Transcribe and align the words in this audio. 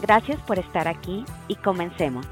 Gracias 0.00 0.40
por 0.40 0.58
estar 0.58 0.88
aquí 0.88 1.26
y 1.46 1.56
comencemos. 1.56 2.26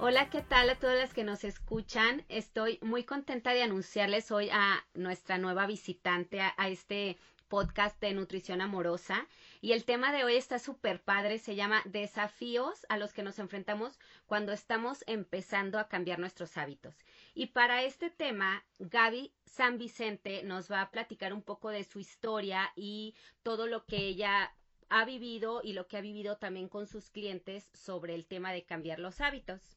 Hola, 0.00 0.28
¿qué 0.28 0.42
tal 0.42 0.68
a 0.68 0.74
todas 0.74 0.98
las 0.98 1.14
que 1.14 1.22
nos 1.22 1.44
escuchan? 1.44 2.24
Estoy 2.28 2.80
muy 2.82 3.04
contenta 3.04 3.54
de 3.54 3.62
anunciarles 3.62 4.32
hoy 4.32 4.50
a 4.50 4.84
nuestra 4.94 5.38
nueva 5.38 5.66
visitante 5.66 6.40
a, 6.40 6.68
este 6.68 7.18
podcast 7.46 8.00
de 8.00 8.14
nutrición 8.14 8.62
amorosa. 8.62 9.28
Y 9.60 9.72
el 9.72 9.84
tema 9.84 10.10
de 10.10 10.24
hoy 10.24 10.34
está 10.34 10.58
súper 10.58 11.00
padre, 11.00 11.38
se 11.38 11.54
llama 11.54 11.82
Desafíos 11.84 12.84
a 12.88 12.98
los 12.98 13.12
que 13.12 13.22
nos 13.22 13.38
enfrentamos 13.38 14.00
cuando 14.26 14.52
estamos 14.52 15.04
empezando 15.06 15.78
a 15.78 15.88
cambiar 15.88 16.18
nuestros 16.18 16.56
hábitos. 16.56 16.96
Y 17.32 17.46
para 17.46 17.84
este 17.84 18.10
tema, 18.10 18.64
Gaby 18.80 19.32
San 19.44 19.78
Vicente 19.78 20.42
nos 20.42 20.68
va 20.70 20.80
a 20.80 20.90
platicar 20.90 21.32
un 21.32 21.42
poco 21.42 21.70
de 21.70 21.84
su 21.84 22.00
historia 22.00 22.72
y 22.74 23.14
todo 23.44 23.68
lo 23.68 23.86
que 23.86 23.98
ella 23.98 24.52
ha 24.88 25.04
vivido 25.04 25.60
y 25.62 25.72
lo 25.72 25.86
que 25.86 25.96
ha 25.96 26.00
vivido 26.00 26.36
también 26.36 26.68
con 26.68 26.86
sus 26.86 27.10
clientes 27.10 27.68
sobre 27.72 28.14
el 28.14 28.26
tema 28.26 28.52
de 28.52 28.64
cambiar 28.64 28.98
los 28.98 29.20
hábitos. 29.20 29.76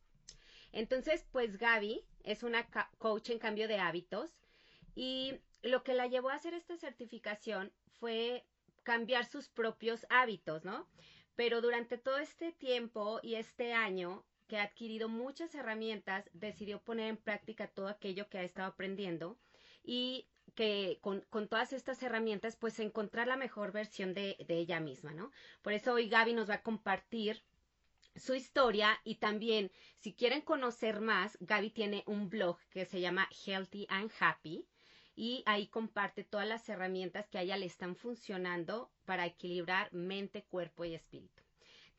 Entonces, 0.71 1.25
pues 1.31 1.57
Gaby 1.57 2.03
es 2.23 2.43
una 2.43 2.67
coach 2.97 3.29
en 3.29 3.39
cambio 3.39 3.67
de 3.67 3.79
hábitos 3.79 4.37
y 4.95 5.39
lo 5.61 5.83
que 5.83 5.93
la 5.93 6.07
llevó 6.07 6.29
a 6.29 6.35
hacer 6.35 6.53
esta 6.53 6.77
certificación 6.77 7.71
fue 7.99 8.45
cambiar 8.83 9.25
sus 9.25 9.49
propios 9.49 10.05
hábitos, 10.09 10.65
¿no? 10.65 10.87
Pero 11.35 11.61
durante 11.61 11.97
todo 11.97 12.17
este 12.17 12.51
tiempo 12.51 13.19
y 13.21 13.35
este 13.35 13.73
año 13.73 14.25
que 14.47 14.57
ha 14.57 14.63
adquirido 14.63 15.09
muchas 15.09 15.53
herramientas, 15.55 16.29
decidió 16.33 16.81
poner 16.81 17.09
en 17.09 17.17
práctica 17.17 17.67
todo 17.67 17.87
aquello 17.87 18.29
que 18.29 18.37
ha 18.37 18.43
estado 18.43 18.69
aprendiendo 18.69 19.37
y 19.83 20.27
que 20.57 20.97
con, 21.01 21.21
todas 21.47 21.71
estas 21.71 22.01
herramientas, 22.01 22.55
pues 22.55 22.79
encontrar 22.79 23.27
la 23.27 23.37
mejor 23.37 23.71
versión 23.71 24.15
de, 24.15 24.35
de 24.47 24.57
ella 24.57 24.79
misma, 24.79 25.13
¿no? 25.13 25.31
Por 25.61 25.73
eso 25.73 25.93
hoy 25.93 26.09
Gaby 26.09 26.33
nos 26.33 26.49
va 26.49 26.55
a 26.55 26.63
compartir 26.63 27.43
su 28.15 28.33
historia 28.33 28.99
y 29.03 29.15
también 29.15 29.71
si 29.99 30.13
quieren 30.13 30.41
conocer 30.41 30.99
más, 30.99 31.37
Gaby 31.41 31.69
tiene 31.69 32.03
un 32.07 32.27
blog 32.27 32.57
que 32.71 32.85
se 32.85 32.99
llama 32.99 33.29
Healthy 33.45 33.85
and 33.87 34.11
Happy 34.19 34.67
y 35.15 35.43
ahí 35.45 35.67
comparte 35.67 36.23
todas 36.23 36.47
las 36.47 36.67
herramientas 36.69 37.29
que 37.29 37.37
a 37.37 37.43
ella 37.43 37.57
le 37.57 37.67
están 37.67 37.95
funcionando 37.95 38.91
para 39.05 39.27
equilibrar 39.27 39.93
mente, 39.93 40.43
cuerpo 40.43 40.85
y 40.85 40.95
espíritu. 40.95 41.46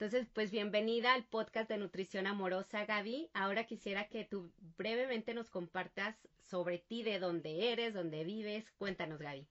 Entonces, 0.01 0.29
pues 0.33 0.53
bienvenida 0.53 1.13
al 1.13 1.25
podcast 1.25 1.69
de 1.69 1.77
Nutrición 1.77 2.29
Amorosa, 2.29 2.85
Gaby. 2.85 3.31
Ahora 3.35 3.65
quisiera 3.65 4.07
que 4.07 4.25
tú 4.25 4.53
brevemente 4.77 5.35
nos 5.35 5.51
compartas 5.51 6.15
sobre 6.45 6.79
ti, 6.79 7.03
de 7.03 7.19
dónde 7.19 7.73
eres, 7.73 7.95
dónde 7.95 8.23
vives. 8.23 8.71
Cuéntanos, 8.79 9.19
Gaby. 9.19 9.49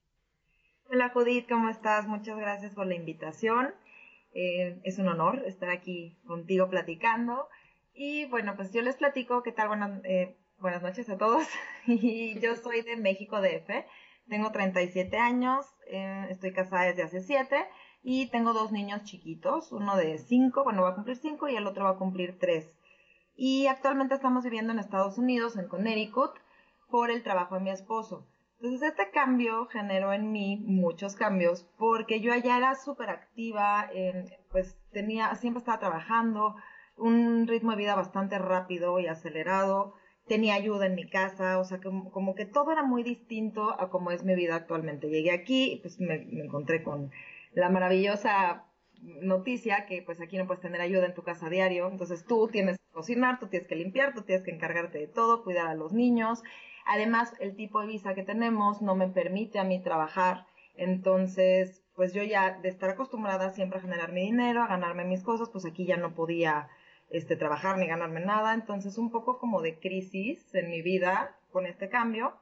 Hola, 0.90 1.10
Judith, 1.10 1.46
¿cómo 1.50 1.68
estás? 1.68 2.06
Muchas 2.06 2.38
gracias 2.38 2.74
por 2.74 2.86
la 2.86 2.94
invitación. 2.94 3.74
Eh, 4.32 4.80
es 4.84 4.98
un 4.98 5.08
honor 5.08 5.42
estar 5.44 5.68
aquí 5.68 6.16
contigo 6.26 6.70
platicando. 6.70 7.50
Y 7.92 8.24
bueno, 8.24 8.56
pues 8.56 8.72
yo 8.72 8.80
les 8.80 8.96
platico 8.96 9.42
qué 9.42 9.52
tal. 9.52 9.68
Buenas, 9.68 10.02
eh, 10.04 10.34
buenas 10.60 10.82
noches 10.82 11.10
a 11.10 11.18
todos. 11.18 11.46
y 11.86 12.40
yo 12.40 12.56
soy 12.62 12.80
de 12.80 12.96
México 12.96 13.42
DF. 13.42 13.84
Tengo 14.30 14.50
37 14.50 15.14
años, 15.18 15.66
eh, 15.88 16.26
estoy 16.30 16.54
casada 16.54 16.84
desde 16.84 17.02
hace 17.02 17.20
7 17.20 17.66
y 18.02 18.30
tengo 18.30 18.52
dos 18.52 18.72
niños 18.72 19.02
chiquitos, 19.04 19.72
uno 19.72 19.96
de 19.96 20.18
5, 20.18 20.64
bueno, 20.64 20.82
va 20.82 20.90
a 20.90 20.94
cumplir 20.94 21.16
5 21.16 21.48
y 21.48 21.56
el 21.56 21.66
otro 21.66 21.84
va 21.84 21.90
a 21.90 21.98
cumplir 21.98 22.38
3. 22.38 22.70
Y 23.36 23.66
actualmente 23.66 24.14
estamos 24.14 24.44
viviendo 24.44 24.72
en 24.72 24.78
Estados 24.78 25.18
Unidos, 25.18 25.56
en 25.56 25.68
Connecticut, 25.68 26.32
por 26.88 27.10
el 27.10 27.22
trabajo 27.22 27.56
de 27.56 27.60
mi 27.60 27.70
esposo. 27.70 28.26
Entonces 28.60 28.88
este 28.88 29.10
cambio 29.10 29.66
generó 29.66 30.12
en 30.12 30.32
mí 30.32 30.56
muchos 30.66 31.14
cambios 31.14 31.68
porque 31.78 32.20
yo 32.20 32.32
allá 32.32 32.56
era 32.56 32.74
súper 32.74 33.10
activa, 33.10 33.88
pues 34.50 34.76
tenía, 34.90 35.32
siempre 35.36 35.60
estaba 35.60 35.78
trabajando, 35.78 36.56
un 36.96 37.46
ritmo 37.46 37.70
de 37.70 37.76
vida 37.76 37.94
bastante 37.94 38.36
rápido 38.38 38.98
y 38.98 39.06
acelerado, 39.06 39.94
tenía 40.26 40.54
ayuda 40.54 40.86
en 40.86 40.96
mi 40.96 41.08
casa, 41.08 41.60
o 41.60 41.64
sea, 41.64 41.80
como, 41.80 42.10
como 42.10 42.34
que 42.34 42.46
todo 42.46 42.72
era 42.72 42.82
muy 42.82 43.04
distinto 43.04 43.80
a 43.80 43.90
como 43.90 44.10
es 44.10 44.24
mi 44.24 44.34
vida 44.34 44.56
actualmente. 44.56 45.08
Llegué 45.08 45.30
aquí 45.30 45.74
y 45.74 45.76
pues 45.80 46.00
me 46.00 46.16
encontré 46.42 46.82
con 46.82 47.12
la 47.52 47.70
maravillosa 47.70 48.64
noticia 49.02 49.86
que 49.86 50.02
pues 50.02 50.20
aquí 50.20 50.36
no 50.36 50.46
puedes 50.46 50.62
tener 50.62 50.80
ayuda 50.80 51.06
en 51.06 51.14
tu 51.14 51.22
casa 51.22 51.48
diario, 51.48 51.88
entonces 51.88 52.24
tú 52.24 52.48
tienes 52.48 52.78
que 52.78 52.92
cocinar, 52.92 53.38
tú 53.38 53.46
tienes 53.46 53.68
que 53.68 53.76
limpiar, 53.76 54.14
tú 54.14 54.22
tienes 54.22 54.44
que 54.44 54.50
encargarte 54.50 54.98
de 54.98 55.06
todo, 55.06 55.44
cuidar 55.44 55.68
a 55.68 55.74
los 55.74 55.92
niños. 55.92 56.42
Además, 56.84 57.34
el 57.38 57.54
tipo 57.54 57.80
de 57.80 57.86
visa 57.86 58.14
que 58.14 58.22
tenemos 58.22 58.82
no 58.82 58.94
me 58.96 59.08
permite 59.08 59.58
a 59.58 59.64
mí 59.64 59.82
trabajar, 59.82 60.46
entonces 60.74 61.84
pues 61.94 62.14
yo 62.14 62.22
ya 62.22 62.58
de 62.60 62.68
estar 62.68 62.90
acostumbrada 62.90 63.50
siempre 63.50 63.80
a 63.80 63.82
generar 63.82 64.12
mi 64.12 64.22
dinero, 64.22 64.62
a 64.62 64.68
ganarme 64.68 65.04
mis 65.04 65.24
cosas, 65.24 65.50
pues 65.50 65.66
aquí 65.66 65.84
ya 65.84 65.96
no 65.96 66.14
podía 66.14 66.68
este 67.10 67.36
trabajar 67.36 67.76
ni 67.76 67.88
ganarme 67.88 68.20
nada, 68.20 68.54
entonces 68.54 68.98
un 68.98 69.10
poco 69.10 69.38
como 69.38 69.62
de 69.62 69.80
crisis 69.80 70.54
en 70.54 70.70
mi 70.70 70.80
vida 70.80 71.36
con 71.50 71.66
este 71.66 71.88
cambio. 71.88 72.34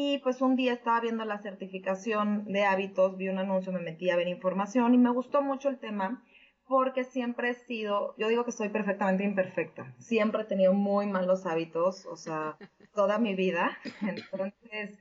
Y 0.00 0.18
pues 0.18 0.40
un 0.42 0.54
día 0.54 0.74
estaba 0.74 1.00
viendo 1.00 1.24
la 1.24 1.38
certificación 1.38 2.44
de 2.44 2.64
hábitos, 2.64 3.16
vi 3.16 3.30
un 3.30 3.38
anuncio, 3.38 3.72
me 3.72 3.80
metí 3.80 4.10
a 4.10 4.16
ver 4.16 4.28
información 4.28 4.94
y 4.94 4.96
me 4.96 5.10
gustó 5.10 5.42
mucho 5.42 5.68
el 5.68 5.80
tema 5.80 6.22
porque 6.68 7.02
siempre 7.02 7.50
he 7.50 7.54
sido, 7.54 8.14
yo 8.16 8.28
digo 8.28 8.44
que 8.44 8.52
soy 8.52 8.68
perfectamente 8.68 9.24
imperfecta, 9.24 9.96
siempre 9.98 10.42
he 10.42 10.44
tenido 10.44 10.72
muy 10.72 11.08
malos 11.08 11.46
hábitos, 11.46 12.06
o 12.06 12.14
sea, 12.14 12.56
toda 12.94 13.18
mi 13.18 13.34
vida. 13.34 13.76
Entonces, 14.02 15.00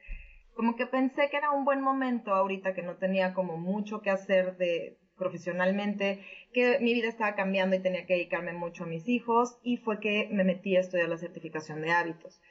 como 0.56 0.76
que 0.76 0.88
pensé 0.88 1.30
que 1.30 1.38
era 1.38 1.52
un 1.52 1.64
buen 1.64 1.82
momento 1.82 2.34
ahorita 2.34 2.74
que 2.74 2.82
no 2.82 2.96
tenía 2.96 3.36
como 3.36 3.56
mucho 3.56 4.02
que 4.02 4.10
hacer 4.10 4.58
de 4.58 4.98
profesionalmente, 5.16 6.26
que 6.54 6.80
mi 6.80 6.96
vida 6.96 7.10
estaba 7.10 7.36
cambiando 7.36 7.76
y 7.76 7.84
tenía 7.84 8.08
que 8.08 8.16
dedicarme 8.16 8.54
mucho 8.54 8.86
a 8.86 8.88
mis 8.88 9.08
hijos 9.08 9.60
y 9.62 9.78
fue 9.78 10.00
que 10.00 10.28
me 10.32 10.44
metí 10.44 10.76
a 10.76 10.80
estudiar 10.80 11.08
la 11.08 11.18
certificación 11.18 11.84
de 11.84 11.92
hábitos. 11.92 12.42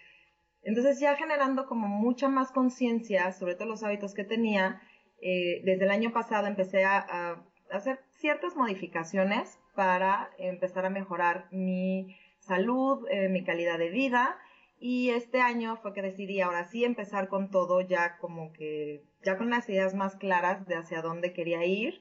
Entonces 0.67 0.99
ya 0.99 1.15
generando 1.15 1.67
como 1.67 1.87
mucha 1.87 2.29
más 2.29 2.51
conciencia 2.51 3.33
sobre 3.33 3.55
todos 3.55 3.69
los 3.69 3.85
hábitos 3.85 4.15
que 4.15 4.25
tenía, 4.25 4.83
eh, 5.23 5.63
desde 5.65 5.85
el 5.85 5.93
año 5.93 6.13
pasado 6.13 6.49
empecé 6.49 6.85
a, 6.85 7.41
hacer 7.71 8.01
ciertas 8.11 8.57
modificaciones 8.57 9.61
para 9.77 10.31
empezar 10.39 10.85
a 10.85 10.91
mejorar 10.91 11.47
mi 11.53 12.17
salud, 12.41 13.07
eh, 13.09 13.29
mi 13.29 13.45
calidad 13.45 13.79
de 13.79 13.91
vida. 13.91 14.39
Y 14.81 15.11
este 15.11 15.41
año 15.41 15.77
fue 15.77 15.95
que 15.95 16.03
decidí 16.03 16.41
ahora 16.41 16.65
sí 16.65 16.85
empezar 16.85 17.29
con 17.29 17.51
todo 17.51 17.81
ya 17.81 18.19
como 18.19 18.53
que, 18.53 19.05
ya 19.25 19.39
con 19.39 19.51
las 19.51 19.69
ideas 19.69 19.95
más 19.95 20.17
claras 20.17 20.67
de 20.67 20.75
hacia 20.75 21.01
dónde 21.01 21.33
quería 21.33 21.65
ir 21.65 22.01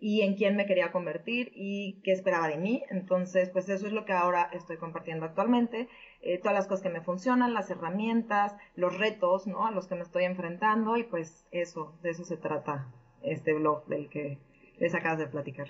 y 0.00 0.20
en 0.22 0.34
quién 0.34 0.54
me 0.54 0.66
quería 0.66 0.92
convertir 0.92 1.50
y 1.54 2.00
qué 2.04 2.12
esperaba 2.12 2.48
de 2.48 2.58
mí. 2.58 2.82
Entonces, 2.90 3.50
pues 3.50 3.68
eso 3.68 3.86
es 3.86 3.92
lo 3.92 4.04
que 4.04 4.12
ahora 4.12 4.50
estoy 4.52 4.76
compartiendo 4.76 5.24
actualmente. 5.26 5.88
Eh, 6.26 6.38
todas 6.38 6.54
las 6.54 6.66
cosas 6.66 6.82
que 6.82 6.88
me 6.88 7.02
funcionan, 7.02 7.52
las 7.52 7.68
herramientas, 7.68 8.56
los 8.76 8.96
retos, 8.96 9.46
¿no? 9.46 9.66
A 9.66 9.70
los 9.70 9.86
que 9.86 9.94
me 9.94 10.00
estoy 10.00 10.24
enfrentando 10.24 10.96
y 10.96 11.02
pues 11.02 11.44
eso, 11.50 11.94
de 12.02 12.10
eso 12.10 12.24
se 12.24 12.38
trata 12.38 12.90
este 13.22 13.52
blog 13.52 13.84
del 13.88 14.08
que 14.08 14.38
les 14.78 14.94
acabas 14.94 15.18
de 15.18 15.26
platicar. 15.26 15.68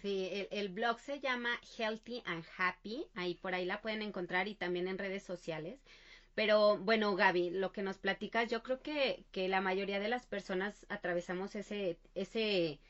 Sí, 0.00 0.30
el, 0.32 0.48
el, 0.52 0.68
blog 0.70 0.98
se 1.00 1.20
llama 1.20 1.50
Healthy 1.76 2.22
and 2.24 2.44
Happy, 2.56 3.06
ahí 3.14 3.34
por 3.34 3.54
ahí 3.54 3.66
la 3.66 3.82
pueden 3.82 4.00
encontrar 4.00 4.48
y 4.48 4.54
también 4.54 4.88
en 4.88 4.96
redes 4.96 5.22
sociales. 5.22 5.78
Pero 6.34 6.78
bueno, 6.78 7.14
Gaby, 7.14 7.50
lo 7.50 7.72
que 7.72 7.82
nos 7.82 7.98
platicas, 7.98 8.50
yo 8.50 8.62
creo 8.62 8.80
que, 8.80 9.26
que 9.32 9.48
la 9.48 9.60
mayoría 9.60 10.00
de 10.00 10.08
las 10.08 10.24
personas 10.24 10.86
atravesamos 10.88 11.54
ese, 11.56 11.98
ese, 12.14 12.80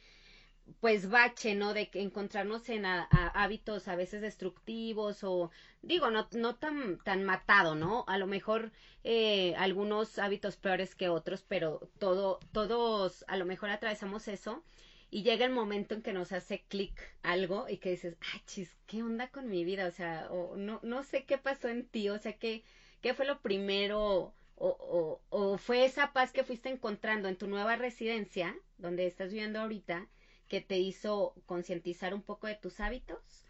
pues 0.81 1.09
bache, 1.11 1.55
¿no? 1.55 1.75
De 1.75 1.91
encontrarnos 1.95 2.69
en 2.69 2.85
hábitos 2.87 3.89
a 3.89 3.97
veces 3.97 4.23
destructivos 4.23 5.25
o 5.25 5.51
digo, 5.83 6.11
no, 6.11 6.29
no 6.33 6.57
tan, 6.57 6.99
tan 6.99 7.25
matado, 7.25 7.75
¿no? 7.75 8.05
A 8.09 8.19
lo 8.19 8.27
mejor 8.27 8.73
eh, 9.03 9.55
algunos 9.57 10.19
hábitos 10.19 10.57
peores 10.57 10.95
que 10.95 11.09
otros, 11.09 11.43
pero 11.47 11.89
todo, 11.99 12.39
todos 12.53 13.25
a 13.29 13.37
lo 13.37 13.45
mejor 13.45 13.71
atravesamos 13.71 14.29
eso 14.29 14.63
y 15.11 15.23
llega 15.23 15.45
el 15.45 15.53
momento 15.53 15.95
en 15.95 16.03
que 16.03 16.13
nos 16.13 16.33
hace 16.33 16.65
clic 16.69 16.93
algo 17.23 17.67
y 17.69 17.79
que 17.79 17.91
dices, 17.91 18.17
ay, 18.33 18.41
chis, 18.47 18.77
¿qué 18.87 19.03
onda 19.03 19.29
con 19.29 19.49
mi 19.49 19.65
vida? 19.65 19.87
O 19.87 19.91
sea, 19.93 20.29
o 20.31 20.57
no, 20.57 20.81
no 20.83 21.03
sé 21.05 21.25
qué 21.25 21.39
pasó 21.39 21.69
en 21.69 21.87
ti, 21.87 22.09
o 22.09 22.19
sea, 22.19 22.33
¿qué, 22.35 22.65
qué 23.01 23.15
fue 23.15 23.27
lo 23.27 23.41
primero? 23.41 24.35
O, 24.57 24.69
o, 24.69 25.21
o 25.31 25.59
fue 25.59 25.85
esa 25.85 26.13
paz 26.13 26.33
que 26.33 26.45
fuiste 26.45 26.69
encontrando 26.69 27.29
en 27.29 27.37
tu 27.37 27.49
nueva 27.49 27.77
residencia, 27.77 28.57
donde 28.79 29.07
estás 29.07 29.31
viviendo 29.33 29.61
ahorita, 29.61 30.09
que 30.49 30.61
te 30.61 30.79
hizo 30.79 31.35
concientizar 31.47 32.15
un 32.15 32.23
poco 32.23 32.47
de 32.47 32.55
tus 32.55 32.81
hábitos? 32.81 33.45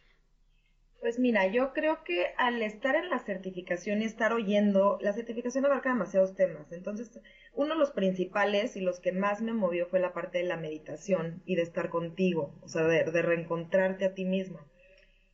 Pues 1.04 1.18
mira, 1.18 1.46
yo 1.48 1.74
creo 1.74 2.02
que 2.02 2.28
al 2.38 2.62
estar 2.62 2.96
en 2.96 3.10
la 3.10 3.18
certificación 3.18 4.00
y 4.00 4.06
estar 4.06 4.32
oyendo, 4.32 4.96
la 5.02 5.12
certificación 5.12 5.66
abarca 5.66 5.90
demasiados 5.90 6.34
temas. 6.34 6.72
Entonces, 6.72 7.20
uno 7.52 7.74
de 7.74 7.78
los 7.78 7.90
principales 7.90 8.74
y 8.74 8.80
los 8.80 9.00
que 9.00 9.12
más 9.12 9.42
me 9.42 9.52
movió 9.52 9.86
fue 9.86 10.00
la 10.00 10.14
parte 10.14 10.38
de 10.38 10.44
la 10.44 10.56
meditación 10.56 11.42
y 11.44 11.56
de 11.56 11.62
estar 11.62 11.90
contigo, 11.90 12.54
o 12.62 12.68
sea, 12.68 12.84
de, 12.84 13.04
reencontrarte 13.20 14.06
a 14.06 14.14
ti 14.14 14.24
misma. 14.24 14.66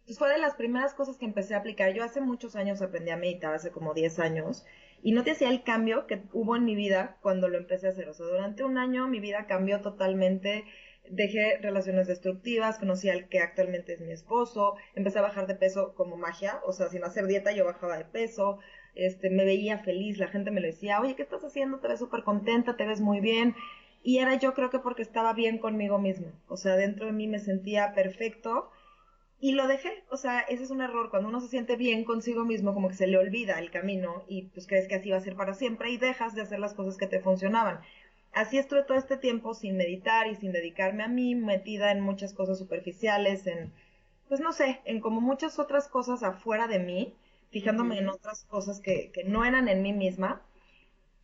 Entonces 0.01 0.19
fue 0.19 0.31
de 0.31 0.39
las 0.39 0.57
primeras 0.57 0.93
cosas 0.93 1.17
que 1.17 1.25
empecé 1.25 1.55
a 1.55 1.59
aplicar. 1.59 1.95
Yo 1.95 2.03
hace 2.03 2.21
muchos 2.21 2.57
años 2.57 2.83
aprendí 2.83 3.13
a 3.13 3.17
meditar, 3.17 3.55
hace 3.55 3.71
como 3.71 3.95
10 3.95 4.19
años, 4.19 4.67
y 5.05 5.13
no 5.13 5.23
te 5.23 5.31
hacía 5.31 5.51
el 5.51 5.63
cambio 5.63 6.09
que 6.09 6.21
hubo 6.33 6.57
en 6.57 6.65
mi 6.65 6.75
vida 6.75 7.19
cuando 7.23 7.49
lo 7.49 7.59
empecé 7.59 7.87
a 7.87 7.91
hacer. 7.91 8.09
O 8.09 8.15
sea, 8.15 8.27
durante 8.27 8.65
un 8.65 8.77
año 8.77 9.07
mi 9.07 9.21
vida 9.21 9.47
cambió 9.47 9.81
totalmente 9.81 10.65
dejé 11.09 11.59
relaciones 11.59 12.07
destructivas, 12.07 12.79
conocí 12.79 13.09
al 13.09 13.29
que 13.29 13.41
actualmente 13.41 13.95
es 13.95 14.01
mi 14.01 14.13
esposo, 14.13 14.77
empecé 14.95 15.19
a 15.19 15.23
bajar 15.23 15.47
de 15.47 15.55
peso 15.55 15.95
como 15.95 16.17
magia, 16.17 16.61
o 16.67 16.73
sea, 16.73 16.89
sin 16.89 17.05
hacer 17.05 17.27
dieta 17.27 17.53
yo 17.53 17.65
bajaba 17.65 17.99
de 17.99 18.05
peso, 18.05 18.59
este, 18.95 19.31
me 19.31 19.45
veía 19.45 19.79
feliz, 19.79 20.19
la 20.19 20.29
gente 20.29 20.51
me 20.51 20.61
lo 20.61 20.67
decía, 20.67 21.01
oye, 21.01 21.17
¿qué 21.17 21.23
estás 21.23 21.45
haciendo? 21.45 21.79
Te 21.79 21.89
ves 21.89 21.99
súper 21.99 22.23
contenta, 22.23 22.77
te 22.77 22.87
ves 22.87 23.01
muy 23.01 23.21
bien. 23.21 23.55
Y 24.03 24.19
era 24.19 24.37
yo 24.37 24.55
creo 24.55 24.71
que 24.71 24.79
porque 24.79 25.03
estaba 25.03 25.35
bien 25.35 25.59
conmigo 25.59 25.99
misma, 25.99 26.33
o 26.49 26.57
sea, 26.57 26.77
dentro 26.77 27.07
de 27.07 27.13
mí 27.13 27.27
me 27.29 27.39
sentía 27.39 27.93
perfecto 27.95 28.71
y 29.43 29.53
lo 29.53 29.67
dejé, 29.67 30.05
o 30.11 30.19
sea, 30.19 30.41
ese 30.41 30.65
es 30.65 30.71
un 30.71 30.83
error, 30.83 31.09
cuando 31.09 31.29
uno 31.31 31.41
se 31.41 31.49
siente 31.49 31.77
bien 31.77 32.05
consigo 32.05 32.45
mismo, 32.45 32.75
como 32.75 32.89
que 32.89 32.95
se 32.95 33.07
le 33.07 33.17
olvida 33.17 33.59
el 33.59 33.71
camino 33.71 34.23
y 34.29 34.43
pues 34.49 34.67
crees 34.67 34.87
que 34.87 34.97
así 34.97 35.11
va 35.11 35.17
a 35.17 35.23
ser 35.23 35.35
para 35.35 35.55
siempre 35.55 35.91
y 35.91 35.97
dejas 35.97 36.35
de 36.35 36.43
hacer 36.43 36.59
las 36.59 36.75
cosas 36.75 36.99
que 36.99 37.07
te 37.07 37.21
funcionaban. 37.21 37.81
Así 38.33 38.59
estuve 38.59 38.85
todo 38.85 38.97
este 38.97 39.17
tiempo 39.17 39.55
sin 39.55 39.77
meditar 39.77 40.27
y 40.29 40.37
sin 40.37 40.53
dedicarme 40.53 41.03
a 41.03 41.09
mí, 41.09 41.35
metida 41.35 41.91
en 41.91 42.01
muchas 42.01 42.33
cosas 42.33 42.59
superficiales, 42.59 43.47
en, 43.47 43.73
pues 44.29 44.41
no 44.41 44.53
sé, 44.53 44.81
en 44.85 45.01
como 45.01 45.21
muchas 45.21 45.59
otras 45.59 45.89
cosas 45.89 46.23
afuera 46.23 46.69
de 46.69 46.79
mí, 46.79 47.15
fijándome 47.51 47.99
en 47.99 48.09
otras 48.09 48.45
cosas 48.45 48.81
que, 48.81 49.11
que 49.13 49.25
no 49.25 49.45
eran 49.45 49.69
en 49.69 49.83
mí 49.83 49.93
misma. 49.93 50.43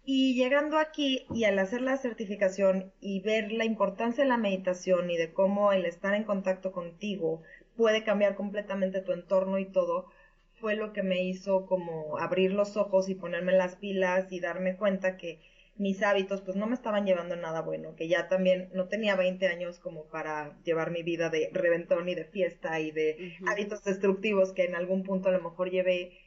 Y 0.05 0.35
llegando 0.35 0.79
aquí 0.79 1.27
y 1.35 1.45
al 1.45 1.59
hacer 1.59 1.81
la 1.81 1.97
certificación 1.97 2.93
y 3.01 3.21
ver 3.21 3.51
la 3.53 3.65
importancia 3.65 4.23
de 4.25 4.29
la 4.29 4.37
meditación 4.37 5.11
y 5.11 5.17
de 5.17 5.33
cómo 5.33 5.73
el 5.73 5.85
estar 5.85 6.15
en 6.15 6.25
contacto 6.25 6.73
contigo 6.73 7.43
puede 7.77 8.05
cambiar 8.05 8.37
completamente 8.37 9.01
tu 9.01 9.13
entorno 9.13 9.59
y 9.59 9.65
todo, 9.65 10.07
fue 10.61 10.75
lo 10.77 10.93
que 10.93 11.03
me 11.03 11.23
hizo 11.23 11.67
como 11.67 12.19
abrir 12.19 12.53
los 12.53 12.77
ojos 12.77 13.09
y 13.09 13.15
ponerme 13.15 13.53
las 13.53 13.77
pilas 13.77 14.33
y 14.33 14.41
darme 14.41 14.77
cuenta 14.77 15.17
que 15.17 15.41
mis 15.79 16.03
hábitos 16.03 16.41
pues 16.41 16.57
no 16.57 16.67
me 16.67 16.75
estaban 16.75 17.05
llevando 17.05 17.37
nada 17.37 17.61
bueno, 17.61 17.95
que 17.97 18.09
ya 18.09 18.29
también 18.29 18.71
no 18.73 18.89
tenía 18.89 19.15
20 19.15 19.47
años 19.49 19.79
como 19.79 20.05
para 20.05 20.57
llevar 20.65 20.91
mi 20.91 21.03
vida 21.03 21.29
de 21.29 21.51
reventón 21.53 22.09
y 22.09 22.15
de 22.15 22.25
fiesta 22.25 22.81
y 22.81 22.91
de 22.91 23.37
hábitos 23.47 23.85
destructivos 23.85 24.53
que 24.53 24.65
en 24.65 24.75
algún 24.75 25.03
punto 25.03 25.29
a 25.29 25.33
lo 25.33 25.43
mejor 25.43 25.71
llevé. 25.71 26.19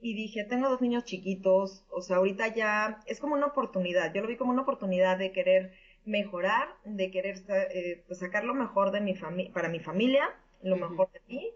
Y 0.00 0.14
dije, 0.14 0.42
tengo 0.42 0.68
dos 0.68 0.80
niños 0.80 1.04
chiquitos, 1.04 1.84
o 1.88 2.02
sea, 2.02 2.16
ahorita 2.16 2.48
ya 2.48 3.00
es 3.06 3.20
como 3.20 3.34
una 3.34 3.46
oportunidad, 3.46 4.12
yo 4.12 4.20
lo 4.22 4.26
vi 4.26 4.36
como 4.36 4.50
una 4.50 4.62
oportunidad 4.62 5.16
de 5.16 5.30
querer 5.30 5.74
mejorar, 6.04 6.68
de 6.84 7.12
querer 7.12 7.36
eh, 7.48 8.02
pues, 8.08 8.18
sacar 8.18 8.42
lo 8.42 8.52
mejor 8.52 8.90
de 8.90 9.00
mi 9.00 9.14
para 9.52 9.68
mi 9.68 9.78
familia, 9.78 10.28
lo 10.60 10.76
mejor 10.76 11.08
de 11.12 11.20
mí 11.28 11.52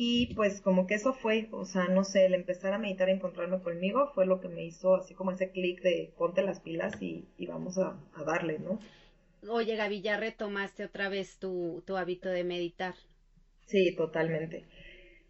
y 0.00 0.32
pues 0.36 0.60
como 0.60 0.86
que 0.86 0.94
eso 0.94 1.12
fue, 1.12 1.48
o 1.50 1.64
sea, 1.64 1.88
no 1.88 2.04
sé, 2.04 2.26
el 2.26 2.34
empezar 2.34 2.72
a 2.72 2.78
meditar 2.78 3.08
y 3.08 3.12
encontrarme 3.14 3.58
conmigo 3.58 4.12
fue 4.14 4.26
lo 4.26 4.40
que 4.40 4.46
me 4.46 4.64
hizo 4.64 4.94
así 4.94 5.12
como 5.12 5.32
ese 5.32 5.50
clic 5.50 5.82
de 5.82 6.12
ponte 6.16 6.42
las 6.42 6.60
pilas 6.60 7.02
y, 7.02 7.26
vamos 7.48 7.78
a, 7.78 7.98
darle, 8.24 8.60
¿no? 8.60 8.78
Oye, 9.50 9.74
Gaby, 9.74 10.00
¿ya 10.00 10.16
retomaste 10.16 10.84
otra 10.84 11.08
vez 11.08 11.40
tu, 11.40 11.82
tu 11.84 11.96
hábito 11.96 12.28
de 12.28 12.44
meditar? 12.44 12.94
Sí, 13.66 13.92
totalmente. 13.96 14.66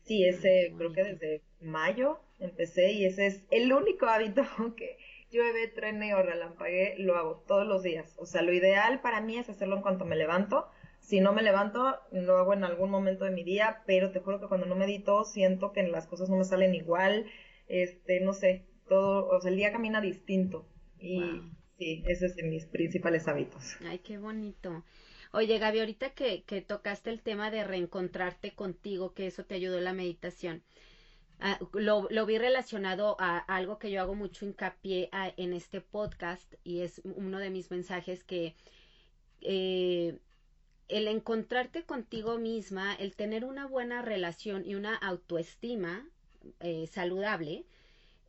Sí, 0.03 0.27
ese 0.27 0.75
creo 0.77 0.93
que 0.93 1.05
desde 1.05 1.43
mayo 1.63 2.21
empecé 2.39 2.93
y 2.93 3.07
ese 3.07 3.27
es 3.27 3.45
el 3.51 3.73
único 3.73 4.05
hábito 4.05 4.43
que 4.77 4.99
llueve, 5.31 5.69
trene 5.69 6.15
o 6.15 6.23
relampague, 6.23 6.95
lo 6.99 7.17
hago 7.17 7.43
todos 7.49 7.67
los 7.67 7.83
días. 7.83 8.15
O 8.19 8.27
sea, 8.27 8.43
lo 8.43 8.53
ideal 8.53 9.01
para 9.01 9.23
mí 9.23 9.39
es 9.39 9.49
hacerlo 9.49 9.77
en 9.77 9.83
cuanto 9.83 10.05
me 10.05 10.15
levanto 10.15 10.69
si 11.09 11.21
no 11.21 11.33
me 11.33 11.43
levanto, 11.43 11.97
lo 12.13 12.37
hago 12.37 12.53
en 12.53 12.65
algún 12.65 12.91
momento 12.91 13.25
de 13.25 13.31
mi 13.31 13.43
día, 13.43 13.83
pero 13.87 14.13
te 14.13 14.21
juro 14.21 14.41
que 14.41 14.47
cuando 14.47 14.67
no 14.67 14.77
medito 14.77 15.25
siento 15.25 15.73
que 15.73 15.83
las 15.85 16.07
cosas 16.07 16.29
no 16.29 16.37
me 16.37 16.45
salen 16.45 16.75
igual, 16.75 17.25
este, 17.67 18.21
no 18.21 18.35
sé, 18.35 18.67
todo, 18.91 19.27
o 19.27 19.41
sea, 19.41 19.51
el 19.51 19.57
día 19.57 19.73
camina 19.73 20.03
distinto. 20.03 20.69
Y 21.01 21.23
sí, 21.79 22.05
ese 22.07 22.27
es 22.27 22.37
de 22.37 22.43
mis 22.43 22.67
principales 22.67 23.27
hábitos. 23.27 23.79
Ay, 23.87 24.01
qué 24.01 24.19
bonito. 24.19 24.85
Oye, 25.33 25.59
Gaby, 25.59 25.81
ahorita 25.81 26.11
que, 26.11 26.43
que 26.43 26.61
tocaste 26.61 27.09
el 27.09 27.23
tema 27.23 27.51
de 27.51 27.65
reencontrarte 27.65 28.55
contigo, 28.55 29.15
que 29.15 29.29
eso 29.29 29.47
te 29.47 29.55
ayudó 29.55 29.81
la 29.81 29.95
meditación, 29.95 30.63
ah, 31.41 31.59
lo, 31.73 32.07
lo, 32.11 32.27
vi 32.27 32.37
relacionado 32.37 33.17
a, 33.19 33.39
algo 33.39 33.79
que 33.79 33.91
yo 33.91 34.03
hago 34.03 34.15
mucho 34.15 34.45
hincapié 34.45 35.09
en 35.39 35.55
este 35.55 35.81
podcast 35.81 36.53
y 36.65 36.81
es 36.83 37.01
uno 37.03 37.39
de 37.39 37.49
mis 37.49 37.71
mensajes 37.71 38.25
que 38.25 38.55
eh, 39.41 40.19
el 40.89 41.09
encontrarte 41.09 41.85
contigo 41.85 42.39
misma, 42.39 42.95
el 42.95 43.15
tener 43.15 43.45
una 43.45 43.67
buena 43.67 44.03
relación 44.03 44.65
y 44.65 44.75
una 44.75 44.97
autoestima 44.97 46.07
eh, 46.61 46.87
saludable, 46.87 47.67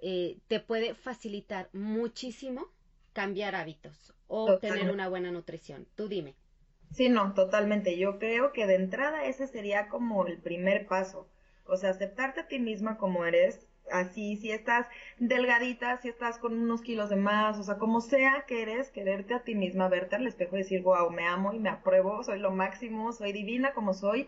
eh, 0.01 0.37
te 0.47 0.59
puede 0.59 0.93
facilitar 0.93 1.69
muchísimo 1.73 2.67
cambiar 3.13 3.55
hábitos 3.55 4.13
o 4.27 4.57
tener 4.59 4.91
una 4.91 5.09
buena 5.09 5.31
nutrición. 5.31 5.87
Tú 5.95 6.07
dime. 6.07 6.35
Sí, 6.91 7.09
no, 7.09 7.33
totalmente. 7.33 7.97
Yo 7.97 8.17
creo 8.19 8.51
que 8.51 8.65
de 8.65 8.75
entrada 8.75 9.25
ese 9.25 9.47
sería 9.47 9.89
como 9.89 10.25
el 10.25 10.37
primer 10.39 10.87
paso. 10.87 11.27
O 11.65 11.77
sea, 11.77 11.91
aceptarte 11.91 12.41
a 12.41 12.47
ti 12.47 12.59
misma 12.59 12.97
como 12.97 13.25
eres, 13.25 13.67
así, 13.91 14.37
si 14.37 14.51
estás 14.51 14.87
delgadita, 15.17 15.97
si 16.01 16.09
estás 16.09 16.37
con 16.37 16.53
unos 16.59 16.81
kilos 16.81 17.09
de 17.09 17.15
más, 17.15 17.57
o 17.59 17.63
sea, 17.63 17.77
como 17.77 18.01
sea 18.01 18.45
que 18.47 18.61
eres, 18.61 18.89
quererte 18.89 19.33
a 19.33 19.43
ti 19.43 19.55
misma, 19.55 19.87
verte 19.89 20.15
al 20.15 20.27
espejo 20.27 20.55
y 20.55 20.59
decir, 20.59 20.81
wow, 20.81 21.09
me 21.11 21.25
amo 21.27 21.53
y 21.53 21.59
me 21.59 21.69
apruebo, 21.69 22.23
soy 22.23 22.39
lo 22.39 22.51
máximo, 22.51 23.11
soy 23.13 23.33
divina 23.33 23.73
como 23.73 23.93
soy. 23.93 24.27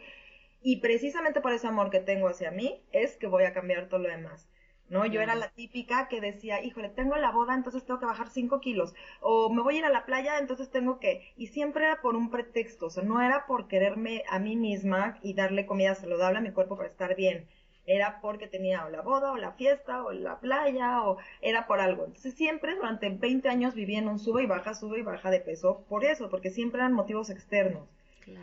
Y 0.61 0.77
precisamente 0.81 1.41
por 1.41 1.53
ese 1.53 1.67
amor 1.67 1.89
que 1.89 1.99
tengo 1.99 2.27
hacia 2.27 2.51
mí 2.51 2.81
es 2.91 3.17
que 3.17 3.27
voy 3.27 3.43
a 3.45 3.53
cambiar 3.53 3.87
todo 3.89 3.99
lo 4.01 4.09
demás. 4.09 4.47
¿no? 4.91 5.05
Yo 5.05 5.21
era 5.21 5.35
la 5.35 5.47
típica 5.49 6.09
que 6.09 6.19
decía, 6.19 6.61
híjole, 6.63 6.89
tengo 6.89 7.15
la 7.15 7.31
boda, 7.31 7.55
entonces 7.55 7.85
tengo 7.85 7.99
que 7.99 8.05
bajar 8.05 8.29
5 8.29 8.59
kilos, 8.59 8.93
o 9.21 9.49
me 9.49 9.61
voy 9.63 9.75
a 9.75 9.79
ir 9.79 9.85
a 9.85 9.89
la 9.89 10.05
playa, 10.05 10.37
entonces 10.37 10.69
tengo 10.69 10.99
que, 10.99 11.33
y 11.37 11.47
siempre 11.47 11.85
era 11.85 12.01
por 12.01 12.15
un 12.17 12.29
pretexto, 12.29 12.87
o 12.87 12.89
sea, 12.89 13.01
no 13.01 13.21
era 13.21 13.45
por 13.47 13.69
quererme 13.69 14.23
a 14.29 14.37
mí 14.39 14.57
misma 14.57 15.17
y 15.23 15.33
darle 15.33 15.65
comida 15.65 15.95
saludable 15.95 16.39
a 16.39 16.41
mi 16.41 16.51
cuerpo 16.51 16.75
para 16.75 16.89
estar 16.89 17.15
bien, 17.15 17.47
era 17.95 18.19
porque 18.21 18.48
tenía 18.48 18.86
o 18.86 18.89
la 18.89 19.01
boda 19.01 19.31
o 19.31 19.38
la 19.38 19.53
fiesta 19.53 20.03
o 20.03 20.12
la 20.12 20.39
playa 20.39 21.03
o 21.03 21.17
era 21.41 21.67
por 21.67 21.79
algo. 21.79 22.05
Entonces 22.05 22.33
siempre 22.33 22.75
durante 22.75 23.10
20 23.10 23.50
años 23.50 23.74
viví 23.74 23.95
en 23.95 24.07
un 24.07 24.19
sube 24.19 24.43
y 24.43 24.48
baja, 24.48 24.74
sube 24.74 25.00
y 25.00 25.03
baja 25.03 25.31
de 25.31 25.39
peso 25.39 25.83
por 25.89 26.05
eso, 26.05 26.29
porque 26.29 26.50
siempre 26.50 26.79
eran 26.79 26.93
motivos 26.93 27.29
externos. 27.29 27.88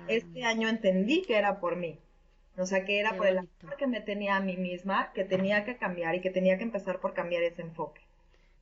Este 0.08 0.44
año 0.44 0.68
entendí 0.68 1.22
que 1.22 1.36
era 1.36 1.60
por 1.60 1.76
mí. 1.76 1.98
O 2.56 2.66
sea, 2.66 2.84
que 2.84 2.98
era 2.98 3.16
por 3.16 3.26
el 3.26 3.38
amor 3.38 3.76
que 3.78 3.86
me 3.86 4.00
tenía 4.00 4.36
a 4.36 4.40
mí 4.40 4.56
misma, 4.56 5.12
que 5.12 5.24
tenía 5.24 5.64
que 5.64 5.76
cambiar 5.76 6.16
y 6.16 6.20
que 6.20 6.30
tenía 6.30 6.58
que 6.58 6.64
empezar 6.64 6.98
por 6.98 7.14
cambiar 7.14 7.44
ese 7.44 7.62
enfoque. 7.62 8.00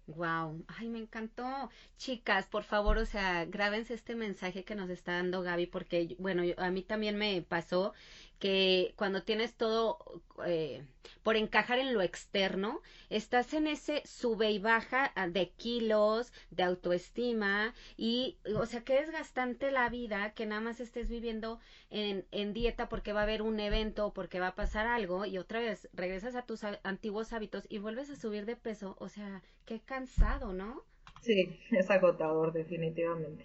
Wow, 0.06 0.64
ay, 0.68 0.88
me 0.88 1.00
encantó. 1.00 1.70
Chicas, 1.96 2.46
por 2.46 2.62
favor, 2.62 2.98
o 2.98 3.06
sea, 3.06 3.44
grábense 3.46 3.94
este 3.94 4.14
mensaje 4.14 4.64
que 4.64 4.76
nos 4.76 4.88
está 4.88 5.12
dando 5.14 5.42
Gaby, 5.42 5.66
porque, 5.66 6.14
bueno, 6.20 6.42
a 6.58 6.70
mí 6.70 6.82
también 6.82 7.16
me 7.16 7.42
pasó 7.42 7.92
que 8.38 8.94
cuando 8.96 9.22
tienes 9.22 9.54
todo 9.54 9.98
eh, 10.46 10.84
por 11.22 11.36
encajar 11.36 11.78
en 11.78 11.94
lo 11.94 12.02
externo, 12.02 12.80
estás 13.10 13.52
en 13.54 13.66
ese 13.66 14.02
sube 14.06 14.50
y 14.50 14.58
baja 14.58 15.12
ah, 15.14 15.28
de 15.28 15.50
kilos, 15.50 16.32
de 16.50 16.62
autoestima 16.62 17.74
y, 17.96 18.38
o 18.54 18.66
sea, 18.66 18.82
que 18.84 18.98
es 18.98 19.10
gastante 19.10 19.70
la 19.70 19.88
vida 19.88 20.32
que 20.34 20.46
nada 20.46 20.60
más 20.60 20.80
estés 20.80 21.08
viviendo 21.08 21.58
en, 21.90 22.26
en 22.30 22.52
dieta 22.52 22.88
porque 22.88 23.12
va 23.12 23.20
a 23.20 23.22
haber 23.24 23.42
un 23.42 23.60
evento 23.60 24.06
o 24.06 24.12
porque 24.12 24.40
va 24.40 24.48
a 24.48 24.54
pasar 24.54 24.86
algo 24.86 25.24
y 25.26 25.38
otra 25.38 25.60
vez 25.60 25.88
regresas 25.92 26.34
a 26.36 26.42
tus 26.46 26.62
antiguos 26.64 27.32
hábitos 27.32 27.64
y 27.68 27.78
vuelves 27.78 28.10
a 28.10 28.16
subir 28.16 28.46
de 28.46 28.56
peso, 28.56 28.96
o 28.98 29.08
sea, 29.08 29.42
qué 29.64 29.80
cansado, 29.80 30.52
¿no? 30.52 30.82
Sí, 31.20 31.60
es 31.72 31.90
agotador 31.90 32.54
definitivamente. 32.54 33.44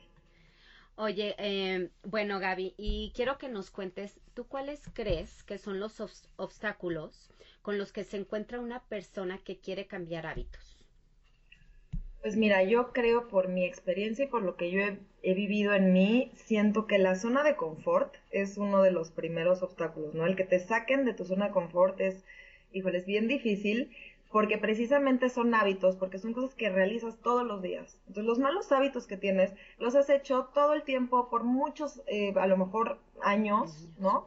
Oye, 1.03 1.33
eh, 1.39 1.89
bueno, 2.03 2.39
Gaby, 2.39 2.75
y 2.77 3.11
quiero 3.15 3.39
que 3.39 3.49
nos 3.49 3.71
cuentes, 3.71 4.19
¿tú 4.35 4.45
cuáles 4.45 4.87
crees 4.93 5.41
que 5.41 5.57
son 5.57 5.79
los 5.79 5.99
obstáculos 6.35 7.31
con 7.63 7.79
los 7.79 7.91
que 7.91 8.03
se 8.03 8.17
encuentra 8.17 8.59
una 8.59 8.83
persona 8.83 9.39
que 9.43 9.57
quiere 9.57 9.87
cambiar 9.87 10.27
hábitos? 10.27 10.85
Pues 12.21 12.35
mira, 12.37 12.61
yo 12.61 12.93
creo 12.93 13.29
por 13.29 13.47
mi 13.47 13.65
experiencia 13.65 14.25
y 14.25 14.27
por 14.27 14.43
lo 14.43 14.55
que 14.55 14.69
yo 14.69 14.79
he, 15.23 15.33
vivido 15.33 15.73
en 15.73 15.91
mí, 15.91 16.31
siento 16.35 16.85
que 16.85 16.99
la 16.99 17.15
zona 17.15 17.41
de 17.41 17.55
confort 17.55 18.13
es 18.29 18.59
uno 18.59 18.83
de 18.83 18.91
los 18.91 19.09
primeros 19.09 19.63
obstáculos, 19.63 20.13
¿no? 20.13 20.27
El 20.27 20.35
que 20.35 20.43
te 20.43 20.59
saquen 20.59 21.03
de 21.03 21.15
tu 21.15 21.25
zona 21.25 21.47
de 21.47 21.53
confort 21.53 21.99
es, 21.99 22.23
híjole, 22.73 22.99
es 22.99 23.07
bien 23.07 23.27
difícil 23.27 23.89
porque 24.31 24.57
precisamente 24.57 25.29
son 25.29 25.53
hábitos, 25.53 25.97
porque 25.97 26.17
son 26.17 26.33
cosas 26.33 26.55
que 26.55 26.69
realizas 26.69 27.19
todos 27.21 27.45
los 27.45 27.61
días. 27.61 27.99
Entonces 28.07 28.25
los 28.25 28.39
malos 28.39 28.71
hábitos 28.71 29.07
que 29.07 29.17
tienes 29.17 29.53
los 29.77 29.95
has 29.95 30.09
hecho 30.09 30.49
todo 30.53 30.73
el 30.73 30.83
tiempo 30.83 31.29
por 31.29 31.43
muchos, 31.43 32.01
eh, 32.07 32.33
a 32.37 32.47
lo 32.47 32.57
mejor 32.57 32.99
años, 33.21 33.89
¿no? 33.99 34.25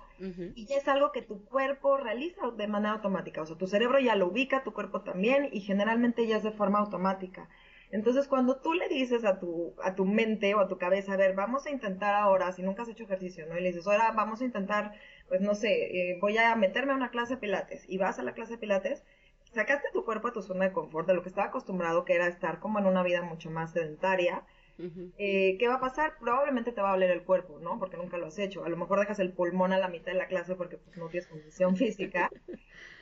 Y 0.54 0.66
ya 0.66 0.76
es 0.76 0.88
algo 0.88 1.12
que 1.12 1.22
tu 1.22 1.44
cuerpo 1.44 1.96
realiza 1.96 2.50
de 2.50 2.66
manera 2.66 2.94
automática, 2.94 3.42
o 3.42 3.46
sea, 3.46 3.56
tu 3.56 3.66
cerebro 3.66 3.98
ya 3.98 4.14
lo 4.14 4.28
ubica, 4.28 4.62
tu 4.62 4.72
cuerpo 4.72 5.02
también, 5.02 5.48
y 5.52 5.60
generalmente 5.60 6.26
ya 6.26 6.36
es 6.36 6.42
de 6.42 6.52
forma 6.52 6.78
automática. 6.78 7.48
Entonces, 7.90 8.26
cuando 8.26 8.56
tú 8.56 8.72
le 8.72 8.88
dices 8.88 9.24
a 9.24 9.38
tu, 9.38 9.74
a 9.82 9.94
tu 9.94 10.04
mente 10.04 10.54
o 10.54 10.60
a 10.60 10.68
tu 10.68 10.78
cabeza, 10.78 11.12
a 11.12 11.16
ver, 11.16 11.34
vamos 11.34 11.66
a 11.66 11.70
intentar 11.70 12.14
ahora, 12.14 12.50
si 12.52 12.62
nunca 12.62 12.82
has 12.82 12.88
hecho 12.88 13.04
ejercicio, 13.04 13.46
¿no? 13.46 13.58
Y 13.58 13.60
le 13.60 13.68
dices, 13.68 13.86
ahora 13.86 14.12
vamos 14.12 14.40
a 14.40 14.44
intentar, 14.44 14.94
pues 15.28 15.40
no 15.40 15.54
sé, 15.54 16.12
eh, 16.12 16.18
voy 16.20 16.38
a 16.38 16.54
meterme 16.56 16.92
a 16.92 16.96
una 16.96 17.10
clase 17.10 17.34
de 17.34 17.40
pilates, 17.40 17.84
y 17.88 17.98
vas 17.98 18.18
a 18.18 18.22
la 18.22 18.32
clase 18.32 18.54
de 18.54 18.58
pilates, 18.58 19.04
sacaste 19.54 19.88
tu 19.92 20.04
cuerpo 20.04 20.28
a 20.28 20.32
tu 20.32 20.42
zona 20.42 20.66
de 20.66 20.72
confort, 20.72 21.06
de 21.06 21.14
lo 21.14 21.22
que 21.22 21.28
estaba 21.28 21.48
acostumbrado, 21.48 22.04
que 22.04 22.14
era 22.14 22.26
estar 22.26 22.60
como 22.60 22.78
en 22.78 22.86
una 22.86 23.02
vida 23.02 23.22
mucho 23.22 23.50
más 23.50 23.72
sedentaria, 23.72 24.44
eh, 24.78 25.56
¿qué 25.58 25.68
va 25.68 25.74
a 25.74 25.80
pasar? 25.80 26.14
Probablemente 26.18 26.72
te 26.72 26.80
va 26.80 26.90
a 26.90 26.92
doler 26.92 27.10
el 27.10 27.22
cuerpo, 27.22 27.58
¿no? 27.60 27.78
Porque 27.78 27.96
nunca 27.96 28.18
lo 28.18 28.26
has 28.26 28.38
hecho. 28.38 28.64
A 28.64 28.68
lo 28.68 28.76
mejor 28.76 29.00
dejas 29.00 29.18
el 29.18 29.32
pulmón 29.32 29.72
a 29.72 29.78
la 29.78 29.88
mitad 29.88 30.12
de 30.12 30.18
la 30.18 30.26
clase 30.26 30.54
porque 30.54 30.78
pues, 30.78 30.96
no 30.96 31.08
tienes 31.08 31.28
condición 31.28 31.76
física. 31.76 32.30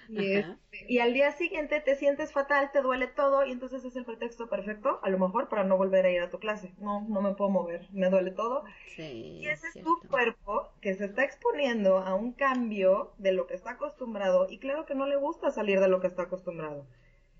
Este, 0.09 0.59
y, 0.89 0.99
al 0.99 1.15
día 1.15 1.33
siguiente 1.33 1.81
te 1.81 1.95
sientes 1.97 2.33
fatal, 2.33 2.71
te 2.73 2.83
duele 2.83 3.07
todo 3.07 3.47
y 3.47 3.53
entonces 3.53 3.85
es 3.85 3.97
el 3.97 4.05
pretexto 4.05 4.49
perfecto, 4.49 5.01
a 5.03 5.09
lo 5.09 5.19
mejor, 5.19 5.49
para 5.49 5.65
no 5.65 5.77
volver 5.77 6.05
a 6.05 6.11
ir 6.11 6.21
a 6.21 6.29
tu 6.29 6.39
clase. 6.39 6.73
No, 6.79 7.07
no 7.09 7.23
me 7.23 7.35
puedo 7.35 7.51
mover, 7.51 7.89
me 7.93 8.11
duele 8.11 8.33
todo. 8.33 8.65
y 8.99 9.47
ese 9.47 9.69
es 9.69 9.83
tu 9.83 10.01
cuerpo 10.09 10.73
que 10.81 10.95
se 10.95 11.07
está 11.07 11.25
exponiendo 11.25 11.99
a 11.99 12.15
un 12.15 12.33
cambio 12.33 13.13
de 13.19 13.33
lo 13.33 13.47
que 13.47 13.55
está 13.55 13.73
acostumbrado 13.73 14.49
y 14.51 14.59
claro 14.59 14.85
que 14.87 14.95
no 14.95 15.07
le 15.07 15.17
gusta 15.17 15.51
salir 15.51 15.81
de 15.81 15.89
lo 15.89 16.01
que 16.01 16.09
está 16.09 16.25
acostumbrado. 16.25 16.87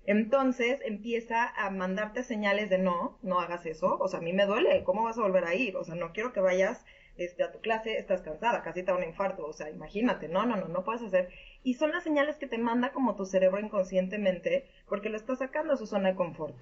Entonces 0.05 0.81
empieza 0.83 1.47
a 1.47 1.69
mandarte 1.69 2.23
señales 2.23 2.69
de 2.69 2.77
no, 2.77 3.17
no 3.21 3.39
hagas 3.39 3.65
eso, 3.65 3.97
o 3.99 4.07
sea, 4.07 4.19
a 4.19 4.21
mí 4.21 4.33
me 4.33 4.45
duele, 4.45 4.83
¿cómo 4.83 5.03
vas 5.03 5.17
a 5.17 5.21
volver 5.21 5.45
a 5.45 5.55
ir? 5.55 5.77
O 5.77 5.83
sea, 5.83 5.95
no 5.95 6.11
quiero 6.11 6.33
que 6.33 6.41
vayas 6.41 6.85
este, 7.17 7.43
a 7.43 7.51
tu 7.51 7.61
clase, 7.61 7.97
estás 7.97 8.21
cansada, 8.21 8.63
casi 8.63 8.81
te 8.81 8.91
da 8.91 8.97
un 8.97 9.03
infarto, 9.03 9.45
o 9.45 9.53
sea, 9.53 9.69
imagínate, 9.69 10.27
no, 10.27 10.45
no, 10.45 10.57
no, 10.57 10.67
no 10.67 10.83
puedes 10.83 11.03
hacer. 11.03 11.29
Y 11.63 11.75
son 11.75 11.91
las 11.91 12.03
señales 12.03 12.37
que 12.37 12.47
te 12.47 12.57
manda 12.57 12.91
como 12.91 13.15
tu 13.15 13.25
cerebro 13.25 13.59
inconscientemente, 13.59 14.67
porque 14.89 15.09
lo 15.09 15.17
está 15.17 15.35
sacando 15.35 15.73
a 15.73 15.77
su 15.77 15.85
zona 15.85 16.09
de 16.09 16.15
confort. 16.15 16.55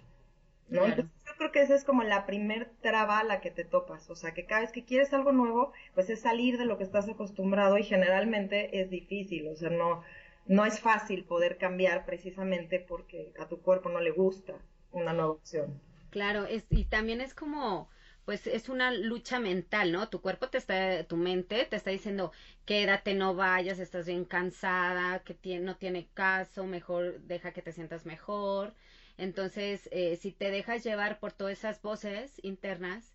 ¿no? 0.71 0.85
Entonces 0.85 1.11
yo 1.27 1.33
creo 1.37 1.51
que 1.51 1.61
esa 1.61 1.75
es 1.75 1.83
como 1.83 2.03
la 2.03 2.25
primer 2.25 2.69
traba 2.81 3.19
a 3.19 3.23
la 3.23 3.41
que 3.41 3.51
te 3.51 3.65
topas, 3.65 4.09
o 4.09 4.15
sea, 4.15 4.33
que 4.33 4.45
cada 4.45 4.61
vez 4.61 4.71
que 4.71 4.85
quieres 4.85 5.13
algo 5.13 5.33
nuevo, 5.33 5.73
pues 5.93 6.09
es 6.09 6.21
salir 6.21 6.57
de 6.57 6.65
lo 6.65 6.77
que 6.77 6.85
estás 6.85 7.09
acostumbrado 7.09 7.77
y 7.77 7.83
generalmente 7.83 8.79
es 8.79 8.89
difícil, 8.89 9.49
o 9.49 9.55
sea, 9.55 9.69
no, 9.69 10.01
no 10.45 10.65
es 10.65 10.79
fácil 10.79 11.25
poder 11.25 11.57
cambiar 11.57 12.05
precisamente 12.05 12.79
porque 12.79 13.33
a 13.39 13.47
tu 13.47 13.61
cuerpo 13.61 13.89
no 13.89 13.99
le 13.99 14.11
gusta 14.11 14.55
una 14.91 15.13
nueva 15.13 15.31
opción. 15.31 15.81
Claro, 16.09 16.45
es, 16.45 16.65
y 16.69 16.85
también 16.85 17.21
es 17.21 17.33
como, 17.33 17.89
pues 18.25 18.45
es 18.47 18.67
una 18.69 18.91
lucha 18.91 19.39
mental, 19.39 19.91
¿no? 19.91 20.09
Tu 20.09 20.21
cuerpo 20.21 20.49
te 20.49 20.57
está, 20.57 21.03
tu 21.05 21.15
mente 21.17 21.65
te 21.65 21.75
está 21.77 21.89
diciendo, 21.91 22.31
quédate, 22.65 23.13
no 23.13 23.33
vayas, 23.35 23.79
estás 23.79 24.05
bien 24.07 24.25
cansada, 24.25 25.23
que 25.23 25.59
no 25.59 25.77
tiene 25.77 26.09
caso, 26.13 26.65
mejor 26.65 27.21
deja 27.21 27.53
que 27.53 27.61
te 27.61 27.71
sientas 27.71 28.05
mejor. 28.05 28.73
Entonces, 29.17 29.87
eh, 29.91 30.17
si 30.17 30.31
te 30.33 30.51
dejas 30.51 30.83
llevar 30.83 31.19
por 31.19 31.31
todas 31.33 31.57
esas 31.57 31.81
voces 31.81 32.39
internas, 32.43 33.13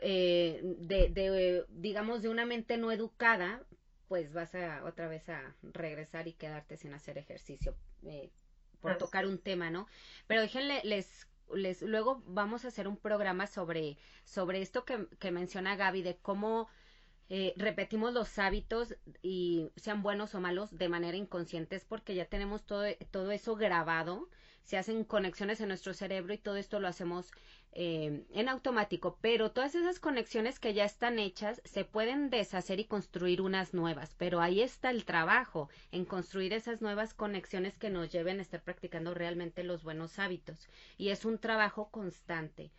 eh, 0.00 0.60
de, 0.62 1.08
de, 1.10 1.64
digamos, 1.68 2.22
de 2.22 2.28
una 2.28 2.46
mente 2.46 2.76
no 2.76 2.92
educada, 2.92 3.66
pues 4.08 4.32
vas 4.32 4.54
a 4.54 4.84
otra 4.84 5.08
vez 5.08 5.28
a 5.28 5.54
regresar 5.62 6.28
y 6.28 6.32
quedarte 6.32 6.76
sin 6.76 6.94
hacer 6.94 7.18
ejercicio 7.18 7.74
eh, 8.04 8.30
por 8.80 8.98
tocar 8.98 9.26
un 9.26 9.38
tema, 9.38 9.70
¿no? 9.70 9.86
Pero 10.26 10.42
déjenle, 10.42 10.80
les 10.84 11.26
les, 11.54 11.82
luego 11.82 12.22
vamos 12.26 12.64
a 12.64 12.68
hacer 12.68 12.88
un 12.88 12.96
programa 12.96 13.46
sobre, 13.46 13.98
sobre 14.24 14.62
esto 14.62 14.84
que, 14.84 15.06
que 15.18 15.30
menciona 15.30 15.76
Gaby, 15.76 16.02
de 16.02 16.16
cómo 16.16 16.68
eh, 17.28 17.54
repetimos 17.56 18.12
los 18.12 18.38
hábitos 18.38 18.96
y 19.22 19.70
sean 19.76 20.02
buenos 20.02 20.34
o 20.34 20.40
malos 20.40 20.76
de 20.76 20.88
manera 20.88 21.16
inconsciente, 21.16 21.76
es 21.76 21.84
porque 21.84 22.14
ya 22.14 22.26
tenemos 22.26 22.64
todo, 22.64 22.84
todo 23.10 23.32
eso 23.32 23.56
grabado, 23.56 24.28
se 24.66 24.76
hacen 24.76 25.04
conexiones 25.04 25.60
en 25.60 25.68
nuestro 25.68 25.94
cerebro 25.94 26.34
y 26.34 26.38
todo 26.38 26.56
esto 26.56 26.80
lo 26.80 26.88
hacemos 26.88 27.30
eh, 27.70 28.24
en 28.32 28.48
automático, 28.48 29.16
pero 29.20 29.52
todas 29.52 29.76
esas 29.76 30.00
conexiones 30.00 30.58
que 30.58 30.74
ya 30.74 30.84
están 30.84 31.20
hechas 31.20 31.62
se 31.64 31.84
pueden 31.84 32.30
deshacer 32.30 32.80
y 32.80 32.84
construir 32.84 33.40
unas 33.42 33.74
nuevas, 33.74 34.16
pero 34.18 34.40
ahí 34.40 34.62
está 34.62 34.90
el 34.90 35.04
trabajo 35.04 35.70
en 35.92 36.04
construir 36.04 36.52
esas 36.52 36.82
nuevas 36.82 37.14
conexiones 37.14 37.78
que 37.78 37.90
nos 37.90 38.10
lleven 38.10 38.40
a 38.40 38.42
estar 38.42 38.60
practicando 38.60 39.14
realmente 39.14 39.62
los 39.62 39.84
buenos 39.84 40.18
hábitos 40.18 40.68
y 40.98 41.10
es 41.10 41.24
un 41.24 41.38
trabajo 41.38 41.88
constante. 41.90 42.72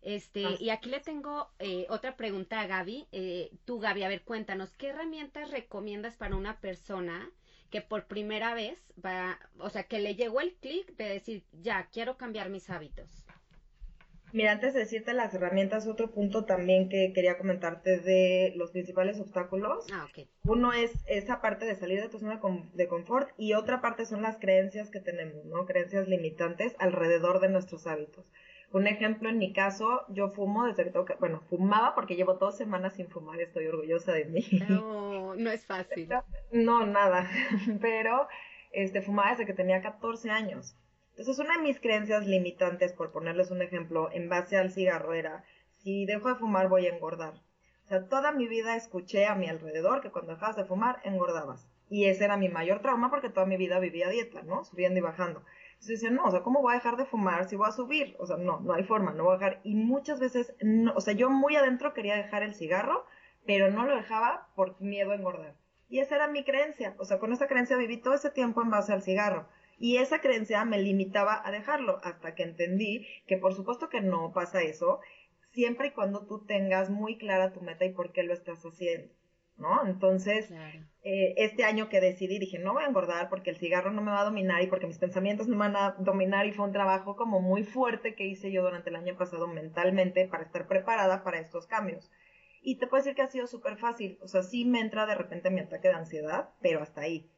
Este, 0.00 0.56
y 0.58 0.70
aquí 0.70 0.88
le 0.88 1.00
tengo 1.00 1.50
eh, 1.58 1.84
otra 1.90 2.16
pregunta 2.16 2.60
a 2.60 2.66
Gaby. 2.66 3.08
Eh, 3.12 3.50
tú, 3.66 3.78
Gaby, 3.78 4.04
a 4.04 4.08
ver, 4.08 4.22
cuéntanos, 4.22 4.74
¿qué 4.78 4.88
herramientas 4.88 5.50
recomiendas 5.50 6.16
para 6.16 6.36
una 6.36 6.58
persona 6.60 7.30
que 7.70 7.80
por 7.80 8.06
primera 8.06 8.54
vez 8.54 8.78
va, 9.04 9.38
o 9.58 9.70
sea, 9.70 9.84
que 9.84 10.00
le 10.00 10.14
llegó 10.14 10.40
el 10.40 10.54
clic 10.54 10.96
de 10.96 11.08
decir, 11.08 11.44
ya, 11.52 11.88
quiero 11.92 12.16
cambiar 12.16 12.50
mis 12.50 12.68
hábitos? 12.70 13.24
Mira, 14.32 14.52
antes 14.52 14.74
de 14.74 14.80
decirte 14.80 15.12
las 15.12 15.34
herramientas, 15.34 15.88
otro 15.88 16.12
punto 16.12 16.44
también 16.44 16.88
que 16.88 17.12
quería 17.12 17.36
comentarte 17.36 17.98
de 17.98 18.52
los 18.56 18.70
principales 18.70 19.18
obstáculos. 19.18 19.86
Ah. 19.92 20.06
Uno 20.44 20.72
es 20.72 20.92
esa 21.06 21.40
parte 21.40 21.66
de 21.66 21.74
salir 21.74 22.00
de 22.00 22.08
tu 22.08 22.18
zona 22.18 22.40
de 22.74 22.88
confort 22.88 23.30
y 23.36 23.54
otra 23.54 23.80
parte 23.80 24.06
son 24.06 24.22
las 24.22 24.38
creencias 24.38 24.90
que 24.90 25.00
tenemos, 25.00 25.44
¿no? 25.46 25.66
Creencias 25.66 26.06
limitantes 26.06 26.76
alrededor 26.78 27.40
de 27.40 27.48
nuestros 27.48 27.88
hábitos. 27.88 28.30
Un 28.72 28.86
ejemplo, 28.86 29.28
en 29.28 29.38
mi 29.38 29.52
caso, 29.52 30.04
yo 30.08 30.30
fumo 30.30 30.66
desde 30.66 30.84
que 30.84 30.90
tengo 30.90 31.04
que, 31.04 31.14
bueno, 31.14 31.42
fumaba 31.50 31.94
porque 31.94 32.14
llevo 32.14 32.34
dos 32.34 32.56
semanas 32.56 32.94
sin 32.94 33.08
fumar, 33.08 33.40
estoy 33.40 33.66
orgullosa 33.66 34.12
de 34.12 34.26
mí. 34.26 34.46
No, 34.68 35.34
no 35.34 35.50
es 35.50 35.66
fácil. 35.66 36.08
No, 36.52 36.86
nada, 36.86 37.28
pero 37.80 38.28
este, 38.72 39.02
fumaba 39.02 39.30
desde 39.30 39.46
que 39.46 39.54
tenía 39.54 39.82
14 39.82 40.30
años. 40.30 40.76
Entonces, 41.10 41.38
una 41.38 41.56
de 41.56 41.62
mis 41.62 41.80
creencias 41.80 42.26
limitantes, 42.26 42.92
por 42.92 43.10
ponerles 43.10 43.50
un 43.50 43.60
ejemplo, 43.60 44.08
en 44.12 44.28
base 44.28 44.56
al 44.56 44.70
cigarro 44.70 45.14
era, 45.14 45.44
si 45.78 46.06
dejo 46.06 46.28
de 46.28 46.36
fumar 46.36 46.68
voy 46.68 46.86
a 46.86 46.94
engordar. 46.94 47.34
O 47.84 47.88
sea, 47.88 48.06
toda 48.06 48.30
mi 48.30 48.46
vida 48.46 48.76
escuché 48.76 49.26
a 49.26 49.34
mi 49.34 49.48
alrededor 49.48 50.00
que 50.00 50.10
cuando 50.10 50.32
dejabas 50.32 50.56
de 50.56 50.64
fumar 50.64 51.00
engordabas. 51.02 51.68
Y 51.88 52.04
ese 52.04 52.24
era 52.24 52.36
mi 52.36 52.48
mayor 52.48 52.80
trauma 52.80 53.10
porque 53.10 53.30
toda 53.30 53.46
mi 53.46 53.56
vida 53.56 53.80
vivía 53.80 54.08
dieta, 54.08 54.42
¿no? 54.42 54.64
Subiendo 54.64 55.00
y 55.00 55.02
bajando. 55.02 55.44
Entonces 55.80 56.02
decía, 56.02 56.10
no, 56.10 56.24
o 56.24 56.30
sea, 56.30 56.42
¿cómo 56.42 56.60
voy 56.60 56.72
a 56.72 56.76
dejar 56.76 56.98
de 56.98 57.06
fumar 57.06 57.48
si 57.48 57.56
voy 57.56 57.66
a 57.66 57.72
subir? 57.72 58.14
O 58.18 58.26
sea, 58.26 58.36
no, 58.36 58.60
no 58.60 58.74
hay 58.74 58.84
forma, 58.84 59.14
no 59.14 59.24
voy 59.24 59.34
a 59.34 59.38
dejar. 59.38 59.60
Y 59.64 59.74
muchas 59.74 60.20
veces, 60.20 60.54
no, 60.60 60.92
o 60.94 61.00
sea, 61.00 61.14
yo 61.14 61.30
muy 61.30 61.56
adentro 61.56 61.94
quería 61.94 62.16
dejar 62.16 62.42
el 62.42 62.54
cigarro, 62.54 63.06
pero 63.46 63.70
no 63.70 63.86
lo 63.86 63.96
dejaba 63.96 64.48
por 64.54 64.78
miedo 64.82 65.12
a 65.12 65.14
engordar. 65.14 65.56
Y 65.88 66.00
esa 66.00 66.16
era 66.16 66.28
mi 66.28 66.44
creencia. 66.44 66.94
O 66.98 67.06
sea, 67.06 67.18
con 67.18 67.32
esa 67.32 67.46
creencia 67.46 67.78
viví 67.78 67.96
todo 67.96 68.12
ese 68.12 68.30
tiempo 68.30 68.60
en 68.60 68.68
base 68.68 68.92
al 68.92 69.02
cigarro. 69.02 69.48
Y 69.78 69.96
esa 69.96 70.20
creencia 70.20 70.66
me 70.66 70.76
limitaba 70.76 71.40
a 71.42 71.50
dejarlo 71.50 71.98
hasta 72.02 72.34
que 72.34 72.42
entendí 72.42 73.06
que 73.26 73.38
por 73.38 73.54
supuesto 73.54 73.88
que 73.88 74.02
no 74.02 74.32
pasa 74.34 74.60
eso, 74.60 75.00
siempre 75.54 75.88
y 75.88 75.92
cuando 75.92 76.26
tú 76.26 76.44
tengas 76.44 76.90
muy 76.90 77.16
clara 77.16 77.54
tu 77.54 77.62
meta 77.62 77.86
y 77.86 77.94
por 77.94 78.12
qué 78.12 78.22
lo 78.22 78.34
estás 78.34 78.62
haciendo. 78.66 79.14
¿No? 79.60 79.86
Entonces, 79.86 80.50
eh, 81.02 81.34
este 81.36 81.64
año 81.64 81.88
que 81.88 82.00
decidí, 82.00 82.38
dije, 82.38 82.58
no 82.58 82.72
voy 82.72 82.84
a 82.84 82.88
engordar 82.88 83.28
porque 83.28 83.50
el 83.50 83.58
cigarro 83.58 83.92
no 83.92 84.02
me 84.02 84.10
va 84.10 84.22
a 84.22 84.24
dominar 84.24 84.62
y 84.62 84.66
porque 84.66 84.86
mis 84.86 84.98
pensamientos 84.98 85.46
no 85.46 85.56
me 85.56 85.68
van 85.68 85.76
a 85.76 85.96
dominar 85.98 86.46
y 86.46 86.52
fue 86.52 86.66
un 86.66 86.72
trabajo 86.72 87.14
como 87.16 87.40
muy 87.40 87.62
fuerte 87.62 88.14
que 88.14 88.26
hice 88.26 88.50
yo 88.50 88.62
durante 88.62 88.90
el 88.90 88.96
año 88.96 89.16
pasado 89.16 89.46
mentalmente 89.46 90.26
para 90.26 90.44
estar 90.44 90.66
preparada 90.66 91.22
para 91.22 91.38
estos 91.38 91.66
cambios. 91.66 92.10
Y 92.62 92.78
te 92.78 92.86
puedo 92.86 93.02
decir 93.02 93.14
que 93.14 93.22
ha 93.22 93.28
sido 93.28 93.46
súper 93.46 93.76
fácil, 93.76 94.18
o 94.22 94.28
sea, 94.28 94.42
sí 94.42 94.64
me 94.64 94.80
entra 94.80 95.06
de 95.06 95.14
repente 95.14 95.50
mi 95.50 95.60
ataque 95.60 95.88
de 95.88 95.94
ansiedad, 95.94 96.50
pero 96.60 96.82
hasta 96.82 97.02
ahí. 97.02 97.30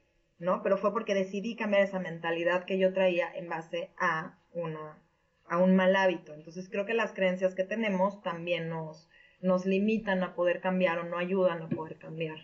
¿no? 0.43 0.61
Pero 0.65 0.77
fue 0.77 0.93
porque 0.93 1.15
decidí 1.15 1.55
cambiar 1.55 1.83
esa 1.83 2.01
mentalidad 2.01 2.65
que 2.65 2.77
yo 2.77 2.93
traía 2.93 3.33
en 3.33 3.49
base 3.49 3.93
a 3.97 4.39
una 4.53 4.99
a 5.47 5.59
un 5.59 5.77
mal 5.77 5.95
hábito. 5.95 6.35
Entonces 6.35 6.69
creo 6.69 6.87
que 6.87 6.95
las 6.95 7.13
creencias 7.13 7.55
que 7.55 7.65
tenemos 7.65 8.23
también 8.23 8.69
nos 8.69 9.09
nos 9.43 9.67
limitan 9.67 10.23
a 10.23 10.35
poder 10.35 10.61
cambiar 10.61 10.99
o 10.99 11.05
no 11.05 11.19
ayudan 11.19 11.63
a 11.63 11.69
poder 11.69 11.99
cambiar. 11.99 12.39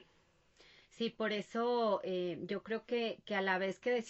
Sí, 0.90 1.10
por 1.10 1.32
eso 1.32 2.00
eh, 2.04 2.38
yo 2.42 2.62
creo 2.62 2.84
que, 2.84 3.18
que, 3.24 3.34
a 3.36 3.40
la 3.40 3.58
vez 3.58 3.78
que, 3.78 4.04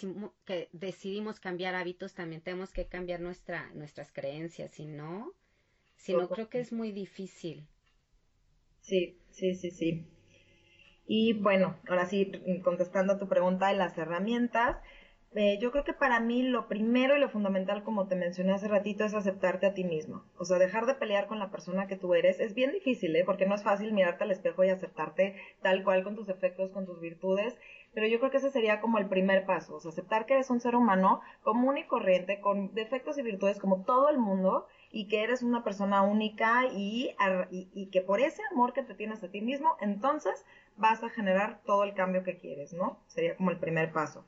que 0.45 0.69
decidimos 0.73 1.39
cambiar 1.39 1.75
hábitos, 1.75 2.13
también 2.15 2.41
tenemos 2.41 2.73
que 2.73 2.85
cambiar 2.87 3.19
nuestra, 3.19 3.69
nuestras 3.75 4.11
creencias, 4.11 4.71
si 4.71 4.85
no, 4.87 5.33
si 5.97 6.13
no 6.15 6.29
creo 6.29 6.49
que 6.49 6.59
es 6.59 6.71
muy 6.73 6.91
difícil. 6.91 7.67
Sí, 8.81 9.17
sí, 9.31 9.55
sí, 9.55 9.71
sí. 9.71 10.05
Y 11.07 11.33
bueno, 11.33 11.75
ahora 11.87 12.05
sí, 12.05 12.31
contestando 12.63 13.13
a 13.13 13.19
tu 13.19 13.27
pregunta 13.27 13.67
de 13.67 13.75
las 13.75 13.97
herramientas, 13.97 14.77
Eh, 15.35 15.59
yo 15.61 15.71
creo 15.71 15.83
que 15.83 15.93
para 15.93 16.19
mí 16.19 16.41
lo 16.41 16.67
primero 16.67 17.15
y 17.15 17.19
lo 17.19 17.29
fundamental, 17.29 17.83
como 17.83 18.07
te 18.07 18.15
mencioné 18.15 18.53
hace 18.53 18.67
ratito, 18.67 19.03
es 19.03 19.13
aceptarte 19.13 19.67
a 19.67 19.75
ti 19.75 19.83
mismo. 19.83 20.23
O 20.39 20.45
sea, 20.45 20.57
dejar 20.57 20.87
de 20.87 20.95
pelear 20.95 21.27
con 21.27 21.37
la 21.37 21.51
persona 21.51 21.87
que 21.87 21.95
tú 21.95 22.15
eres. 22.15 22.39
Es 22.39 22.55
bien 22.55 22.71
difícil, 22.71 23.15
¿eh? 23.15 23.23
Porque 23.25 23.45
no 23.45 23.53
es 23.53 23.63
fácil 23.63 23.93
mirarte 23.93 24.23
al 24.23 24.31
espejo 24.31 24.63
y 24.63 24.69
aceptarte 24.69 25.35
tal 25.61 25.83
cual 25.83 26.03
con 26.03 26.15
tus 26.15 26.25
defectos, 26.25 26.71
con 26.71 26.87
tus 26.87 26.99
virtudes. 26.99 27.55
Pero 27.93 28.07
yo 28.07 28.19
creo 28.19 28.31
que 28.31 28.37
ese 28.37 28.51
sería 28.51 28.81
como 28.81 28.97
el 28.97 29.07
primer 29.07 29.45
paso. 29.45 29.75
O 29.75 29.79
sea, 29.79 29.89
aceptar 29.89 30.25
que 30.25 30.33
eres 30.33 30.49
un 30.49 30.61
ser 30.61 30.75
humano 30.75 31.21
común 31.43 31.77
y 31.77 31.85
corriente, 31.85 32.39
con 32.39 32.73
defectos 32.73 33.17
y 33.19 33.21
virtudes 33.21 33.59
como 33.59 33.83
todo 33.83 34.09
el 34.09 34.17
mundo 34.17 34.67
y 34.91 35.07
que 35.07 35.23
eres 35.23 35.43
una 35.43 35.63
persona 35.63 36.01
única 36.01 36.65
y, 36.71 37.15
y, 37.51 37.89
que 37.91 38.01
por 38.01 38.19
ese 38.19 38.41
amor 38.51 38.73
que 38.73 38.81
te 38.83 38.95
tienes 38.95 39.23
a 39.23 39.29
ti 39.29 39.41
mismo, 39.41 39.77
entonces 39.81 40.45
vas 40.77 41.03
a 41.03 41.09
generar 41.09 41.61
todo 41.65 41.83
el 41.83 41.93
cambio 41.93 42.23
que 42.23 42.37
quieres, 42.37 42.73
¿no? 42.73 42.99
Sería 43.07 43.35
como 43.35 43.51
el 43.51 43.59
primer 43.59 43.91
paso. 43.91 44.25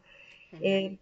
Eh, 0.60 0.98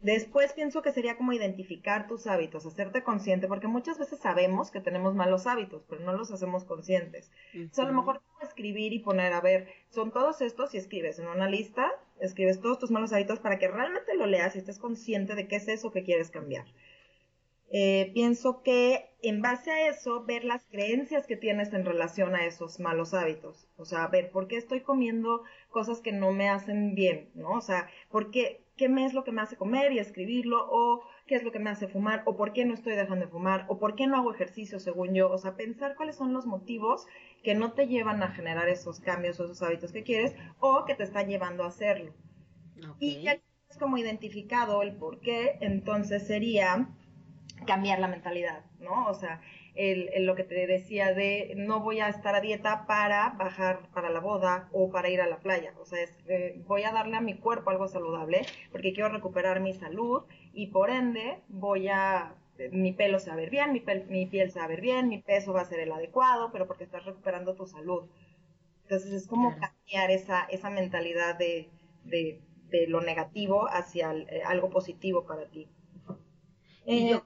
después 0.00 0.52
pienso 0.52 0.82
que 0.82 0.92
sería 0.92 1.16
como 1.16 1.32
identificar 1.32 2.06
tus 2.06 2.26
hábitos, 2.26 2.66
hacerte 2.66 3.02
consciente, 3.02 3.48
porque 3.48 3.66
muchas 3.66 3.98
veces 3.98 4.20
sabemos 4.20 4.70
que 4.70 4.80
tenemos 4.80 5.14
malos 5.14 5.46
hábitos, 5.46 5.84
pero 5.88 6.02
no 6.02 6.12
los 6.12 6.30
hacemos 6.30 6.64
conscientes. 6.64 7.30
a 7.76 7.82
lo 7.84 7.92
mejor 7.92 8.20
escribir 8.42 8.92
y 8.92 9.00
poner, 9.00 9.32
a 9.32 9.40
ver, 9.40 9.68
son 9.90 10.12
todos 10.12 10.40
estos 10.40 10.74
y 10.74 10.78
escribes 10.78 11.18
en 11.18 11.26
una 11.26 11.48
lista, 11.48 11.90
escribes 12.20 12.60
todos 12.60 12.78
tus 12.78 12.90
malos 12.90 13.12
hábitos 13.12 13.40
para 13.40 13.58
que 13.58 13.68
realmente 13.68 14.14
lo 14.14 14.26
leas 14.26 14.54
y 14.54 14.58
estés 14.58 14.78
consciente 14.78 15.34
de 15.34 15.48
qué 15.48 15.56
es 15.56 15.68
eso 15.68 15.90
que 15.90 16.04
quieres 16.04 16.30
cambiar. 16.30 16.66
Eh, 17.76 18.12
pienso 18.14 18.62
que 18.62 19.10
en 19.22 19.42
base 19.42 19.70
a 19.70 19.88
eso, 19.88 20.24
ver 20.24 20.44
las 20.44 20.64
creencias 20.66 21.26
que 21.26 21.36
tienes 21.36 21.72
en 21.72 21.84
relación 21.84 22.36
a 22.36 22.46
esos 22.46 22.78
malos 22.78 23.14
hábitos. 23.14 23.66
O 23.76 23.84
sea, 23.84 24.06
ver 24.06 24.30
por 24.30 24.46
qué 24.46 24.56
estoy 24.56 24.80
comiendo 24.80 25.42
cosas 25.70 26.00
que 26.00 26.12
no 26.12 26.30
me 26.30 26.48
hacen 26.48 26.94
bien, 26.94 27.30
¿no? 27.34 27.50
O 27.52 27.60
sea, 27.60 27.88
por 28.10 28.30
qué, 28.76 28.88
me 28.88 29.04
es 29.04 29.14
lo 29.14 29.24
que 29.24 29.32
me 29.32 29.42
hace 29.42 29.56
comer 29.56 29.92
y 29.92 29.98
escribirlo, 29.98 30.66
o 30.70 31.02
qué 31.26 31.36
es 31.36 31.42
lo 31.42 31.52
que 31.52 31.58
me 31.58 31.70
hace 31.70 31.88
fumar, 31.88 32.22
o 32.26 32.36
por 32.36 32.52
qué 32.52 32.64
no 32.64 32.74
estoy 32.74 32.94
dejando 32.94 33.26
de 33.26 33.30
fumar, 33.30 33.64
o 33.68 33.78
por 33.78 33.94
qué 33.94 34.06
no 34.06 34.16
hago 34.16 34.32
ejercicio 34.32 34.80
según 34.80 35.14
yo. 35.14 35.30
O 35.30 35.38
sea, 35.38 35.56
pensar 35.56 35.96
cuáles 35.96 36.16
son 36.16 36.32
los 36.32 36.46
motivos 36.46 37.06
que 37.42 37.54
no 37.54 37.72
te 37.72 37.86
llevan 37.86 38.22
a 38.22 38.32
generar 38.32 38.68
esos 38.68 39.00
cambios 39.00 39.38
o 39.40 39.44
esos 39.44 39.62
hábitos 39.62 39.92
que 39.92 40.02
quieres, 40.02 40.34
o 40.60 40.84
que 40.84 40.94
te 40.94 41.04
están 41.04 41.28
llevando 41.28 41.64
a 41.64 41.68
hacerlo. 41.68 42.12
Y 42.98 43.22
ya 43.22 43.40
es 43.70 43.78
como 43.78 43.96
identificado 43.98 44.82
el 44.82 44.94
por 44.94 45.20
qué, 45.20 45.56
entonces 45.60 46.26
sería 46.26 46.88
cambiar 47.66 47.98
la 47.98 48.08
mentalidad, 48.08 48.64
¿no? 48.78 49.06
O 49.06 49.14
sea, 49.14 49.40
el, 49.74 50.24
lo 50.24 50.34
que 50.36 50.44
te 50.44 50.66
decía 50.66 51.14
de 51.14 51.54
no 51.56 51.80
voy 51.80 52.00
a 52.00 52.08
estar 52.08 52.34
a 52.34 52.40
dieta 52.40 52.86
para 52.86 53.30
bajar 53.30 53.88
para 53.92 54.10
la 54.10 54.20
boda 54.20 54.68
o 54.72 54.90
para 54.90 55.08
ir 55.10 55.20
a 55.20 55.26
la 55.26 55.38
playa. 55.38 55.74
O 55.80 55.84
sea, 55.84 56.02
es, 56.02 56.16
eh, 56.28 56.62
voy 56.66 56.84
a 56.84 56.92
darle 56.92 57.16
a 57.16 57.20
mi 57.20 57.34
cuerpo 57.36 57.70
algo 57.70 57.88
saludable 57.88 58.42
porque 58.72 58.92
quiero 58.92 59.10
recuperar 59.10 59.60
mi 59.60 59.74
salud 59.74 60.24
y 60.52 60.68
por 60.68 60.90
ende 60.90 61.40
voy 61.48 61.88
a 61.88 62.34
mi 62.72 62.92
pelo 62.92 63.18
se 63.18 63.28
va 63.30 63.34
a 63.34 63.36
ver 63.36 63.50
bien, 63.50 63.72
mi, 63.72 63.82
mi 64.08 64.26
piel 64.26 64.50
se 64.50 64.60
va 64.60 64.66
a 64.66 64.68
ver 64.68 64.80
bien, 64.80 65.08
mi 65.08 65.20
peso 65.20 65.52
va 65.52 65.62
a 65.62 65.64
ser 65.64 65.80
el 65.80 65.92
adecuado, 65.92 66.52
pero 66.52 66.66
porque 66.66 66.84
estás 66.84 67.04
recuperando 67.04 67.54
tu 67.54 67.66
salud. 67.66 68.08
Entonces 68.82 69.12
es 69.12 69.26
como 69.26 69.56
cambiar 69.56 70.10
esa, 70.10 70.44
esa 70.44 70.70
mentalidad 70.70 71.36
de, 71.36 71.68
de, 72.04 72.40
de 72.68 72.86
lo 72.86 73.00
negativo 73.00 73.66
hacia 73.68 74.12
eh, 74.12 74.42
algo 74.44 74.70
positivo 74.70 75.26
para 75.26 75.46
ti. 75.50 75.68
y 76.86 77.08
yo, 77.08 77.22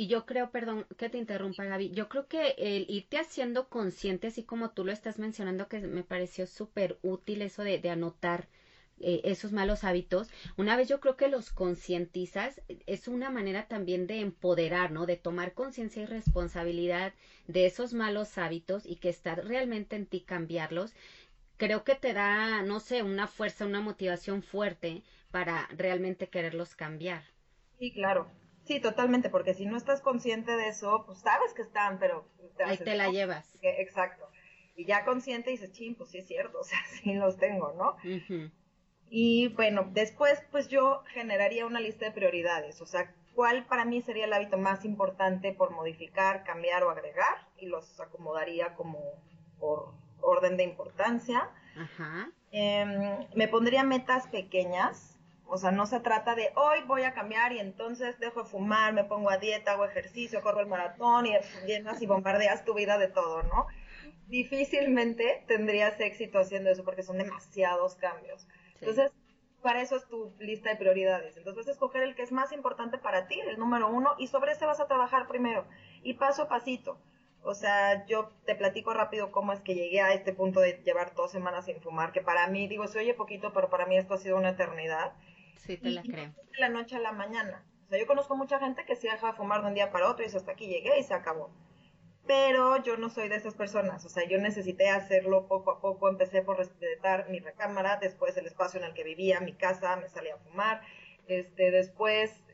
y 0.00 0.06
yo 0.06 0.24
creo, 0.24 0.46
perdón 0.50 0.86
que 0.96 1.10
te 1.10 1.18
interrumpa 1.18 1.66
Gaby, 1.66 1.90
yo 1.90 2.08
creo 2.08 2.26
que 2.26 2.54
el 2.56 2.86
irte 2.88 3.18
haciendo 3.18 3.68
consciente, 3.68 4.28
así 4.28 4.42
como 4.42 4.70
tú 4.70 4.82
lo 4.82 4.92
estás 4.92 5.18
mencionando, 5.18 5.68
que 5.68 5.78
me 5.80 6.02
pareció 6.02 6.46
súper 6.46 6.96
útil 7.02 7.42
eso 7.42 7.62
de, 7.62 7.78
anotar 7.90 8.48
eh, 8.98 9.20
esos 9.24 9.52
malos 9.52 9.84
hábitos, 9.84 10.30
una 10.56 10.74
vez 10.74 10.88
yo 10.88 11.00
creo 11.00 11.16
que 11.16 11.28
los 11.28 11.50
concientizas, 11.50 12.62
es 12.86 13.08
una 13.08 13.28
manera 13.28 13.62
también 13.62 14.06
de 14.06 14.20
empoderar, 14.20 14.90
¿no? 14.90 15.04
De 15.04 15.16
tomar 15.16 15.52
conciencia 15.52 16.00
y 16.00 16.06
responsabilidad 16.06 17.12
de 17.46 17.66
esos 17.66 17.92
malos 17.92 18.38
hábitos 18.38 18.86
y 18.86 18.96
que 18.96 19.10
está 19.10 19.34
realmente 19.34 19.96
en 19.96 20.06
ti 20.06 20.20
cambiarlos. 20.20 20.94
Creo 21.58 21.84
que 21.84 21.94
te 21.94 22.14
da, 22.14 22.62
no 22.62 22.80
sé, 22.80 23.02
una 23.02 23.26
fuerza, 23.26 23.66
una 23.66 23.80
motivación 23.82 24.40
fuerte 24.40 25.02
para 25.30 25.68
realmente 25.76 26.26
quererlos 26.26 26.74
cambiar. 26.74 27.22
Sí, 27.78 27.90
claro. 27.90 28.39
Sí, 28.70 28.78
totalmente, 28.78 29.30
porque 29.30 29.52
si 29.52 29.66
no 29.66 29.76
estás 29.76 30.00
consciente 30.00 30.52
de 30.56 30.68
eso, 30.68 31.02
pues 31.04 31.18
sabes 31.18 31.52
que 31.54 31.62
están, 31.62 31.98
pero... 31.98 32.24
Te 32.56 32.62
Ahí 32.62 32.78
te 32.78 32.94
la 32.94 33.10
llevas. 33.10 33.52
Exacto. 33.62 34.28
Y 34.76 34.84
ya 34.84 35.04
consciente 35.04 35.50
dices, 35.50 35.72
ching, 35.72 35.96
pues 35.96 36.10
sí 36.10 36.18
es 36.18 36.28
cierto, 36.28 36.56
o 36.60 36.62
sea, 36.62 36.78
sí 37.02 37.14
los 37.14 37.36
tengo, 37.36 37.72
¿no? 37.72 37.96
Y 39.08 39.48
bueno, 39.48 39.88
después 39.90 40.40
pues 40.52 40.68
yo 40.68 41.02
generaría 41.08 41.66
una 41.66 41.80
lista 41.80 42.04
de 42.04 42.12
prioridades, 42.12 42.80
o 42.80 42.86
sea, 42.86 43.12
cuál 43.34 43.66
para 43.66 43.84
mí 43.84 44.02
sería 44.02 44.26
el 44.26 44.32
hábito 44.32 44.56
más 44.56 44.84
importante 44.84 45.52
por 45.52 45.72
modificar, 45.72 46.44
cambiar 46.44 46.84
o 46.84 46.90
agregar, 46.90 47.48
y 47.58 47.66
los 47.66 47.98
acomodaría 47.98 48.76
como 48.76 49.00
por 49.58 49.92
orden 50.20 50.56
de 50.56 50.62
importancia. 50.62 51.50
Ajá. 51.76 52.30
Em, 52.52 53.26
me 53.34 53.48
pondría 53.48 53.82
metas 53.82 54.28
pequeñas, 54.28 55.18
o 55.50 55.58
sea, 55.58 55.72
no 55.72 55.86
se 55.86 55.98
trata 56.00 56.34
de 56.34 56.52
hoy 56.54 56.78
voy 56.86 57.02
a 57.02 57.12
cambiar 57.12 57.52
y 57.52 57.58
entonces 57.58 58.18
dejo 58.20 58.44
de 58.44 58.48
fumar, 58.48 58.92
me 58.92 59.04
pongo 59.04 59.30
a 59.30 59.38
dieta, 59.38 59.72
hago 59.72 59.84
ejercicio, 59.84 60.40
corro 60.42 60.60
el 60.60 60.68
maratón 60.68 61.26
y 61.26 61.32
llenas 61.66 62.00
y 62.00 62.06
bombardeas 62.06 62.64
tu 62.64 62.74
vida 62.74 62.98
de 62.98 63.08
todo, 63.08 63.42
¿no? 63.42 63.66
Difícilmente 64.28 65.44
tendrías 65.48 65.98
éxito 66.00 66.38
haciendo 66.38 66.70
eso 66.70 66.84
porque 66.84 67.02
son 67.02 67.18
demasiados 67.18 67.96
cambios. 67.96 68.46
Entonces, 68.80 69.12
para 69.60 69.82
eso 69.82 69.96
es 69.96 70.06
tu 70.06 70.32
lista 70.38 70.70
de 70.70 70.76
prioridades. 70.76 71.36
Entonces 71.36 71.56
vas 71.56 71.68
a 71.68 71.72
escoger 71.72 72.02
el 72.04 72.14
que 72.14 72.22
es 72.22 72.30
más 72.30 72.52
importante 72.52 72.98
para 72.98 73.26
ti, 73.26 73.40
el 73.40 73.58
número 73.58 73.90
uno, 73.90 74.14
y 74.18 74.28
sobre 74.28 74.52
ese 74.52 74.66
vas 74.66 74.80
a 74.80 74.86
trabajar 74.86 75.26
primero. 75.26 75.66
Y 76.02 76.14
paso 76.14 76.42
a 76.42 76.48
pasito. 76.48 76.98
O 77.42 77.54
sea, 77.54 78.06
yo 78.06 78.30
te 78.44 78.54
platico 78.54 78.92
rápido 78.92 79.32
cómo 79.32 79.52
es 79.52 79.60
que 79.60 79.74
llegué 79.74 80.00
a 80.00 80.12
este 80.12 80.32
punto 80.32 80.60
de 80.60 80.80
llevar 80.84 81.14
dos 81.14 81.32
semanas 81.32 81.64
sin 81.64 81.80
fumar, 81.80 82.12
que 82.12 82.20
para 82.20 82.46
mí, 82.48 82.68
digo, 82.68 82.86
se 82.86 82.98
oye 82.98 83.14
poquito, 83.14 83.52
pero 83.52 83.70
para 83.70 83.86
mí 83.86 83.96
esto 83.96 84.14
ha 84.14 84.18
sido 84.18 84.36
una 84.36 84.50
eternidad. 84.50 85.12
Sí, 85.64 85.76
te 85.76 85.90
la 85.90 86.02
creo. 86.02 86.32
De 86.52 86.58
la 86.58 86.68
noche 86.68 86.96
a 86.96 87.00
la 87.00 87.12
mañana. 87.12 87.64
O 87.86 87.88
sea, 87.88 87.98
yo 87.98 88.06
conozco 88.06 88.36
mucha 88.36 88.58
gente 88.58 88.84
que 88.84 88.96
se 88.96 89.08
deja 89.08 89.28
de 89.28 89.32
fumar 89.34 89.62
de 89.62 89.68
un 89.68 89.74
día 89.74 89.90
para 89.90 90.08
otro 90.08 90.22
y 90.22 90.26
dice, 90.26 90.38
hasta 90.38 90.52
aquí 90.52 90.66
llegué 90.66 90.98
y 90.98 91.02
se 91.02 91.14
acabó. 91.14 91.50
Pero 92.26 92.82
yo 92.82 92.96
no 92.96 93.10
soy 93.10 93.28
de 93.28 93.36
esas 93.36 93.54
personas, 93.54 94.04
o 94.04 94.08
sea, 94.08 94.24
yo 94.28 94.38
necesité 94.38 94.88
hacerlo 94.88 95.48
poco 95.48 95.72
a 95.72 95.80
poco, 95.80 96.08
empecé 96.08 96.42
por 96.42 96.58
respetar 96.58 97.28
mi 97.28 97.40
recámara, 97.40 97.96
después 97.96 98.36
el 98.36 98.46
espacio 98.46 98.78
en 98.78 98.86
el 98.86 98.94
que 98.94 99.02
vivía, 99.02 99.40
mi 99.40 99.54
casa, 99.54 99.96
me 99.96 100.08
salía 100.08 100.34
a 100.34 100.38
fumar, 100.38 100.82
este, 101.26 101.70
después 101.72 102.44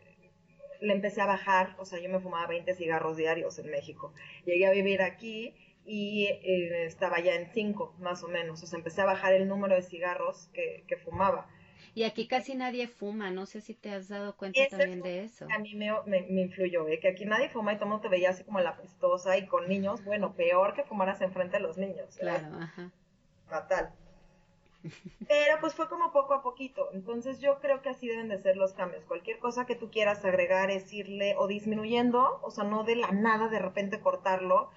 le 0.81 0.93
empecé 0.95 1.21
a 1.21 1.27
bajar, 1.27 1.75
o 1.79 1.85
sea, 1.85 1.99
yo 1.99 2.09
me 2.09 2.21
fumaba 2.21 2.47
20 2.47 2.75
cigarros 2.75 3.17
diarios 3.17 3.59
en 3.59 3.71
México. 3.71 4.15
Llegué 4.45 4.67
a 4.67 4.71
vivir 4.71 5.03
aquí 5.03 5.55
y 5.85 6.27
eh, 6.27 6.87
estaba 6.87 7.21
ya 7.21 7.35
en 7.35 7.53
5, 7.53 7.97
más 7.99 8.23
o 8.23 8.29
menos, 8.29 8.63
o 8.63 8.67
sea, 8.67 8.79
empecé 8.79 9.03
a 9.03 9.07
bajar 9.07 9.35
el 9.35 9.49
número 9.49 9.75
de 9.75 9.83
cigarros 9.83 10.49
que, 10.55 10.85
que 10.89 10.97
fumaba. 10.97 11.49
Y 11.97 12.05
aquí 12.05 12.29
casi 12.29 12.55
nadie 12.55 12.89
fuma, 12.89 13.31
no 13.31 13.47
sé 13.47 13.63
si 13.63 13.73
te 13.73 13.91
has 13.91 14.09
dado 14.09 14.37
cuenta 14.37 14.61
también 14.69 15.01
de 15.01 15.25
eso. 15.25 15.47
A 15.51 15.59
mí 15.59 15.75
me, 15.75 15.91
me, 16.05 16.43
influyó, 16.43 16.87
¿eh? 16.89 17.01
que 17.01 17.09
aquí 17.09 17.25
nadie 17.25 17.49
fuma 17.49 17.73
y 17.73 17.77
todo 17.77 17.89
mundo 17.89 18.03
te 18.03 18.11
veía 18.11 18.29
así 18.29 18.45
como 18.45 18.61
la 18.61 18.77
pestosa 18.77 19.39
y 19.39 19.47
con 19.47 19.67
niños, 19.67 20.05
bueno, 20.05 20.35
peor 20.35 20.75
que 20.75 20.85
fumaras 20.85 21.23
enfrente 21.23 21.57
de 21.57 21.63
los 21.63 21.79
niños. 21.79 22.15
Claro, 22.19 22.55
ajá. 22.61 22.91
Fatal. 23.49 23.95
Pero 25.27 25.59
pues 25.59 25.73
fue 25.73 25.89
como 25.89 26.13
poco 26.13 26.35
a 26.35 26.43
poquito. 26.43 26.91
Entonces 26.93 27.41
yo 27.41 27.61
creo 27.61 27.81
que 27.81 27.89
así 27.89 28.07
deben 28.07 28.29
de 28.29 28.43
ser 28.43 28.59
los 28.59 28.75
cambios. 28.75 29.03
Cualquier 29.07 29.39
cosa 29.39 29.65
que 29.65 29.75
tú 29.75 29.91
quieras 29.91 30.23
agregar, 30.23 30.69
decirle 30.69 31.35
o 31.39 31.47
disminuyendo, 31.47 32.41
o 32.43 32.51
sea, 32.51 32.65
no 32.65 32.85
de 32.85 32.97
la 32.97 33.11
nada 33.13 33.49
de 33.49 33.59
repente 33.59 34.01
cortarlo, 34.01 34.69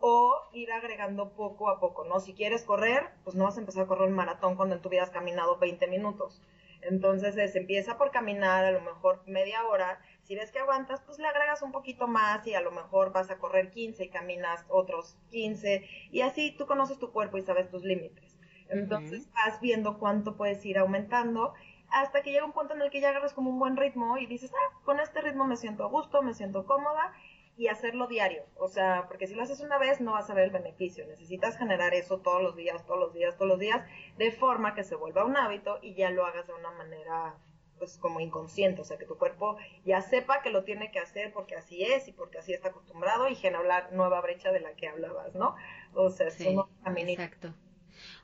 o 0.00 0.40
ir 0.54 0.72
agregando 0.72 1.28
poco 1.34 1.68
a 1.68 1.78
poco, 1.78 2.04
¿no? 2.04 2.20
Si 2.20 2.32
quieres 2.32 2.62
correr, 2.64 3.10
pues 3.22 3.36
no 3.36 3.44
vas 3.44 3.58
a 3.58 3.60
empezar 3.60 3.82
a 3.82 3.86
correr 3.86 4.08
un 4.08 4.14
maratón 4.14 4.56
cuando 4.56 4.78
tú 4.78 4.88
hubieras 4.88 5.10
caminado 5.10 5.58
20 5.58 5.86
minutos. 5.88 6.40
Entonces 6.88 7.34
se 7.34 7.58
empieza 7.58 7.96
por 7.96 8.10
caminar 8.10 8.64
a 8.64 8.72
lo 8.72 8.80
mejor 8.80 9.22
media 9.26 9.64
hora. 9.66 10.00
Si 10.22 10.34
ves 10.34 10.50
que 10.50 10.58
aguantas, 10.58 11.02
pues 11.02 11.18
le 11.18 11.26
agregas 11.26 11.62
un 11.62 11.72
poquito 11.72 12.06
más 12.06 12.46
y 12.46 12.54
a 12.54 12.60
lo 12.60 12.70
mejor 12.70 13.12
vas 13.12 13.30
a 13.30 13.38
correr 13.38 13.70
15 13.70 14.04
y 14.04 14.08
caminas 14.08 14.64
otros 14.68 15.16
15 15.30 15.86
y 16.10 16.20
así 16.20 16.54
tú 16.56 16.66
conoces 16.66 16.98
tu 16.98 17.12
cuerpo 17.12 17.38
y 17.38 17.42
sabes 17.42 17.70
tus 17.70 17.84
límites. 17.84 18.38
Entonces 18.68 19.28
vas 19.32 19.60
viendo 19.60 19.98
cuánto 19.98 20.36
puedes 20.36 20.64
ir 20.64 20.78
aumentando 20.78 21.54
hasta 21.90 22.22
que 22.22 22.32
llega 22.32 22.46
un 22.46 22.52
punto 22.52 22.74
en 22.74 22.82
el 22.82 22.90
que 22.90 23.00
ya 23.00 23.10
agarras 23.10 23.34
como 23.34 23.50
un 23.50 23.58
buen 23.58 23.76
ritmo 23.76 24.18
y 24.18 24.26
dices, 24.26 24.52
ah, 24.52 24.80
con 24.84 25.00
este 25.00 25.20
ritmo 25.20 25.44
me 25.44 25.56
siento 25.56 25.84
a 25.84 25.88
gusto, 25.88 26.22
me 26.22 26.34
siento 26.34 26.64
cómoda 26.66 27.12
y 27.56 27.68
hacerlo 27.68 28.06
diario. 28.06 28.44
O 28.56 28.68
sea, 28.68 29.06
porque 29.08 29.26
si 29.26 29.34
lo 29.34 29.42
haces 29.42 29.60
una 29.60 29.78
vez 29.78 30.00
no 30.00 30.12
vas 30.12 30.28
a 30.30 30.34
ver 30.34 30.44
el 30.44 30.50
beneficio. 30.50 31.06
Necesitas 31.06 31.56
generar 31.56 31.94
eso 31.94 32.18
todos 32.18 32.42
los 32.42 32.56
días, 32.56 32.84
todos 32.86 33.00
los 33.00 33.14
días, 33.14 33.36
todos 33.36 33.48
los 33.48 33.58
días, 33.58 33.84
de 34.18 34.32
forma 34.32 34.74
que 34.74 34.84
se 34.84 34.96
vuelva 34.96 35.24
un 35.24 35.36
hábito 35.36 35.78
y 35.82 35.94
ya 35.94 36.10
lo 36.10 36.26
hagas 36.26 36.46
de 36.46 36.54
una 36.54 36.70
manera 36.72 37.34
pues 37.78 37.98
como 37.98 38.20
inconsciente, 38.20 38.80
o 38.80 38.84
sea, 38.84 38.98
que 38.98 39.04
tu 39.04 39.18
cuerpo 39.18 39.56
ya 39.84 40.00
sepa 40.00 40.42
que 40.42 40.50
lo 40.50 40.62
tiene 40.64 40.90
que 40.92 41.00
hacer 41.00 41.32
porque 41.32 41.56
así 41.56 41.82
es 41.82 42.06
y 42.08 42.12
porque 42.12 42.38
así 42.38 42.52
está 42.52 42.68
acostumbrado 42.68 43.28
y 43.28 43.34
generar 43.34 43.92
nueva 43.92 44.20
brecha 44.20 44.52
de 44.52 44.60
la 44.60 44.74
que 44.74 44.88
hablabas, 44.88 45.34
¿no? 45.34 45.56
O 45.92 46.08
sea, 46.10 46.28
es 46.28 46.34
sí, 46.34 46.56
Exacto. 46.96 47.52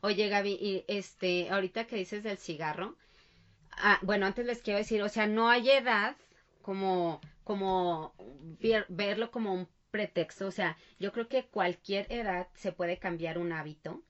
Oye, 0.02 0.28
Gaby, 0.28 0.52
y 0.52 0.84
este, 0.88 1.50
ahorita 1.50 1.86
que 1.86 1.96
dices 1.96 2.22
del 2.22 2.38
cigarro, 2.38 2.94
ah, 3.72 3.98
bueno, 4.02 4.26
antes 4.26 4.46
les 4.46 4.62
quiero 4.62 4.78
decir, 4.78 5.02
o 5.02 5.08
sea, 5.08 5.26
no 5.26 5.48
hay 5.48 5.70
edad 5.70 6.16
como, 6.62 7.20
como 7.44 8.14
verlo 8.88 9.30
como 9.30 9.54
un 9.54 9.68
pretexto, 9.90 10.46
o 10.46 10.50
sea, 10.50 10.76
yo 10.98 11.12
creo 11.12 11.28
que 11.28 11.46
cualquier 11.46 12.06
edad 12.10 12.48
se 12.54 12.72
puede 12.72 12.98
cambiar 12.98 13.38
un 13.38 13.52
hábito. 13.52 14.02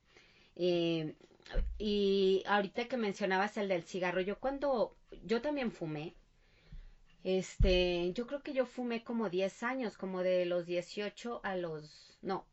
Eh, 0.56 1.14
y 1.78 2.42
ahorita 2.46 2.86
que 2.86 2.96
mencionabas 2.96 3.56
el 3.56 3.68
del 3.68 3.82
cigarro, 3.84 4.20
yo 4.20 4.38
cuando, 4.38 4.96
yo 5.24 5.40
también 5.40 5.72
fumé, 5.72 6.14
este, 7.24 8.12
yo 8.12 8.26
creo 8.26 8.42
que 8.42 8.52
yo 8.52 8.66
fumé 8.66 9.04
como 9.04 9.28
10 9.30 9.62
años, 9.62 9.96
como 9.96 10.22
de 10.22 10.46
los 10.46 10.66
18 10.66 11.40
a 11.42 11.56
los, 11.56 12.18
no, 12.22 12.46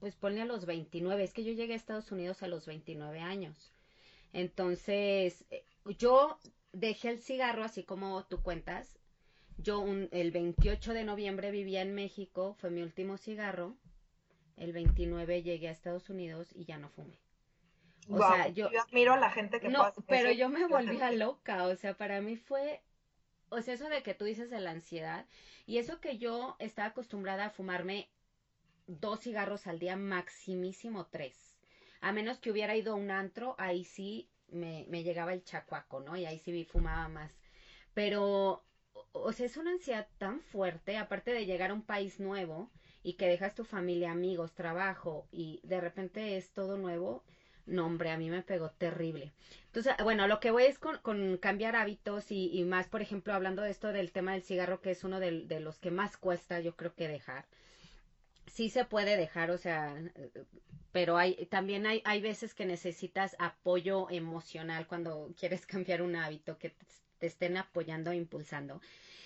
pues 0.00 0.14
ponle 0.14 0.42
a 0.42 0.46
los 0.46 0.66
29, 0.66 1.22
es 1.22 1.32
que 1.32 1.44
yo 1.44 1.52
llegué 1.52 1.74
a 1.74 1.76
Estados 1.76 2.10
Unidos 2.12 2.42
a 2.42 2.48
los 2.48 2.66
29 2.66 3.20
años. 3.20 3.72
Entonces, 4.32 5.44
eh, 5.50 5.64
yo 5.98 6.38
dejé 6.72 7.10
el 7.10 7.20
cigarro 7.20 7.64
así 7.64 7.82
como 7.84 8.24
tú 8.26 8.42
cuentas. 8.42 8.97
Yo 9.58 9.80
un, 9.80 10.08
el 10.12 10.30
28 10.30 10.94
de 10.94 11.04
noviembre 11.04 11.50
vivía 11.50 11.82
en 11.82 11.94
México, 11.94 12.54
fue 12.58 12.70
mi 12.70 12.82
último 12.82 13.16
cigarro. 13.16 13.76
El 14.56 14.72
29 14.72 15.42
llegué 15.42 15.68
a 15.68 15.72
Estados 15.72 16.10
Unidos 16.10 16.48
y 16.54 16.64
ya 16.64 16.78
no 16.78 16.88
fumé. 16.88 17.18
O 18.08 18.18
sea, 18.18 18.48
yo, 18.48 18.70
admiro 18.80 19.12
a 19.12 19.18
la 19.18 19.30
gente 19.30 19.60
que 19.60 19.68
no, 19.68 19.92
pero 20.06 20.32
yo 20.32 20.48
me 20.48 20.66
volvía 20.66 21.10
loca, 21.10 21.66
o 21.66 21.76
sea, 21.76 21.94
para 21.94 22.22
mí 22.22 22.36
fue 22.36 22.80
o 23.50 23.62
sea, 23.62 23.74
eso 23.74 23.88
de 23.88 24.02
que 24.02 24.14
tú 24.14 24.24
dices 24.24 24.50
de 24.50 24.60
la 24.60 24.70
ansiedad 24.70 25.26
y 25.66 25.78
eso 25.78 26.00
que 26.00 26.18
yo 26.18 26.56
estaba 26.58 26.88
acostumbrada 26.88 27.46
a 27.46 27.50
fumarme 27.50 28.08
dos 28.86 29.20
cigarros 29.20 29.66
al 29.66 29.78
día, 29.78 29.96
maximísimo 29.96 31.06
tres. 31.06 31.56
A 32.00 32.12
menos 32.12 32.38
que 32.38 32.50
hubiera 32.50 32.76
ido 32.76 32.92
a 32.92 32.96
un 32.96 33.10
antro, 33.10 33.54
ahí 33.58 33.84
sí 33.84 34.30
me, 34.48 34.86
me 34.88 35.02
llegaba 35.02 35.32
el 35.32 35.44
chacuaco, 35.44 36.00
¿no? 36.00 36.16
Y 36.16 36.26
ahí 36.26 36.38
sí 36.38 36.64
fumaba 36.64 37.08
más. 37.08 37.32
Pero, 37.94 38.64
o 39.12 39.32
sea, 39.32 39.46
es 39.46 39.56
una 39.56 39.72
ansiedad 39.72 40.08
tan 40.18 40.40
fuerte, 40.40 40.96
aparte 40.96 41.32
de 41.32 41.46
llegar 41.46 41.70
a 41.70 41.74
un 41.74 41.82
país 41.82 42.20
nuevo 42.20 42.70
y 43.02 43.14
que 43.14 43.28
dejas 43.28 43.54
tu 43.54 43.64
familia, 43.64 44.12
amigos, 44.12 44.54
trabajo 44.54 45.26
y 45.32 45.60
de 45.62 45.80
repente 45.80 46.36
es 46.36 46.52
todo 46.52 46.76
nuevo 46.76 47.24
no, 47.68 47.84
hombre, 47.84 48.10
a 48.10 48.16
mí 48.16 48.30
me 48.30 48.42
pegó 48.42 48.70
terrible. 48.70 49.32
Entonces, 49.66 49.92
bueno, 50.02 50.26
lo 50.26 50.40
que 50.40 50.50
voy 50.50 50.64
es 50.64 50.78
con, 50.78 50.98
con 50.98 51.36
cambiar 51.36 51.76
hábitos 51.76 52.30
y, 52.30 52.64
más, 52.64 52.88
por 52.88 53.02
ejemplo, 53.02 53.34
hablando 53.34 53.62
de 53.62 53.70
esto 53.70 53.92
del 53.92 54.10
tema 54.10 54.32
del 54.32 54.42
cigarro, 54.42 54.80
que 54.80 54.90
es 54.90 55.04
uno 55.04 55.20
de, 55.20 55.42
de 55.44 55.60
los 55.60 55.78
que 55.78 55.90
más 55.90 56.16
cuesta, 56.16 56.60
yo 56.60 56.74
creo 56.76 56.94
que 56.94 57.08
dejar. 57.08 57.46
Sí 58.46 58.70
se 58.70 58.86
puede 58.86 59.16
dejar, 59.16 59.50
o 59.50 59.58
sea, 59.58 59.94
pero 60.92 61.18
hay, 61.18 61.46
también 61.46 61.86
hay, 61.86 62.00
hay 62.04 62.22
veces 62.22 62.54
que 62.54 62.64
necesitas 62.64 63.36
apoyo 63.38 64.08
emocional 64.08 64.86
cuando 64.86 65.30
quieres 65.38 65.66
cambiar 65.66 66.00
un 66.00 66.16
hábito, 66.16 66.56
que 66.58 66.74
te 67.18 67.26
estén 67.26 67.56
apoyando 67.56 68.10
e 68.10 68.16
impulsando. 68.16 68.80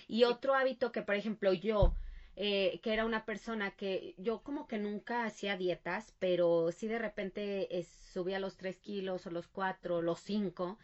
Y 0.07 0.23
otro 0.25 0.55
hábito 0.55 0.91
que, 0.91 1.01
por 1.01 1.15
ejemplo, 1.15 1.53
yo 1.53 1.95
eh, 2.35 2.79
que 2.81 2.93
era 2.93 3.05
una 3.05 3.25
persona 3.25 3.71
que 3.71 4.15
yo 4.17 4.41
como 4.41 4.67
que 4.67 4.79
nunca 4.79 5.25
hacía 5.25 5.55
dietas, 5.55 6.13
pero 6.17 6.71
sí 6.71 6.87
de 6.87 6.97
repente 6.97 7.67
subía 8.11 8.39
los 8.39 8.57
tres 8.57 8.77
kilos 8.77 9.27
o 9.27 9.31
los 9.31 9.47
cuatro, 9.47 10.01
los 10.01 10.19
cinco. 10.19 10.79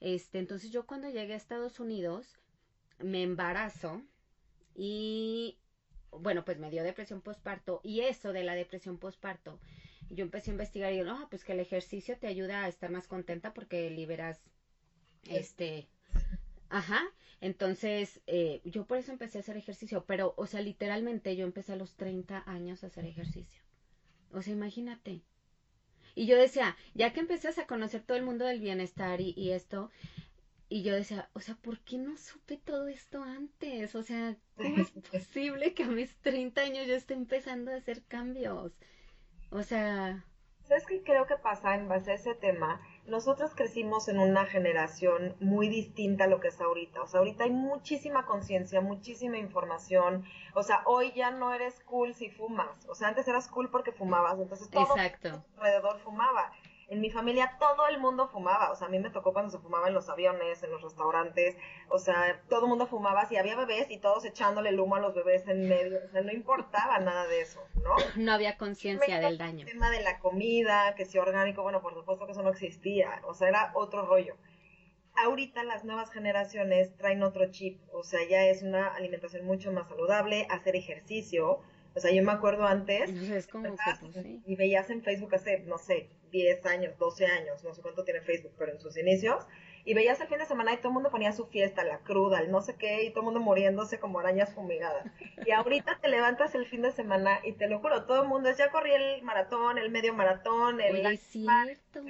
Este, 0.00 0.38
entonces 0.38 0.70
yo 0.70 0.86
cuando 0.86 1.08
llegué 1.08 1.34
a 1.34 1.36
Estados 1.36 1.78
Unidos 1.78 2.26
me 2.98 3.22
embarazo 3.22 4.02
y 4.74 5.58
bueno, 6.10 6.44
pues 6.44 6.58
me 6.58 6.70
dio 6.70 6.82
depresión 6.82 7.20
postparto 7.20 7.80
y 7.84 8.00
eso 8.00 8.32
de 8.32 8.42
la 8.42 8.54
depresión 8.54 8.98
postparto, 8.98 9.60
yo 10.10 10.24
empecé 10.24 10.50
a 10.50 10.54
investigar 10.54 10.92
y 10.92 10.98
yo, 10.98 11.04
no, 11.04 11.28
pues 11.30 11.44
que 11.44 11.52
el 11.52 11.60
ejercicio 11.60 12.16
te 12.18 12.26
ayuda 12.26 12.64
a 12.64 12.68
estar 12.68 12.90
más 12.90 13.06
contenta 13.06 13.54
porque 13.54 13.90
liberas 13.90 14.40
este 15.28 15.88
Ajá, 16.70 17.02
entonces 17.40 18.20
eh, 18.26 18.60
yo 18.64 18.84
por 18.84 18.98
eso 18.98 19.12
empecé 19.12 19.38
a 19.38 19.40
hacer 19.40 19.56
ejercicio, 19.56 20.04
pero, 20.06 20.34
o 20.36 20.46
sea, 20.46 20.60
literalmente 20.60 21.36
yo 21.36 21.44
empecé 21.44 21.72
a 21.72 21.76
los 21.76 21.94
30 21.96 22.42
años 22.46 22.82
a 22.82 22.88
hacer 22.88 23.06
ejercicio. 23.06 23.62
O 24.32 24.42
sea, 24.42 24.52
imagínate. 24.52 25.22
Y 26.14 26.26
yo 26.26 26.36
decía, 26.36 26.76
ya 26.94 27.12
que 27.12 27.20
empecé 27.20 27.48
a 27.48 27.66
conocer 27.66 28.02
todo 28.02 28.16
el 28.16 28.24
mundo 28.24 28.44
del 28.44 28.60
bienestar 28.60 29.20
y, 29.20 29.34
y 29.36 29.52
esto, 29.52 29.90
y 30.68 30.82
yo 30.82 30.94
decía, 30.94 31.30
o 31.32 31.40
sea, 31.40 31.54
¿por 31.54 31.78
qué 31.80 31.96
no 31.96 32.16
supe 32.16 32.58
todo 32.58 32.88
esto 32.88 33.22
antes? 33.22 33.94
O 33.94 34.02
sea, 34.02 34.36
¿cómo 34.56 34.78
es 34.78 34.90
posible 35.12 35.74
que 35.74 35.84
a 35.84 35.88
mis 35.88 36.14
30 36.16 36.60
años 36.60 36.86
yo 36.86 36.94
esté 36.94 37.14
empezando 37.14 37.70
a 37.70 37.76
hacer 37.76 38.02
cambios? 38.04 38.72
O 39.50 39.62
sea... 39.62 40.24
¿Sabes 40.64 40.84
qué 40.86 41.02
creo 41.02 41.26
que 41.26 41.36
pasa 41.36 41.74
en 41.74 41.88
base 41.88 42.10
a 42.10 42.14
ese 42.14 42.34
tema? 42.34 42.82
Nosotros 43.08 43.52
crecimos 43.54 44.08
en 44.08 44.18
una 44.18 44.46
generación 44.46 45.34
muy 45.40 45.68
distinta 45.68 46.24
a 46.24 46.26
lo 46.26 46.40
que 46.40 46.48
es 46.48 46.60
ahorita. 46.60 47.02
O 47.02 47.06
sea, 47.06 47.20
ahorita 47.20 47.44
hay 47.44 47.50
muchísima 47.50 48.26
conciencia, 48.26 48.80
muchísima 48.80 49.38
información. 49.38 50.24
O 50.54 50.62
sea, 50.62 50.82
hoy 50.84 51.12
ya 51.12 51.30
no 51.30 51.52
eres 51.52 51.80
cool 51.84 52.14
si 52.14 52.30
fumas. 52.30 52.86
O 52.88 52.94
sea, 52.94 53.08
antes 53.08 53.26
eras 53.28 53.48
cool 53.48 53.70
porque 53.70 53.92
fumabas. 53.92 54.38
Entonces 54.38 54.70
todo 54.70 54.84
Exacto. 54.96 55.42
alrededor 55.56 55.98
fumaba 56.00 56.52
en 56.88 57.00
mi 57.00 57.10
familia 57.10 57.56
todo 57.58 57.86
el 57.88 57.98
mundo 57.98 58.28
fumaba, 58.28 58.70
o 58.70 58.74
sea, 58.74 58.86
a 58.86 58.90
mí 58.90 58.98
me 58.98 59.10
tocó 59.10 59.32
cuando 59.32 59.50
se 59.50 59.58
fumaba 59.58 59.88
en 59.88 59.94
los 59.94 60.08
aviones, 60.08 60.62
en 60.62 60.70
los 60.70 60.82
restaurantes, 60.82 61.56
o 61.88 61.98
sea, 61.98 62.40
todo 62.48 62.62
el 62.62 62.68
mundo 62.68 62.86
fumaba, 62.86 63.26
si 63.26 63.36
había 63.36 63.56
bebés 63.56 63.90
y 63.90 63.98
todos 63.98 64.24
echándole 64.24 64.70
el 64.70 64.80
humo 64.80 64.96
a 64.96 65.00
los 65.00 65.14
bebés 65.14 65.46
en 65.48 65.68
medio, 65.68 65.98
o 66.06 66.10
sea, 66.10 66.22
no 66.22 66.32
importaba 66.32 66.98
nada 66.98 67.26
de 67.26 67.42
eso, 67.42 67.60
¿no? 67.82 67.94
No 68.16 68.32
había 68.32 68.56
conciencia 68.56 69.20
del 69.20 69.38
daño. 69.38 69.66
El 69.66 69.72
tema 69.72 69.90
de 69.90 70.02
la 70.02 70.18
comida, 70.18 70.94
que 70.94 71.04
si 71.04 71.18
orgánico, 71.18 71.62
bueno, 71.62 71.82
por 71.82 71.94
supuesto 71.94 72.24
que 72.24 72.32
eso 72.32 72.42
no 72.42 72.50
existía, 72.50 73.20
o 73.26 73.34
sea, 73.34 73.48
era 73.48 73.70
otro 73.74 74.06
rollo. 74.06 74.36
Ahorita 75.14 75.64
las 75.64 75.84
nuevas 75.84 76.10
generaciones 76.10 76.96
traen 76.96 77.22
otro 77.22 77.50
chip, 77.50 77.80
o 77.92 78.02
sea, 78.02 78.20
ya 78.28 78.46
es 78.46 78.62
una 78.62 78.94
alimentación 78.94 79.44
mucho 79.44 79.72
más 79.72 79.88
saludable, 79.88 80.46
hacer 80.48 80.76
ejercicio, 80.76 81.60
o 81.94 82.00
sea, 82.00 82.12
yo 82.12 82.22
me 82.22 82.32
acuerdo 82.32 82.64
antes. 82.64 83.10
Es 83.10 83.48
como 83.48 83.64
que, 83.64 83.76
pues, 84.00 84.16
Y 84.46 84.54
veías 84.54 84.88
en 84.90 85.02
Facebook 85.02 85.34
hace, 85.34 85.60
no 85.60 85.78
sé, 85.78 86.10
10 86.30 86.66
años, 86.66 86.98
12 86.98 87.26
años, 87.26 87.62
no 87.64 87.74
sé 87.74 87.82
cuánto 87.82 88.04
tiene 88.04 88.20
Facebook, 88.20 88.52
pero 88.58 88.72
en 88.72 88.80
sus 88.80 88.96
inicios. 88.96 89.46
Y 89.84 89.94
veías 89.94 90.20
el 90.20 90.28
fin 90.28 90.38
de 90.38 90.46
semana 90.46 90.74
y 90.74 90.76
todo 90.78 90.88
el 90.88 90.94
mundo 90.94 91.10
ponía 91.10 91.32
su 91.32 91.46
fiesta, 91.46 91.84
la 91.84 92.00
cruda, 92.00 92.40
el 92.40 92.50
no 92.50 92.60
sé 92.60 92.76
qué, 92.76 93.04
y 93.04 93.10
todo 93.10 93.20
el 93.20 93.26
mundo 93.26 93.40
muriéndose 93.40 93.98
como 93.98 94.20
arañas 94.20 94.52
fumigadas. 94.54 95.06
Y 95.46 95.50
ahorita 95.52 95.98
te 96.00 96.08
levantas 96.08 96.54
el 96.54 96.66
fin 96.66 96.82
de 96.82 96.92
semana 96.92 97.40
y 97.44 97.52
te 97.52 97.68
lo 97.68 97.78
juro, 97.80 98.04
todo 98.04 98.22
el 98.22 98.28
mundo 98.28 98.50
es, 98.50 98.58
ya 98.58 98.70
corrí 98.70 98.92
el 98.92 99.22
maratón, 99.22 99.78
el 99.78 99.90
medio 99.90 100.12
maratón, 100.12 100.80
el... 100.80 101.06
Es 101.06 101.20
cierto. 101.20 102.02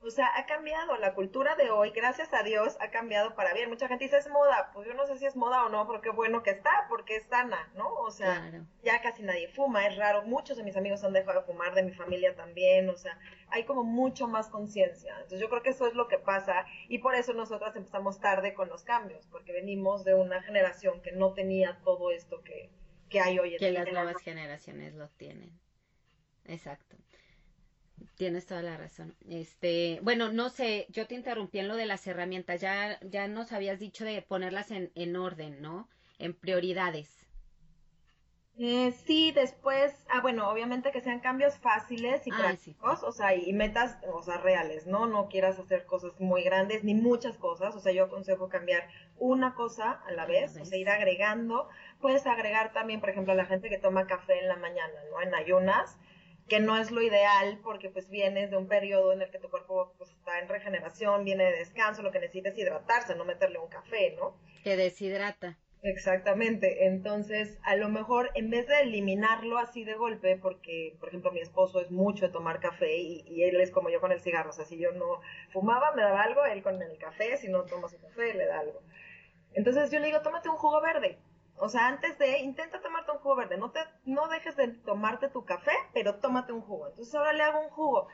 O 0.00 0.10
sea, 0.10 0.28
ha 0.36 0.46
cambiado 0.46 0.96
la 0.98 1.14
cultura 1.14 1.56
de 1.56 1.70
hoy, 1.70 1.90
gracias 1.90 2.32
a 2.32 2.44
Dios, 2.44 2.76
ha 2.80 2.90
cambiado 2.90 3.34
para 3.34 3.52
bien. 3.52 3.68
Mucha 3.68 3.88
gente 3.88 4.04
dice 4.04 4.18
es 4.18 4.28
moda, 4.28 4.70
pues 4.72 4.86
yo 4.86 4.94
no 4.94 5.06
sé 5.06 5.18
si 5.18 5.26
es 5.26 5.34
moda 5.34 5.66
o 5.66 5.68
no, 5.70 5.88
pero 5.88 6.00
qué 6.00 6.10
bueno 6.10 6.44
que 6.44 6.50
está, 6.50 6.86
porque 6.88 7.16
es 7.16 7.26
sana, 7.26 7.68
¿no? 7.74 7.92
O 7.94 8.10
sea, 8.12 8.50
ya 8.84 9.02
casi 9.02 9.24
nadie 9.24 9.48
fuma, 9.48 9.88
es 9.88 9.96
raro. 9.96 10.22
Muchos 10.22 10.56
de 10.56 10.62
mis 10.62 10.76
amigos 10.76 11.02
han 11.02 11.12
dejado 11.12 11.40
de 11.40 11.46
fumar, 11.46 11.74
de 11.74 11.82
mi 11.82 11.92
familia 11.92 12.36
también, 12.36 12.88
o 12.88 12.96
sea, 12.96 13.18
hay 13.48 13.64
como 13.64 13.82
mucho 13.82 14.28
más 14.28 14.48
conciencia. 14.48 15.14
Entonces 15.16 15.40
yo 15.40 15.48
creo 15.48 15.62
que 15.62 15.70
eso 15.70 15.88
es 15.88 15.94
lo 15.94 16.06
que 16.06 16.18
pasa 16.18 16.64
y 16.88 16.98
por 16.98 17.16
eso 17.16 17.32
nosotras 17.32 17.74
empezamos 17.74 18.20
tarde 18.20 18.54
con 18.54 18.68
los 18.68 18.84
cambios, 18.84 19.26
porque 19.26 19.52
venimos 19.52 20.04
de 20.04 20.14
una 20.14 20.40
generación 20.42 21.02
que 21.02 21.10
no 21.10 21.34
tenía 21.34 21.80
todo 21.82 22.12
esto 22.12 22.40
que, 22.44 22.70
que 23.08 23.20
hay 23.20 23.40
hoy 23.40 23.54
en 23.54 23.58
día. 23.58 23.68
Que 23.68 23.72
las 23.72 23.92
nuevas 23.92 24.22
generaciones 24.22 24.94
lo 24.94 25.08
tienen. 25.08 25.58
Exacto. 26.44 26.96
Tienes 28.16 28.46
toda 28.46 28.62
la 28.62 28.76
razón. 28.76 29.14
Este, 29.28 30.00
bueno, 30.02 30.32
no 30.32 30.48
sé, 30.48 30.86
yo 30.90 31.06
te 31.06 31.14
interrumpí 31.14 31.58
en 31.58 31.68
lo 31.68 31.76
de 31.76 31.86
las 31.86 32.06
herramientas. 32.06 32.60
Ya, 32.60 32.98
ya 33.02 33.28
nos 33.28 33.52
habías 33.52 33.78
dicho 33.78 34.04
de 34.04 34.22
ponerlas 34.22 34.70
en, 34.70 34.90
en 34.94 35.16
orden, 35.16 35.62
¿no? 35.62 35.88
En 36.18 36.34
prioridades. 36.34 37.28
Eh, 38.60 38.90
sí, 39.06 39.30
después, 39.30 39.94
ah, 40.10 40.20
bueno, 40.20 40.50
obviamente 40.50 40.90
que 40.90 41.00
sean 41.00 41.20
cambios 41.20 41.56
fáciles 41.58 42.26
y 42.26 42.32
ah, 42.32 42.38
prácticos, 42.38 43.04
o 43.04 43.12
sea, 43.12 43.36
y 43.36 43.52
metas, 43.52 43.96
o 44.12 44.20
sea, 44.20 44.38
reales, 44.38 44.84
¿no? 44.88 45.06
No 45.06 45.28
quieras 45.28 45.60
hacer 45.60 45.86
cosas 45.86 46.18
muy 46.18 46.42
grandes 46.42 46.82
ni 46.82 46.92
muchas 46.92 47.38
cosas, 47.38 47.76
o 47.76 47.80
sea, 47.80 47.92
yo 47.92 48.06
aconsejo 48.06 48.48
cambiar 48.48 48.88
una 49.16 49.54
cosa 49.54 50.02
a 50.08 50.10
la 50.10 50.26
vez, 50.26 50.56
o 50.56 50.64
sea, 50.64 50.76
ir 50.76 50.90
agregando. 50.90 51.68
Puedes 52.00 52.26
agregar 52.26 52.72
también, 52.72 52.98
por 52.98 53.10
ejemplo, 53.10 53.32
a 53.32 53.36
la 53.36 53.46
gente 53.46 53.68
que 53.68 53.78
toma 53.78 54.08
café 54.08 54.40
en 54.40 54.48
la 54.48 54.56
mañana, 54.56 55.04
¿no? 55.12 55.22
En 55.22 55.36
ayunas, 55.36 55.96
que 56.48 56.60
no 56.60 56.76
es 56.76 56.90
lo 56.90 57.02
ideal 57.02 57.60
porque 57.62 57.90
pues 57.90 58.08
vienes 58.08 58.50
de 58.50 58.56
un 58.56 58.68
periodo 58.68 59.12
en 59.12 59.22
el 59.22 59.30
que 59.30 59.38
tu 59.38 59.50
cuerpo 59.50 59.94
pues, 59.98 60.10
está 60.10 60.38
en 60.40 60.48
regeneración, 60.48 61.24
viene 61.24 61.44
de 61.44 61.58
descanso, 61.58 62.02
lo 62.02 62.10
que 62.10 62.20
necesitas 62.20 62.54
es 62.54 62.58
hidratarse, 62.60 63.14
no 63.14 63.24
meterle 63.24 63.58
un 63.58 63.68
café, 63.68 64.14
¿no? 64.18 64.36
Que 64.64 64.76
deshidrata. 64.76 65.58
Exactamente, 65.82 66.86
entonces 66.86 67.60
a 67.62 67.76
lo 67.76 67.88
mejor 67.88 68.30
en 68.34 68.50
vez 68.50 68.66
de 68.66 68.80
eliminarlo 68.80 69.58
así 69.58 69.84
de 69.84 69.94
golpe, 69.94 70.36
porque 70.36 70.96
por 70.98 71.08
ejemplo 71.08 71.30
mi 71.30 71.38
esposo 71.38 71.80
es 71.80 71.92
mucho 71.92 72.26
de 72.26 72.32
tomar 72.32 72.58
café 72.58 72.96
y, 72.96 73.44
él 73.44 73.60
es 73.60 73.70
como 73.70 73.88
yo 73.88 74.00
con 74.00 74.10
el 74.10 74.20
cigarro, 74.20 74.50
o 74.50 74.52
sea, 74.52 74.64
si 74.64 74.76
yo 74.76 74.90
no 74.90 75.20
fumaba 75.52 75.94
me 75.94 76.02
daba 76.02 76.22
algo, 76.22 76.44
él 76.46 76.64
con 76.64 76.82
el 76.82 76.98
café, 76.98 77.36
si 77.36 77.48
no 77.48 77.62
toma 77.62 77.88
su 77.88 78.00
café 78.00 78.34
le 78.34 78.46
da 78.46 78.58
algo. 78.58 78.82
Entonces 79.54 79.90
yo 79.92 80.00
le 80.00 80.06
digo, 80.06 80.20
tómate 80.20 80.48
un 80.48 80.56
jugo 80.56 80.80
verde, 80.80 81.18
o 81.60 81.68
sea, 81.68 81.88
antes 81.88 82.18
de, 82.18 82.38
intenta 82.40 82.80
tomarte 82.80 83.12
un 83.12 83.18
jugo 83.18 83.36
verde. 83.36 83.56
No, 83.56 83.70
te, 83.70 83.80
no 84.04 84.28
dejes 84.28 84.56
de 84.56 84.68
tomarte 84.68 85.28
tu 85.28 85.44
café, 85.44 85.72
pero 85.92 86.16
tómate 86.16 86.52
un 86.52 86.62
jugo. 86.62 86.88
Entonces 86.88 87.14
ahora 87.14 87.32
le 87.32 87.42
hago 87.42 87.60
un 87.60 87.70
jugo. 87.70 88.08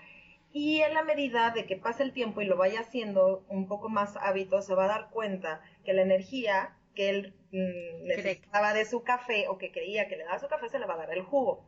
Y 0.53 0.81
en 0.83 0.95
la 0.95 1.03
medida 1.03 1.51
de 1.51 1.67
que 1.67 1.77
pase 1.77 2.03
el 2.05 2.13
tiempo 2.13 2.41
y 2.41 2.47
lo 2.47 2.57
vaya 2.57 2.81
haciendo 2.81 3.45
un 3.49 3.67
poco 3.67 3.89
más 3.89 4.17
hábito, 4.17 4.63
se 4.63 4.75
va 4.75 4.85
a 4.85 4.89
dar 4.89 5.11
cuenta 5.11 5.61
que 5.85 5.93
la 5.93 6.03
energía 6.03 6.77
que 6.95 7.11
él 7.11 7.35
mm, 7.51 8.07
necesitaba 8.07 8.73
de 8.73 8.85
su 8.85 9.03
café 9.03 9.49
o 9.49 9.59
que 9.59 9.73
creía 9.73 10.09
que 10.09 10.17
le 10.17 10.25
daba 10.25 10.39
su 10.39 10.49
café 10.49 10.69
se 10.69 10.79
le 10.79 10.87
va 10.87 10.95
a 10.95 10.99
dar 10.99 11.13
el 11.13 11.23
jugo. 11.23 11.65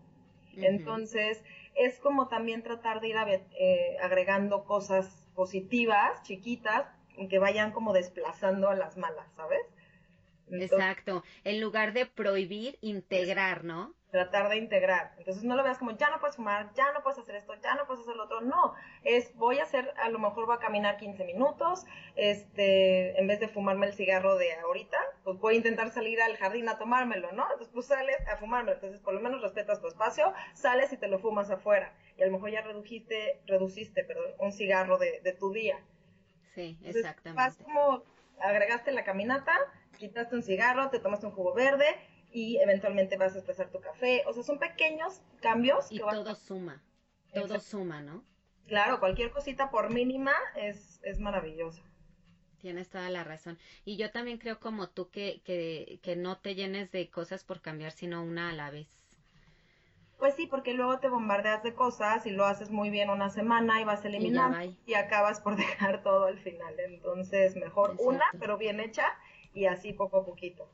Entonces, 0.57 1.43
es 1.75 1.99
como 1.99 2.29
también 2.29 2.63
tratar 2.63 3.01
de 3.01 3.09
ir 3.09 3.17
eh, 3.59 3.97
agregando 4.01 4.65
cosas 4.65 5.29
positivas, 5.35 6.23
chiquitas, 6.23 6.87
que 7.29 7.39
vayan 7.39 7.73
como 7.73 7.93
desplazando 7.93 8.69
a 8.69 8.75
las 8.75 8.97
malas, 8.97 9.27
¿sabes? 9.37 9.61
Exacto. 10.51 11.25
En 11.45 11.61
lugar 11.61 11.93
de 11.93 12.07
prohibir, 12.07 12.79
integrar, 12.81 13.65
¿no? 13.65 13.95
Tratar 14.11 14.49
de 14.49 14.57
integrar. 14.57 15.13
Entonces 15.19 15.43
no 15.45 15.57
lo 15.57 15.63
veas 15.63 15.79
como 15.79 15.91
ya 15.97 16.09
no 16.11 16.21
puedes 16.21 16.37
fumar, 16.37 16.73
ya 16.75 16.93
no 16.93 17.03
puedes 17.03 17.19
hacer 17.19 17.37
esto, 17.37 17.55
ya 17.63 17.75
no 17.75 17.87
puedes 17.87 18.03
hacer 18.03 18.17
lo 18.17 18.25
otro. 18.25 18.41
No, 18.41 18.75
es 19.03 19.35
voy 19.35 19.59
a 19.59 19.65
hacer, 19.65 19.93
a 19.97 20.09
lo 20.09 20.19
mejor 20.19 20.47
voy 20.47 20.57
a 20.57 20.61
caminar 20.61 20.97
15 20.97 21.25
minutos, 21.25 21.85
este, 22.15 23.19
en 23.19 23.27
vez 23.27 23.41
de 23.41 23.49
fumarme 23.49 23.87
el 23.87 23.93
cigarro 23.93 24.37
de 24.37 24.53
ahorita, 24.55 24.99
pues 25.25 25.39
voy 25.39 25.55
a 25.55 25.57
intentar 25.59 25.91
salir 25.91 26.21
al 26.23 26.37
jardín 26.37 26.69
a 26.69 26.79
tomármelo, 26.79 27.33
¿no? 27.33 27.43
Entonces 27.45 27.71
pues 27.75 27.87
sales 27.87 28.17
a 28.33 28.37
fumármelo. 28.37 28.77
Entonces 28.77 29.01
por 29.01 29.15
lo 29.15 29.21
menos 29.21 29.43
respetas 29.43 29.81
tu 29.81 29.89
espacio, 29.89 30.33
sales 30.55 30.93
y 30.93 30.97
te 30.97 31.09
lo 31.09 31.19
fumas 31.19 31.51
afuera. 31.51 31.93
Y 32.17 32.23
a 32.23 32.27
lo 32.27 32.33
mejor 32.33 32.51
ya 32.51 32.63
redujiste, 32.63 33.41
reduciste, 33.47 34.05
perdón, 34.05 34.33
un 34.39 34.53
cigarro 34.53 34.97
de, 34.99 35.21
de 35.21 35.33
tu 35.33 35.53
día. 35.53 35.79
Sí, 36.55 36.79
exactamente. 36.83 37.37
Vas 37.37 37.59
como 37.59 38.03
agregaste 38.41 38.93
la 38.93 39.05
caminata, 39.05 39.53
quitaste 39.99 40.35
un 40.35 40.43
cigarro, 40.43 40.91
te 40.91 40.99
tomaste 40.99 41.27
un 41.27 41.33
jugo 41.33 41.55
verde 41.55 41.87
y 42.33 42.59
eventualmente 42.59 43.17
vas 43.17 43.35
a 43.35 43.39
expresar 43.39 43.71
tu 43.71 43.81
café. 43.81 44.23
O 44.27 44.33
sea, 44.33 44.43
son 44.43 44.59
pequeños 44.59 45.23
cambios. 45.41 45.91
Y 45.91 45.99
todo 45.99 46.35
suma, 46.35 46.83
todo 47.33 47.61
suma, 47.61 48.01
¿no? 48.03 48.25
Claro, 48.67 48.99
cualquier 48.99 49.31
cosita 49.31 49.71
por 49.71 49.93
mínima 49.93 50.33
es, 50.57 51.01
es 51.03 51.21
maravillosa. 51.21 51.83
Tienes 52.59 52.89
toda 52.89 53.09
la 53.11 53.23
razón. 53.23 53.59
Y 53.85 53.97
yo 53.97 54.11
también 54.11 54.39
creo 54.39 54.59
como 54.59 54.89
tú 54.89 55.09
que, 55.11 55.41
que, 55.45 56.01
que 56.03 56.17
no 56.17 56.39
te 56.39 56.55
llenes 56.55 56.91
de 56.91 57.09
cosas 57.09 57.45
por 57.45 57.61
cambiar, 57.61 57.93
sino 57.93 58.25
una 58.25 58.51
a 58.51 58.53
la 58.53 58.71
vez. 58.71 59.06
Pues 60.19 60.35
sí, 60.35 60.47
porque 60.47 60.73
luego 60.73 60.99
te 60.99 61.09
bombardeas 61.09 61.63
de 61.63 61.75
cosas 61.75 62.27
y 62.27 62.31
lo 62.31 62.47
haces 62.47 62.71
muy 62.71 62.89
bien 62.89 63.11
una 63.11 63.29
semana 63.29 63.81
y 63.81 63.85
vas 63.85 64.05
eliminando 64.05 64.63
y, 64.63 64.77
y 64.87 64.95
acabas 64.95 65.41
por 65.41 65.57
dejar 65.57 66.03
todo 66.03 66.25
al 66.25 66.39
final. 66.39 66.75
Entonces, 66.81 67.55
mejor 67.57 67.97
una, 67.99 68.25
pero 68.41 68.57
bien 68.57 68.81
hecha 68.81 69.07
y 69.53 69.67
así 69.67 69.93
poco 69.93 70.19
a 70.19 70.25
poquito. 70.25 70.69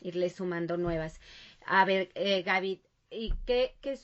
Irle 0.00 0.30
sumando 0.30 0.76
nuevas. 0.76 1.20
A 1.66 1.84
ver, 1.84 2.10
eh, 2.14 2.42
Gaby, 2.42 2.82
¿y 3.10 3.34
qué, 3.46 3.76
qué, 3.80 3.96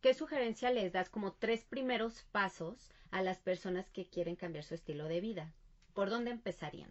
qué 0.00 0.14
sugerencia 0.14 0.70
les 0.70 0.92
das 0.92 1.10
como 1.10 1.32
tres 1.32 1.64
primeros 1.64 2.22
pasos 2.32 2.90
a 3.10 3.22
las 3.22 3.38
personas 3.38 3.90
que 3.90 4.06
quieren 4.06 4.36
cambiar 4.36 4.64
su 4.64 4.74
estilo 4.74 5.04
de 5.04 5.20
vida? 5.20 5.52
¿Por 5.94 6.10
dónde 6.10 6.30
empezarían? 6.30 6.90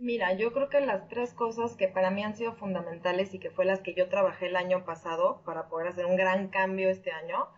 Mira, 0.00 0.32
yo 0.32 0.54
creo 0.54 0.70
que 0.70 0.80
las 0.80 1.08
tres 1.08 1.34
cosas 1.34 1.76
que 1.76 1.86
para 1.86 2.10
mí 2.10 2.24
han 2.24 2.34
sido 2.34 2.54
fundamentales 2.54 3.34
y 3.34 3.38
que 3.38 3.50
fue 3.50 3.66
las 3.66 3.80
que 3.80 3.92
yo 3.92 4.08
trabajé 4.08 4.46
el 4.46 4.56
año 4.56 4.86
pasado 4.86 5.42
para 5.44 5.68
poder 5.68 5.88
hacer 5.88 6.06
un 6.06 6.16
gran 6.16 6.48
cambio 6.48 6.88
este 6.88 7.10
año, 7.10 7.48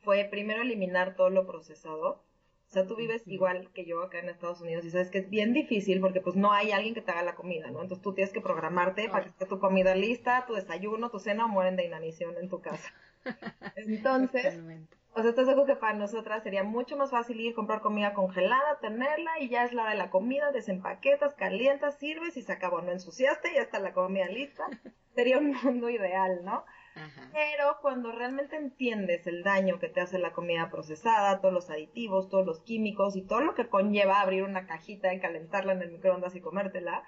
fue 0.00 0.24
primero 0.24 0.62
eliminar 0.62 1.16
todo 1.16 1.28
lo 1.28 1.46
procesado. 1.46 2.24
O 2.66 2.72
sea, 2.72 2.86
tú 2.86 2.96
vives 2.96 3.28
igual 3.28 3.70
que 3.74 3.84
yo 3.84 4.02
acá 4.02 4.20
en 4.20 4.30
Estados 4.30 4.62
Unidos 4.62 4.86
y 4.86 4.90
sabes 4.90 5.10
que 5.10 5.18
es 5.18 5.28
bien 5.28 5.52
difícil 5.52 6.00
porque 6.00 6.22
pues 6.22 6.34
no 6.34 6.52
hay 6.52 6.72
alguien 6.72 6.94
que 6.94 7.02
te 7.02 7.10
haga 7.10 7.22
la 7.22 7.34
comida, 7.34 7.70
¿no? 7.70 7.82
Entonces 7.82 8.02
tú 8.02 8.14
tienes 8.14 8.32
que 8.32 8.40
programarte 8.40 9.10
para 9.10 9.24
que 9.24 9.28
esté 9.28 9.44
tu 9.44 9.58
comida 9.58 9.94
lista, 9.94 10.46
tu 10.46 10.54
desayuno, 10.54 11.10
tu 11.10 11.18
cena 11.18 11.44
o 11.44 11.48
mueren 11.48 11.76
de 11.76 11.84
inanición 11.84 12.38
en 12.38 12.48
tu 12.48 12.62
casa. 12.62 12.90
Entonces, 13.76 14.58
o 15.14 15.20
sea, 15.20 15.30
es 15.30 15.48
algo 15.48 15.66
que 15.66 15.76
para 15.76 15.92
nosotras 15.92 16.42
sería 16.42 16.64
mucho 16.64 16.96
más 16.96 17.10
fácil 17.10 17.38
ir 17.38 17.52
a 17.52 17.54
comprar 17.54 17.82
comida 17.82 18.14
congelada, 18.14 18.78
tenerla 18.80 19.40
y 19.40 19.48
ya 19.48 19.64
es 19.64 19.74
la 19.74 19.82
hora 19.82 19.92
de 19.92 19.98
la 19.98 20.10
comida, 20.10 20.52
desempaquetas, 20.52 21.34
calientas, 21.34 21.98
sirves 21.98 22.36
y 22.38 22.42
se 22.42 22.52
acabó. 22.52 22.80
No 22.80 22.92
ensuciaste, 22.92 23.52
ya 23.54 23.60
está 23.60 23.78
la 23.78 23.92
comida 23.92 24.26
lista. 24.26 24.64
Sería 25.14 25.38
un 25.38 25.54
mundo 25.62 25.90
ideal, 25.90 26.42
¿no? 26.44 26.64
Pero 27.32 27.78
cuando 27.80 28.12
realmente 28.12 28.56
entiendes 28.56 29.26
el 29.26 29.42
daño 29.42 29.78
que 29.78 29.88
te 29.88 30.00
hace 30.00 30.18
la 30.18 30.32
comida 30.32 30.70
procesada, 30.70 31.40
todos 31.40 31.52
los 31.52 31.70
aditivos, 31.70 32.28
todos 32.28 32.46
los 32.46 32.60
químicos 32.60 33.16
y 33.16 33.22
todo 33.22 33.40
lo 33.40 33.54
que 33.54 33.68
conlleva 33.68 34.20
abrir 34.20 34.42
una 34.42 34.66
cajita 34.66 35.12
y 35.12 35.20
calentarla 35.20 35.72
en 35.72 35.82
el 35.82 35.90
microondas 35.90 36.34
y 36.36 36.40
comértela, 36.40 37.02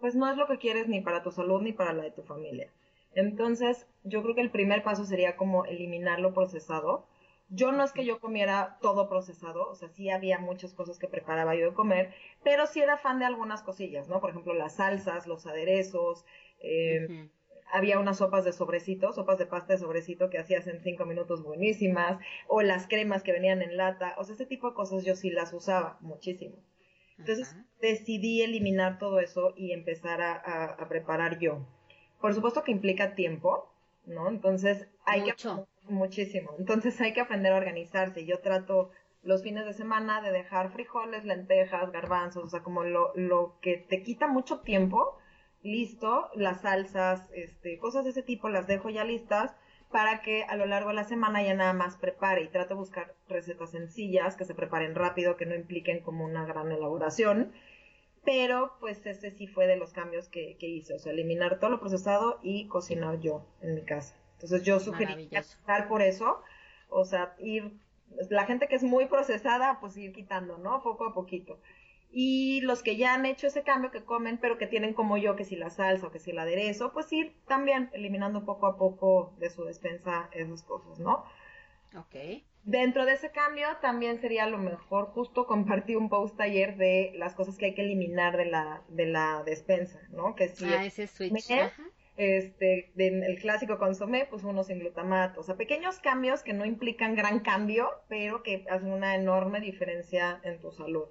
pues 0.00 0.14
no 0.14 0.30
es 0.30 0.36
lo 0.36 0.46
que 0.46 0.58
quieres 0.58 0.88
ni 0.88 1.00
para 1.00 1.22
tu 1.22 1.30
salud 1.30 1.60
ni 1.60 1.72
para 1.72 1.92
la 1.92 2.04
de 2.04 2.10
tu 2.10 2.22
familia. 2.22 2.70
Entonces, 3.14 3.86
yo 4.02 4.22
creo 4.22 4.34
que 4.34 4.40
el 4.40 4.50
primer 4.50 4.82
paso 4.82 5.04
sería 5.04 5.36
como 5.36 5.64
eliminar 5.64 6.20
lo 6.20 6.32
procesado 6.32 7.06
yo 7.50 7.72
no 7.72 7.82
es 7.82 7.92
que 7.92 8.04
yo 8.04 8.20
comiera 8.20 8.78
todo 8.82 9.08
procesado, 9.08 9.68
o 9.68 9.74
sea, 9.74 9.88
sí 9.88 10.10
había 10.10 10.38
muchas 10.38 10.74
cosas 10.74 10.98
que 10.98 11.08
preparaba 11.08 11.54
yo 11.54 11.70
de 11.70 11.74
comer, 11.74 12.12
pero 12.42 12.66
sí 12.66 12.80
era 12.80 12.98
fan 12.98 13.18
de 13.18 13.24
algunas 13.24 13.62
cosillas, 13.62 14.08
¿no? 14.08 14.20
Por 14.20 14.30
ejemplo, 14.30 14.54
las 14.54 14.76
salsas, 14.76 15.26
los 15.26 15.46
aderezos, 15.46 16.24
eh, 16.60 17.28
había 17.70 17.98
unas 17.98 18.18
sopas 18.18 18.44
de 18.44 18.52
sobrecito, 18.52 19.12
sopas 19.12 19.38
de 19.38 19.46
pasta 19.46 19.74
de 19.74 19.78
sobrecito 19.78 20.30
que 20.30 20.38
hacías 20.38 20.66
en 20.66 20.80
cinco 20.80 21.04
minutos 21.06 21.42
buenísimas, 21.42 22.18
o 22.46 22.62
las 22.62 22.86
cremas 22.86 23.22
que 23.22 23.32
venían 23.32 23.62
en 23.62 23.76
lata, 23.76 24.14
o 24.18 24.24
sea, 24.24 24.34
ese 24.34 24.46
tipo 24.46 24.68
de 24.68 24.74
cosas 24.74 25.04
yo 25.04 25.16
sí 25.16 25.30
las 25.30 25.52
usaba 25.52 25.98
muchísimo. 26.00 26.56
Entonces 27.18 27.56
decidí 27.80 28.42
eliminar 28.42 28.98
todo 28.98 29.18
eso 29.18 29.52
y 29.56 29.72
empezar 29.72 30.22
a, 30.22 30.86
preparar 30.88 31.40
yo. 31.40 31.66
Por 32.20 32.32
supuesto 32.32 32.62
que 32.62 32.70
implica 32.70 33.14
tiempo, 33.14 33.68
¿no? 34.06 34.28
Entonces 34.28 34.86
hay 35.04 35.24
que 35.24 35.34
Muchísimo. 35.88 36.54
Entonces 36.58 37.00
hay 37.00 37.14
que 37.14 37.20
aprender 37.22 37.52
a 37.52 37.56
organizarse. 37.56 38.26
Yo 38.26 38.40
trato 38.40 38.90
los 39.22 39.42
fines 39.42 39.64
de 39.64 39.72
semana 39.72 40.20
de 40.20 40.30
dejar 40.30 40.70
frijoles, 40.72 41.24
lentejas, 41.24 41.90
garbanzos, 41.90 42.44
o 42.44 42.48
sea, 42.48 42.62
como 42.62 42.84
lo, 42.84 43.12
lo 43.14 43.58
que 43.60 43.76
te 43.78 44.02
quita 44.02 44.28
mucho 44.28 44.60
tiempo, 44.60 45.18
listo, 45.62 46.28
las 46.34 46.62
salsas, 46.62 47.28
este, 47.32 47.78
cosas 47.78 48.04
de 48.04 48.10
ese 48.10 48.22
tipo 48.22 48.48
las 48.48 48.66
dejo 48.66 48.90
ya 48.90 49.04
listas 49.04 49.56
para 49.90 50.20
que 50.20 50.44
a 50.44 50.56
lo 50.56 50.66
largo 50.66 50.90
de 50.90 50.96
la 50.96 51.04
semana 51.04 51.42
ya 51.42 51.54
nada 51.54 51.72
más 51.72 51.96
prepare 51.96 52.42
y 52.42 52.48
trato 52.48 52.74
de 52.74 52.80
buscar 52.80 53.14
recetas 53.26 53.70
sencillas 53.70 54.36
que 54.36 54.44
se 54.44 54.54
preparen 54.54 54.94
rápido, 54.94 55.36
que 55.36 55.46
no 55.46 55.54
impliquen 55.54 56.02
como 56.02 56.24
una 56.24 56.44
gran 56.44 56.70
elaboración. 56.70 57.52
Pero 58.24 58.76
pues 58.80 59.06
ese 59.06 59.30
sí 59.30 59.46
fue 59.46 59.66
de 59.66 59.76
los 59.76 59.94
cambios 59.94 60.28
que, 60.28 60.58
que 60.58 60.68
hice, 60.68 60.94
o 60.94 60.98
sea, 60.98 61.12
eliminar 61.12 61.58
todo 61.58 61.70
lo 61.70 61.80
procesado 61.80 62.38
y 62.42 62.68
cocinar 62.68 63.20
yo 63.20 63.46
en 63.62 63.74
mi 63.74 63.84
casa. 63.84 64.17
Entonces 64.38 64.62
yo 64.62 64.78
sugerí 64.78 65.24
empezar 65.24 65.88
por 65.88 66.00
eso, 66.00 66.42
o 66.88 67.04
sea, 67.04 67.34
ir, 67.40 67.72
la 68.30 68.46
gente 68.46 68.68
que 68.68 68.76
es 68.76 68.84
muy 68.84 69.06
procesada, 69.06 69.80
pues 69.80 69.96
ir 69.96 70.12
quitando, 70.12 70.58
¿no? 70.58 70.80
Poco 70.80 71.08
a 71.08 71.12
poquito. 71.12 71.58
Y 72.12 72.60
los 72.60 72.84
que 72.84 72.96
ya 72.96 73.14
han 73.14 73.26
hecho 73.26 73.48
ese 73.48 73.64
cambio, 73.64 73.90
que 73.90 74.04
comen, 74.04 74.38
pero 74.38 74.56
que 74.56 74.68
tienen 74.68 74.94
como 74.94 75.16
yo, 75.16 75.34
que 75.34 75.44
si 75.44 75.56
la 75.56 75.70
salsa 75.70 76.06
o 76.06 76.12
que 76.12 76.20
si 76.20 76.30
el 76.30 76.38
aderezo, 76.38 76.92
pues 76.92 77.12
ir 77.12 77.34
también 77.48 77.90
eliminando 77.92 78.44
poco 78.44 78.68
a 78.68 78.78
poco 78.78 79.34
de 79.40 79.50
su 79.50 79.64
despensa 79.64 80.30
esas 80.32 80.62
cosas, 80.62 81.00
¿no? 81.00 81.24
Ok. 81.96 82.44
Dentro 82.62 83.06
de 83.06 83.14
ese 83.14 83.32
cambio 83.32 83.66
también 83.80 84.20
sería 84.20 84.46
lo 84.46 84.58
mejor, 84.58 85.06
justo 85.06 85.46
compartí 85.46 85.96
un 85.96 86.08
post 86.08 86.40
ayer 86.40 86.76
de 86.76 87.12
las 87.16 87.34
cosas 87.34 87.56
que 87.56 87.66
hay 87.66 87.74
que 87.74 87.82
eliminar 87.82 88.36
de 88.36 88.44
la, 88.44 88.82
de 88.88 89.06
la 89.06 89.42
despensa, 89.44 89.98
¿no? 90.10 90.36
Que 90.36 90.48
si 90.48 90.64
ah, 90.66 90.84
ese 90.84 91.08
switch 91.08 91.50
este, 92.18 92.90
el 92.96 93.38
clásico 93.38 93.78
consomé, 93.78 94.26
pues 94.28 94.42
uno 94.42 94.64
sin 94.64 94.80
glutamato. 94.80 95.40
O 95.40 95.44
sea, 95.44 95.54
pequeños 95.54 96.00
cambios 96.00 96.42
que 96.42 96.52
no 96.52 96.64
implican 96.64 97.14
gran 97.14 97.38
cambio, 97.40 97.88
pero 98.08 98.42
que 98.42 98.64
hacen 98.68 98.90
una 98.90 99.14
enorme 99.14 99.60
diferencia 99.60 100.40
en 100.42 100.60
tu 100.60 100.72
salud. 100.72 101.06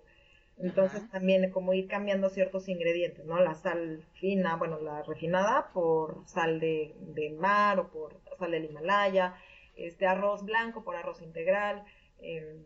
Entonces 0.57 1.09
también 1.09 1.49
como 1.51 1.73
ir 1.73 1.87
cambiando 1.87 2.29
ciertos 2.29 2.67
ingredientes, 2.67 3.23
¿no? 3.25 3.39
La 3.39 3.55
sal 3.55 4.03
fina, 4.15 4.57
bueno, 4.57 4.81
la 4.81 5.01
refinada 5.03 5.71
por 5.71 6.27
sal 6.27 6.59
de, 6.59 6.93
mar 7.39 7.79
o 7.79 7.89
por 7.89 8.19
sal 8.37 8.51
del 8.51 8.65
Himalaya, 8.65 9.35
este 9.77 10.07
arroz 10.07 10.43
blanco 10.43 10.83
por 10.83 10.97
arroz 10.97 11.21
integral, 11.21 11.85
em, 12.19 12.65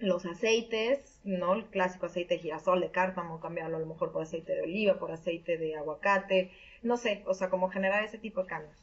los 0.00 0.26
aceites, 0.26 1.09
¿no? 1.24 1.54
El 1.54 1.66
clásico 1.66 2.06
aceite 2.06 2.34
de 2.34 2.40
girasol, 2.40 2.80
de 2.80 2.90
cártamo, 2.90 3.40
cambiarlo 3.40 3.76
a 3.76 3.80
lo 3.80 3.86
mejor 3.86 4.12
por 4.12 4.22
aceite 4.22 4.54
de 4.54 4.62
oliva, 4.62 4.98
por 4.98 5.12
aceite 5.12 5.58
de 5.58 5.76
aguacate, 5.76 6.52
no 6.82 6.96
sé, 6.96 7.22
o 7.26 7.34
sea, 7.34 7.50
como 7.50 7.70
generar 7.70 8.04
ese 8.04 8.18
tipo 8.18 8.42
de 8.42 8.48
cambios. 8.48 8.76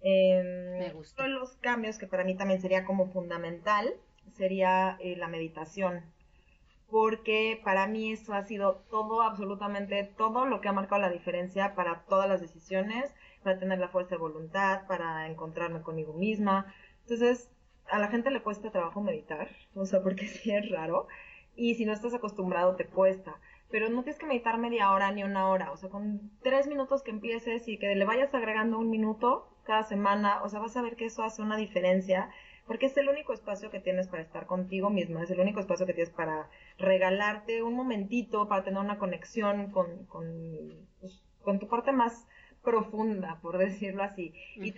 Em, 0.00 0.78
Me 0.78 0.90
gusta. 0.90 1.24
Uno 1.24 1.34
de 1.34 1.40
los 1.40 1.56
cambios 1.56 1.98
que 1.98 2.06
para 2.06 2.24
mí 2.24 2.36
también 2.36 2.60
sería 2.60 2.84
como 2.84 3.08
fundamental 3.12 3.94
sería 4.36 4.96
eh, 5.00 5.16
la 5.16 5.28
meditación, 5.28 6.02
porque 6.90 7.60
para 7.64 7.86
mí 7.86 8.12
eso 8.12 8.32
ha 8.34 8.44
sido 8.44 8.84
todo, 8.90 9.22
absolutamente 9.22 10.04
todo 10.16 10.46
lo 10.46 10.60
que 10.60 10.68
ha 10.68 10.72
marcado 10.72 11.02
la 11.02 11.10
diferencia 11.10 11.74
para 11.74 12.04
todas 12.08 12.28
las 12.28 12.40
decisiones, 12.40 13.12
para 13.42 13.58
tener 13.58 13.78
la 13.78 13.88
fuerza 13.88 14.16
de 14.16 14.20
voluntad, 14.20 14.86
para 14.86 15.28
encontrarme 15.28 15.82
conmigo 15.82 16.12
misma. 16.14 16.72
Entonces, 17.02 17.50
a 17.88 17.98
la 17.98 18.08
gente 18.08 18.30
le 18.30 18.42
cuesta 18.42 18.70
trabajo 18.70 19.00
meditar, 19.00 19.48
o 19.74 19.84
sea, 19.86 20.02
porque 20.02 20.26
sí 20.28 20.50
es 20.52 20.70
raro, 20.70 21.08
y 21.56 21.74
si 21.74 21.84
no 21.84 21.92
estás 21.92 22.14
acostumbrado 22.14 22.76
te 22.76 22.86
cuesta. 22.86 23.36
Pero 23.70 23.88
no 23.88 24.02
tienes 24.02 24.18
que 24.18 24.26
meditar 24.26 24.58
media 24.58 24.92
hora 24.92 25.10
ni 25.10 25.24
una 25.24 25.48
hora, 25.48 25.72
o 25.72 25.76
sea, 25.76 25.90
con 25.90 26.30
tres 26.42 26.68
minutos 26.68 27.02
que 27.02 27.10
empieces 27.10 27.66
y 27.66 27.78
que 27.78 27.94
le 27.94 28.04
vayas 28.04 28.32
agregando 28.34 28.78
un 28.78 28.90
minuto 28.90 29.48
cada 29.64 29.82
semana, 29.82 30.42
o 30.44 30.48
sea, 30.48 30.60
vas 30.60 30.76
a 30.76 30.82
ver 30.82 30.94
que 30.94 31.06
eso 31.06 31.24
hace 31.24 31.42
una 31.42 31.56
diferencia 31.56 32.30
porque 32.66 32.86
es 32.86 32.96
el 32.96 33.08
único 33.08 33.32
espacio 33.32 33.70
que 33.70 33.80
tienes 33.80 34.08
para 34.08 34.22
estar 34.22 34.46
contigo 34.46 34.90
misma, 34.90 35.22
es 35.22 35.30
el 35.30 35.40
único 35.40 35.60
espacio 35.60 35.86
que 35.86 35.94
tienes 35.94 36.12
para 36.12 36.48
regalarte 36.78 37.62
un 37.62 37.74
momentito, 37.74 38.48
para 38.48 38.64
tener 38.64 38.80
una 38.80 38.98
conexión 38.98 39.70
con, 39.70 40.06
con, 40.06 40.26
pues, 41.00 41.22
con 41.42 41.58
tu 41.58 41.68
parte 41.68 41.92
más 41.92 42.26
profunda, 42.66 43.38
por 43.40 43.58
decirlo 43.58 44.02
así. 44.02 44.34
Y 44.56 44.74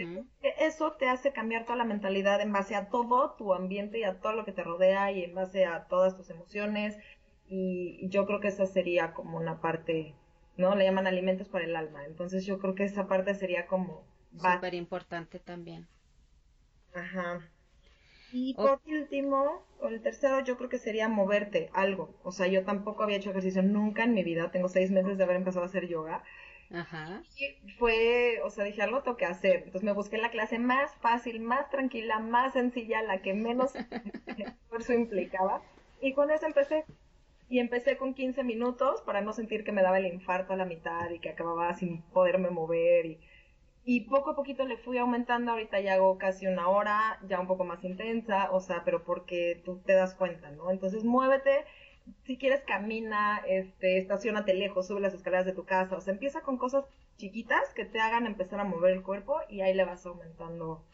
eso 0.61 0.93
te 0.93 1.09
hace 1.09 1.33
cambiar 1.33 1.65
toda 1.65 1.77
la 1.77 1.85
mentalidad 1.85 2.43
en 2.43 2.53
base 2.53 2.77
a 2.77 2.91
todo 2.91 3.33
tu 3.33 3.55
ambiente 3.55 3.99
y 3.99 4.05
a 4.05 4.21
todo 4.21 4.35
lo 4.35 4.45
que 4.45 4.53
te 4.53 4.63
rodea 4.63 5.11
y 5.11 5.25
en 5.25 5.35
base 5.35 5.65
a 5.65 5.87
todas 5.87 6.15
tus 6.15 6.29
emociones. 6.29 6.99
Y 7.49 8.07
yo 8.11 8.27
creo 8.27 8.41
que 8.41 8.49
esa 8.49 8.67
sería 8.67 9.15
como 9.15 9.39
una 9.39 9.63
parte, 9.63 10.15
¿no? 10.59 10.75
Le 10.77 10.85
llaman 10.85 11.07
alimentos 11.07 11.49
para 11.49 11.65
el 11.65 11.75
alma. 11.75 12.05
Entonces 12.05 12.45
yo 12.45 12.59
creo 12.59 12.75
que 12.75 12.85
esa 12.85 13.09
parte 13.09 13.35
sería 13.35 13.67
como... 13.67 14.05
Súper 14.37 14.75
importante 14.75 15.39
también. 15.39 15.89
Ajá. 16.95 17.41
Y 18.31 18.53
por 18.53 18.83
último, 18.87 19.65
o 19.81 19.89
el 19.89 20.03
tercero, 20.03 20.41
yo 20.41 20.59
creo 20.59 20.69
que 20.69 20.77
sería 20.77 21.09
moverte, 21.09 21.71
algo. 21.73 22.15
O 22.23 22.33
sea, 22.33 22.49
yo 22.49 22.67
tampoco 22.67 23.03
había 23.03 23.17
hecho 23.17 23.31
ejercicio 23.31 23.63
nunca 23.63 24.05
en 24.05 24.13
mi 24.13 24.23
vida. 24.23 24.51
Tengo 24.51 24.69
seis 24.69 24.91
meses 24.91 25.17
de 25.17 25.25
haber 25.25 25.37
empezado 25.37 25.65
a 25.65 25.69
hacer 25.69 25.89
yoga. 25.89 26.23
Ajá. 26.71 27.23
Y 27.37 27.71
fue, 27.79 28.41
o 28.45 28.51
sea, 28.51 28.65
dije, 28.65 28.83
algo 28.83 29.03
tengo 29.03 29.17
que 29.17 29.25
hacer. 29.25 29.57
Entonces 29.57 29.83
me 29.85 29.93
busqué 29.93 30.19
la 30.19 30.31
clase 30.31 30.59
más 30.59 30.95
fácil, 30.97 31.41
más 31.41 31.71
tranquila, 31.71 32.19
más 32.19 32.53
sencilla, 32.53 33.03
la 33.03 33.23
que 33.23 33.33
menos 33.35 33.73
esfuerzo 34.27 34.93
implicaba. 34.93 35.63
Y 36.01 36.13
con 36.15 36.31
eso 36.31 36.47
empecé. 36.47 36.85
Y 37.49 37.61
empecé 37.61 37.97
con 37.97 38.15
15 38.15 38.45
minutos 38.45 39.03
para 39.03 39.21
no 39.23 39.33
sentir 39.33 39.65
que 39.65 39.73
me 39.73 39.83
daba 39.83 39.99
el 39.99 40.07
infarto 40.07 40.53
a 40.53 40.57
la 40.57 40.67
mitad 40.67 41.11
y 41.11 41.21
que 41.21 41.31
acababa 41.31 41.75
sin 41.75 42.03
poderme 42.13 42.51
mover. 42.51 43.07
Y, 43.07 43.21
y 43.85 44.01
poco 44.03 44.31
a 44.31 44.37
poquito 44.37 44.65
le 44.67 44.77
fui 44.77 44.99
aumentando. 44.99 45.53
Ahorita 45.53 45.81
ya 45.81 45.95
hago 45.95 46.19
casi 46.19 46.47
una 46.47 46.69
hora, 46.69 47.19
ya 47.29 47.41
un 47.41 47.47
poco 47.47 47.65
más 47.65 47.85
intensa, 47.85 48.51
o 48.53 48.61
sea, 48.61 48.85
pero 48.85 49.05
porque 49.05 49.63
tú 49.65 49.79
te 49.87 49.95
das 49.95 50.15
cuenta, 50.15 50.51
¿no? 50.51 50.71
Entonces 50.71 51.05
muévete 51.05 51.65
si 52.25 52.37
quieres 52.37 52.63
camina, 52.65 53.43
este, 53.47 53.99
estacionate 53.99 54.55
lejos, 54.55 54.87
sube 54.87 55.01
las 55.01 55.15
escaleras 55.15 55.47
de 55.47 55.53
tu 55.53 55.65
casa, 55.65 55.97
o 55.97 56.01
sea, 56.01 56.13
empieza 56.13 56.43
con 56.43 56.59
cosas 56.59 56.85
chiquitas 57.17 57.73
que 57.75 57.85
te 57.85 58.01
hagan 58.01 58.27
empezar 58.27 58.61
a 58.61 58.65
mover 58.65 58.93
el 58.93 59.03
cuerpo 59.03 59.41
y 59.49 59.61
ahí 59.61 59.75
le 59.75 59.85
vas 59.85 60.07
aumentando 60.07 60.85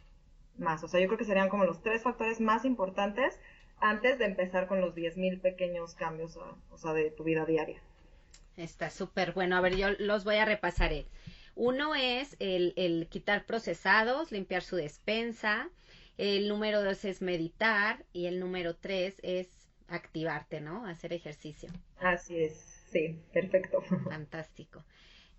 más. 0.56 0.82
O 0.84 0.88
sea, 0.88 1.00
yo 1.00 1.06
creo 1.06 1.18
que 1.18 1.24
serían 1.24 1.48
como 1.48 1.64
los 1.64 1.82
tres 1.82 2.02
factores 2.02 2.40
más 2.40 2.64
importantes 2.64 3.38
antes 3.78 4.18
de 4.18 4.24
empezar 4.24 4.66
con 4.66 4.80
los 4.80 4.94
10.000 4.94 5.40
pequeños 5.40 5.94
cambios, 5.94 6.36
o 6.36 6.78
sea, 6.78 6.92
de 6.92 7.10
tu 7.10 7.24
vida 7.24 7.44
diaria. 7.44 7.80
Está 8.56 8.90
súper 8.90 9.32
bueno. 9.32 9.56
A 9.56 9.60
ver, 9.60 9.76
yo 9.76 9.88
los 9.98 10.24
voy 10.24 10.36
a 10.36 10.44
repasar. 10.44 10.92
Uno 11.56 11.94
es 11.94 12.36
el, 12.38 12.72
el 12.76 13.08
quitar 13.08 13.46
procesados, 13.46 14.32
limpiar 14.32 14.62
su 14.62 14.76
despensa. 14.76 15.68
El 16.16 16.48
número 16.48 16.82
dos 16.82 17.04
es 17.04 17.20
meditar 17.20 18.04
y 18.12 18.26
el 18.26 18.38
número 18.38 18.76
tres 18.76 19.16
es 19.22 19.63
activarte, 19.88 20.60
¿no? 20.60 20.86
Hacer 20.86 21.12
ejercicio. 21.12 21.74
Así 21.98 22.38
es, 22.38 22.54
sí, 22.90 23.20
perfecto. 23.32 23.82
Fantástico. 24.08 24.84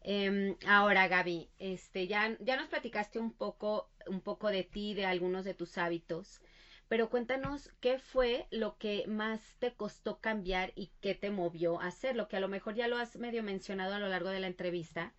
Em, 0.01 0.55
ahora, 0.67 1.08
Gaby, 1.08 1.49
este, 1.60 2.08
ya, 2.08 2.38
ya 2.39 2.58
nos 2.58 2.69
platicaste 2.69 3.19
un 3.19 3.34
poco, 3.34 3.89
un 4.08 4.21
poco 4.21 4.49
de 4.49 4.63
ti, 4.63 4.93
de 4.93 5.05
algunos 5.05 5.45
de 5.45 5.53
tus 5.55 5.77
hábitos, 5.77 6.41
pero 6.88 7.10
cuéntanos 7.10 7.71
qué 7.79 7.97
fue 7.97 8.47
lo 8.51 8.77
que 8.77 9.05
más 9.08 9.55
te 9.60 9.73
costó 9.73 10.19
cambiar 10.21 10.71
y 10.75 10.91
qué 11.01 11.15
te 11.15 11.31
movió 11.31 11.81
a 11.81 11.88
hacerlo, 11.88 12.27
que 12.27 12.38
a 12.38 12.39
lo 12.39 12.47
mejor 12.49 12.75
ya 12.75 12.88
lo 12.88 12.97
has 12.97 13.15
medio 13.17 13.43
mencionado 13.43 13.95
a 13.95 13.99
lo 13.99 14.08
largo 14.10 14.29
de 14.29 14.39
la 14.39 14.47
entrevista, 14.47 15.13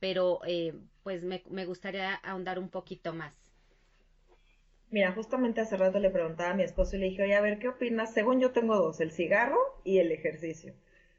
pero 0.00 0.40
eh, 0.46 0.74
pues 1.02 1.24
me, 1.24 1.42
me 1.50 1.66
gustaría 1.66 2.14
ahondar 2.14 2.58
un 2.58 2.70
poquito 2.70 3.12
más. 3.12 3.49
Mira, 4.90 5.12
justamente 5.12 5.60
hace 5.60 5.76
rato 5.76 5.98
le 6.00 6.10
preguntaba 6.10 6.50
a 6.50 6.54
mi 6.54 6.64
esposo 6.64 6.96
y 6.96 6.98
le 6.98 7.06
dije, 7.06 7.22
oye, 7.22 7.34
a 7.34 7.40
ver, 7.40 7.58
¿qué 7.58 7.68
opinas? 7.68 8.12
Según 8.12 8.40
yo 8.40 8.50
tengo 8.52 8.76
dos, 8.76 9.00
el 9.00 9.12
cigarro 9.12 9.58
y 9.84 9.98
el 9.98 10.10
ejercicio. 10.12 10.74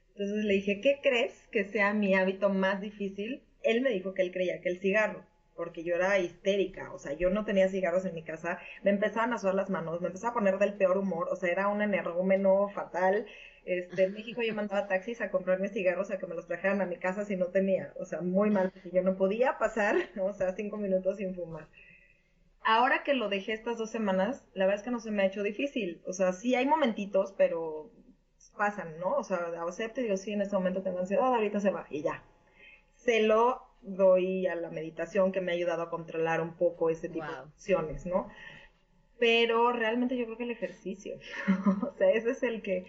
Entonces 0.10 0.44
le 0.44 0.54
dije, 0.56 0.82
¿qué 0.82 1.00
crees 1.02 1.48
que 1.52 1.64
sea 1.66 1.94
mi 1.94 2.14
hábito 2.14 2.50
más 2.50 2.82
difícil? 2.82 3.44
Él 3.64 3.82
me 3.82 3.92
dijo 3.92 4.14
que 4.14 4.24
él 4.24 4.32
creía 4.32 4.60
que 4.62 4.70
el 4.70 4.80
cigarro, 4.80 5.26
porque 5.56 5.84
yo 5.84 5.96
era 5.96 6.20
histérica, 6.20 6.92
o 6.94 7.00
sea, 7.00 7.14
yo 7.14 7.30
no 7.30 7.46
tenía 7.46 7.70
cigarros 7.70 8.06
en 8.06 8.14
mi 8.14 8.24
casa, 8.24 8.60
me 8.84 8.92
empezaban 8.92 9.34
a 9.34 9.38
sudar 9.38 9.56
las 9.56 9.70
manos, 9.70 10.02
me 10.02 10.08
empezaba 10.08 10.32
a 10.32 10.36
poner 10.36 10.58
del 10.60 10.74
peor 10.74 10.98
humor, 10.98 11.30
o 11.32 11.36
sea, 11.38 11.50
era 11.50 11.68
un 11.70 11.82
energúmeno 11.82 12.68
fatal. 12.70 13.26
Este, 13.66 14.04
en 14.04 14.14
México 14.14 14.42
yo 14.42 14.54
mandaba 14.54 14.88
taxis 14.88 15.22
a 15.22 15.32
comprarme 15.32 15.70
cigarros 15.70 16.12
a 16.12 16.18
que 16.18 16.28
me 16.28 16.36
los 16.36 16.48
trajeran 16.48 16.82
a 16.82 16.86
mi 16.86 16.98
casa 16.98 17.24
si 17.26 17.38
no 17.38 17.48
tenía, 17.48 17.94
o 18.00 18.06
sea, 18.06 18.22
muy 18.22 18.50
mal, 18.50 18.72
porque 18.72 18.92
yo 18.92 19.02
no 19.02 19.16
podía 19.18 19.58
pasar, 19.58 19.96
o 20.22 20.34
sea, 20.34 20.54
cinco 20.56 20.78
minutos 20.78 21.18
sin 21.18 21.34
fumar 21.36 21.68
ahora 22.63 23.04
que 23.04 23.13
lo 23.13 23.30
dejé 23.30 23.54
estas 23.54 23.78
dos 23.78 23.89
semanas, 23.89 24.43
la 24.54 24.65
verdad 24.65 24.80
es 24.80 24.86
que 24.86 24.91
no 24.91 25.00
se 25.00 25.12
me 25.12 25.24
ha 25.24 25.28
hecho 25.28 25.43
difícil. 25.43 26.02
O 26.06 26.13
sea, 26.13 26.34
sí 26.34 26.56
hay 26.56 26.65
momentitos, 26.65 27.34
pero 27.38 27.91
pasan, 28.58 29.00
¿no? 29.00 29.15
O 29.15 29.24
sea, 29.24 29.52
acepto 29.67 30.02
y 30.02 30.04
digo, 30.04 30.17
sí, 30.17 30.34
en 30.34 30.41
este 30.41 30.56
momento 30.56 30.82
tengo 30.82 31.00
ansiedad, 31.00 31.34
ahorita 31.34 31.60
se 31.60 31.71
va 31.71 31.88
y 31.89 32.02
ya. 32.02 32.24
Se 32.95 33.24
lo 33.24 33.62
doy 33.82 34.45
a 34.47 34.56
la 34.56 34.69
meditación 34.69 35.32
que 35.32 35.41
me 35.41 35.52
ha 35.52 35.56
ayudado 35.56 35.84
a 35.84 35.89
controlar 35.89 36.41
un 36.41 36.54
poco 36.54 36.89
ese 36.89 37.10
tipo 37.10 37.26
de 37.26 37.39
emociones, 37.39 38.06
¿no? 38.06 38.30
Pero 39.19 39.71
realmente 39.71 40.17
yo 40.17 40.26
creo 40.26 40.38
que 40.38 40.43
el 40.43 40.52
ejercicio, 40.52 41.17
o 41.82 41.93
sea, 41.97 42.12
ese 42.12 42.32
es 42.32 42.43
el 42.43 42.62
que 42.62 42.86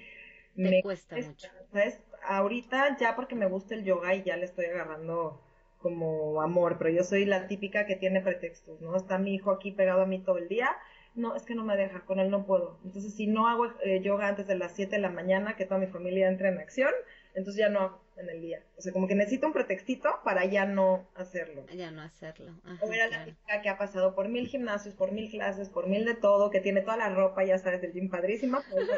me 0.55 0.83
cuesta, 0.83 1.17
mucho. 1.17 1.49
¿sabes? 1.73 2.01
Ahorita 2.25 2.97
ya 2.99 3.17
porque 3.17 3.35
me 3.35 3.47
gusta 3.47 3.75
el 3.75 3.85
yoga 3.85 4.15
y 4.15 4.23
ya 4.23 4.37
le 4.37 4.45
estoy 4.45 4.67
agarrando 4.67 5.42
como 5.83 6.41
amor, 6.41 6.77
pero 6.79 6.91
yo 6.91 7.03
soy 7.03 7.25
la 7.25 7.47
típica 7.47 7.87
que 7.87 7.97
tiene 7.97 8.21
pretextos, 8.21 8.81
¿no? 8.81 8.97
Está 8.97 9.19
mi 9.19 9.35
hijo 9.35 9.51
aquí 9.51 9.73
pegado 9.73 10.03
a 10.03 10.07
mí 10.07 10.21
todo 10.21 10.39
el 10.39 10.49
día, 10.49 10.71
no, 11.15 11.35
es 11.37 11.43
que 11.43 11.55
no 11.55 11.65
me 11.65 11.77
deja, 11.77 12.01
con 12.07 12.19
él 12.21 12.31
no 12.31 12.47
puedo. 12.47 12.79
Entonces, 12.85 13.15
si 13.15 13.27
no 13.27 13.47
hago 13.47 13.67
eh, 13.85 14.01
yoga 14.01 14.29
antes 14.29 14.47
de 14.47 14.57
las 14.57 14.75
7 14.75 14.97
de 14.97 15.03
la 15.03 15.11
mañana, 15.11 15.57
que 15.57 15.67
toda 15.67 15.79
mi 15.79 15.87
familia 15.87 16.29
entre 16.29 16.49
en 16.49 16.59
acción, 16.59 16.93
entonces 17.35 17.61
ya 17.61 17.69
no 17.69 17.81
hago 17.81 18.03
en 18.17 18.31
el 18.31 18.41
día. 18.41 18.63
O 18.79 18.81
sea, 18.81 18.93
como 18.93 19.07
que 19.07 19.15
necesito 19.15 19.47
un 19.47 19.53
pretextito 19.53 20.09
para 20.25 20.45
ya 20.47 20.65
no 20.65 21.07
hacerlo. 21.15 21.67
Ya 21.75 21.91
no 21.91 22.03
hacerlo. 22.03 22.53
o 22.81 22.93
era 22.93 23.09
la 23.09 23.25
típica 23.25 23.61
que 23.61 23.69
ha 23.69 23.77
pasado 23.77 24.15
por 24.15 24.29
mil 24.29 24.47
gimnasios, 24.47 24.95
por 24.95 25.13
mil 25.13 25.31
clases, 25.31 25.69
por 25.69 25.87
mil 25.87 26.05
de 26.05 26.15
todo, 26.15 26.51
que 26.51 26.61
tiene 26.61 26.81
toda 26.81 26.97
la 26.97 27.11
ropa, 27.11 27.45
ya 27.45 27.59
sabes, 27.59 27.83
del 27.83 27.93
gym 27.93 28.09
padrísima, 28.09 28.63
pues, 28.71 28.89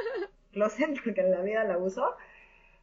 closet, 0.52 1.00
porque 1.02 1.20
en 1.20 1.32
la 1.32 1.40
vida 1.40 1.64
la 1.64 1.78
uso. 1.78 2.14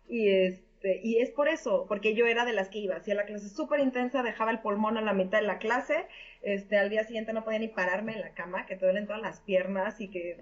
Y 0.09 0.29
es 0.29 0.61
este, 0.81 0.99
y 1.03 1.19
es 1.19 1.29
por 1.29 1.47
eso, 1.47 1.85
porque 1.87 2.15
yo 2.15 2.25
era 2.25 2.43
de 2.43 2.53
las 2.53 2.69
que 2.69 2.79
iba, 2.79 2.95
hacía 2.95 3.13
la 3.13 3.25
clase 3.25 3.49
súper 3.49 3.81
intensa, 3.81 4.23
dejaba 4.23 4.49
el 4.49 4.61
pulmón 4.61 4.97
a 4.97 5.01
la 5.01 5.13
mitad 5.13 5.39
de 5.39 5.45
la 5.45 5.59
clase, 5.59 6.07
este, 6.41 6.75
al 6.75 6.89
día 6.89 7.03
siguiente 7.03 7.33
no 7.33 7.43
podía 7.43 7.59
ni 7.59 7.67
pararme 7.67 8.13
en 8.13 8.21
la 8.21 8.33
cama, 8.33 8.65
que 8.65 8.75
te 8.75 8.85
duelen 8.85 9.05
todas 9.05 9.21
las 9.21 9.41
piernas 9.41 10.01
y 10.01 10.07
que 10.07 10.39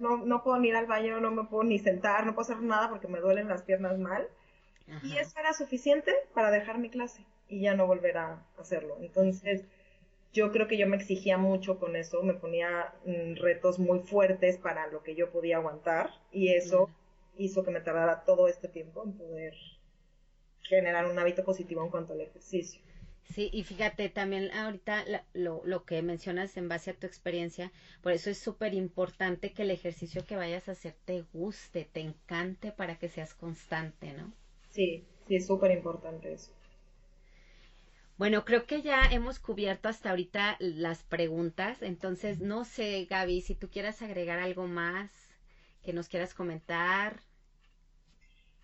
No, 0.00 0.16
no 0.16 0.42
puedo 0.42 0.58
ni 0.58 0.68
ir 0.68 0.74
al 0.74 0.86
baño, 0.86 1.20
no 1.20 1.30
me 1.30 1.44
puedo 1.44 1.62
ni 1.62 1.78
sentar, 1.78 2.26
no 2.26 2.34
puedo 2.34 2.52
hacer 2.52 2.64
nada 2.64 2.88
porque 2.88 3.06
me 3.06 3.20
duelen 3.20 3.46
las 3.46 3.62
piernas 3.62 3.96
mal. 3.98 4.26
Y 5.02 5.18
eso 5.18 5.38
era 5.38 5.52
suficiente 5.52 6.12
para 6.34 6.50
dejar 6.50 6.78
mi 6.78 6.88
clase 6.88 7.22
y 7.46 7.60
ya 7.60 7.74
no 7.74 7.86
volver 7.86 8.16
a 8.16 8.42
hacerlo. 8.58 8.96
Entonces, 9.00 9.62
yo 10.32 10.50
creo 10.50 10.66
que 10.66 10.78
yo 10.78 10.86
me 10.86 10.96
exigía 10.96 11.36
mucho 11.36 11.78
con 11.78 11.94
eso, 11.94 12.22
me 12.22 12.32
ponía 12.32 12.92
mm, 13.04 13.34
retos 13.36 13.78
muy 13.78 14.00
fuertes 14.00 14.56
para 14.56 14.86
lo 14.86 15.02
que 15.02 15.14
yo 15.14 15.30
podía 15.30 15.58
aguantar 15.58 16.10
y 16.32 16.54
eso 16.54 16.90
hizo 17.38 17.62
que 17.64 17.70
me 17.70 17.80
tardara 17.80 18.24
todo 18.24 18.48
este 18.48 18.68
tiempo 18.68 19.02
en 19.04 19.14
poder 19.14 19.54
generar 20.62 21.04
un 21.06 21.18
hábito 21.18 21.42
positivo 21.42 21.82
en 21.82 21.90
cuanto 21.90 22.12
al 22.12 22.20
ejercicio. 22.20 22.80
Sí, 23.22 23.48
y 23.52 23.62
fíjate 23.62 24.08
también 24.08 24.50
ahorita 24.52 25.04
lo, 25.32 25.62
lo 25.64 25.84
que 25.84 26.02
mencionas 26.02 26.56
en 26.56 26.68
base 26.68 26.90
a 26.90 26.94
tu 26.94 27.06
experiencia, 27.06 27.70
por 28.00 28.10
eso 28.12 28.28
es 28.30 28.38
súper 28.38 28.74
importante 28.74 29.52
que 29.52 29.62
el 29.62 29.70
ejercicio 29.70 30.24
que 30.24 30.34
vayas 30.36 30.68
a 30.68 30.72
hacer 30.72 30.94
te 31.04 31.22
guste, 31.32 31.84
te 31.84 32.00
encante 32.00 32.72
para 32.72 32.96
que 32.96 33.08
seas 33.08 33.34
constante, 33.34 34.12
¿no? 34.14 34.32
Sí, 34.70 35.04
sí, 35.26 35.36
es 35.36 35.46
súper 35.46 35.72
importante 35.72 36.32
eso. 36.32 36.52
Bueno, 38.18 38.44
creo 38.44 38.66
que 38.66 38.82
ya 38.82 39.06
hemos 39.06 39.38
cubierto 39.38 39.88
hasta 39.88 40.10
ahorita 40.10 40.56
las 40.58 41.04
preguntas, 41.04 41.82
entonces 41.82 42.40
no 42.40 42.64
sé, 42.66 43.06
Gaby, 43.08 43.40
si 43.40 43.54
tú 43.54 43.70
quieras 43.70 44.02
agregar 44.02 44.38
algo 44.40 44.66
más 44.66 45.10
que 45.82 45.92
nos 45.94 46.08
quieras 46.08 46.34
comentar. 46.34 47.22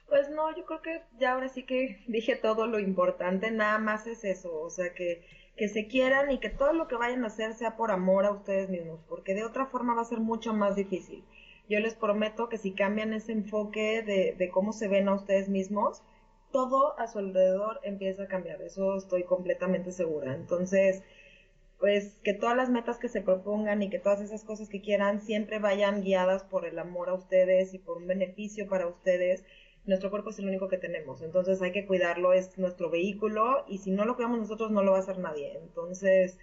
Pues 0.08 0.30
no, 0.30 0.54
yo 0.54 0.64
creo 0.64 0.82
que 0.82 1.02
ya 1.18 1.32
ahora 1.32 1.48
sí 1.48 1.64
que 1.64 2.02
dije 2.08 2.36
todo 2.36 2.66
lo 2.66 2.78
importante, 2.78 3.50
nada 3.50 3.78
más 3.78 4.06
es 4.06 4.24
eso, 4.24 4.60
o 4.60 4.70
sea, 4.70 4.94
que, 4.94 5.22
que 5.56 5.68
se 5.68 5.86
quieran 5.86 6.30
y 6.30 6.38
que 6.38 6.50
todo 6.50 6.72
lo 6.72 6.88
que 6.88 6.96
vayan 6.96 7.24
a 7.24 7.28
hacer 7.28 7.54
sea 7.54 7.76
por 7.76 7.90
amor 7.90 8.26
a 8.26 8.32
ustedes 8.32 8.68
mismos, 8.68 9.00
porque 9.08 9.34
de 9.34 9.44
otra 9.44 9.66
forma 9.66 9.94
va 9.94 10.02
a 10.02 10.06
ser 10.06 10.20
mucho 10.20 10.52
más 10.52 10.76
difícil. 10.76 11.24
Yo 11.68 11.80
les 11.80 11.94
prometo 11.94 12.48
que 12.48 12.58
si 12.58 12.72
cambian 12.72 13.14
ese 13.14 13.32
enfoque 13.32 14.02
de, 14.02 14.34
de 14.36 14.50
cómo 14.50 14.72
se 14.72 14.88
ven 14.88 15.08
a 15.08 15.14
ustedes 15.14 15.48
mismos, 15.48 16.02
todo 16.52 16.98
a 17.00 17.08
su 17.08 17.18
alrededor 17.18 17.80
empieza 17.82 18.24
a 18.24 18.28
cambiar, 18.28 18.62
eso 18.62 18.96
estoy 18.96 19.24
completamente 19.24 19.90
segura. 19.90 20.34
Entonces, 20.34 21.02
pues 21.78 22.16
que 22.22 22.32
todas 22.32 22.56
las 22.56 22.70
metas 22.70 22.98
que 22.98 23.08
se 23.08 23.20
propongan 23.22 23.82
y 23.82 23.90
que 23.90 23.98
todas 23.98 24.20
esas 24.20 24.44
cosas 24.44 24.68
que 24.68 24.80
quieran 24.80 25.20
siempre 25.20 25.58
vayan 25.58 26.02
guiadas 26.02 26.44
por 26.44 26.64
el 26.64 26.78
amor 26.78 27.08
a 27.08 27.14
ustedes 27.14 27.74
y 27.74 27.78
por 27.78 27.96
un 27.96 28.06
beneficio 28.06 28.68
para 28.68 28.86
ustedes 28.86 29.44
nuestro 29.86 30.10
cuerpo 30.10 30.30
es 30.30 30.38
el 30.38 30.48
único 30.48 30.68
que 30.68 30.78
tenemos, 30.78 31.22
entonces 31.22 31.60
hay 31.62 31.72
que 31.72 31.86
cuidarlo, 31.86 32.32
es 32.32 32.56
nuestro 32.58 32.90
vehículo 32.90 33.64
y 33.68 33.78
si 33.78 33.90
no 33.90 34.04
lo 34.04 34.16
cuidamos 34.16 34.38
nosotros 34.38 34.70
no 34.70 34.82
lo 34.82 34.92
va 34.92 34.98
a 34.98 35.00
hacer 35.00 35.18
nadie. 35.18 35.58
Entonces, 35.58 36.38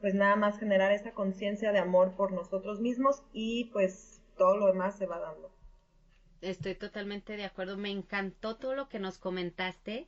pues 0.00 0.14
nada 0.14 0.36
más 0.36 0.58
generar 0.58 0.92
esa 0.92 1.12
conciencia 1.12 1.72
de 1.72 1.78
amor 1.78 2.14
por 2.16 2.32
nosotros 2.32 2.80
mismos 2.80 3.22
y 3.32 3.66
pues 3.66 4.22
todo 4.36 4.56
lo 4.56 4.66
demás 4.66 4.96
se 4.96 5.06
va 5.06 5.18
dando. 5.18 5.50
Estoy 6.40 6.74
totalmente 6.74 7.36
de 7.36 7.44
acuerdo. 7.44 7.76
Me 7.76 7.90
encantó 7.90 8.56
todo 8.56 8.74
lo 8.74 8.88
que 8.88 8.98
nos 8.98 9.18
comentaste. 9.18 10.06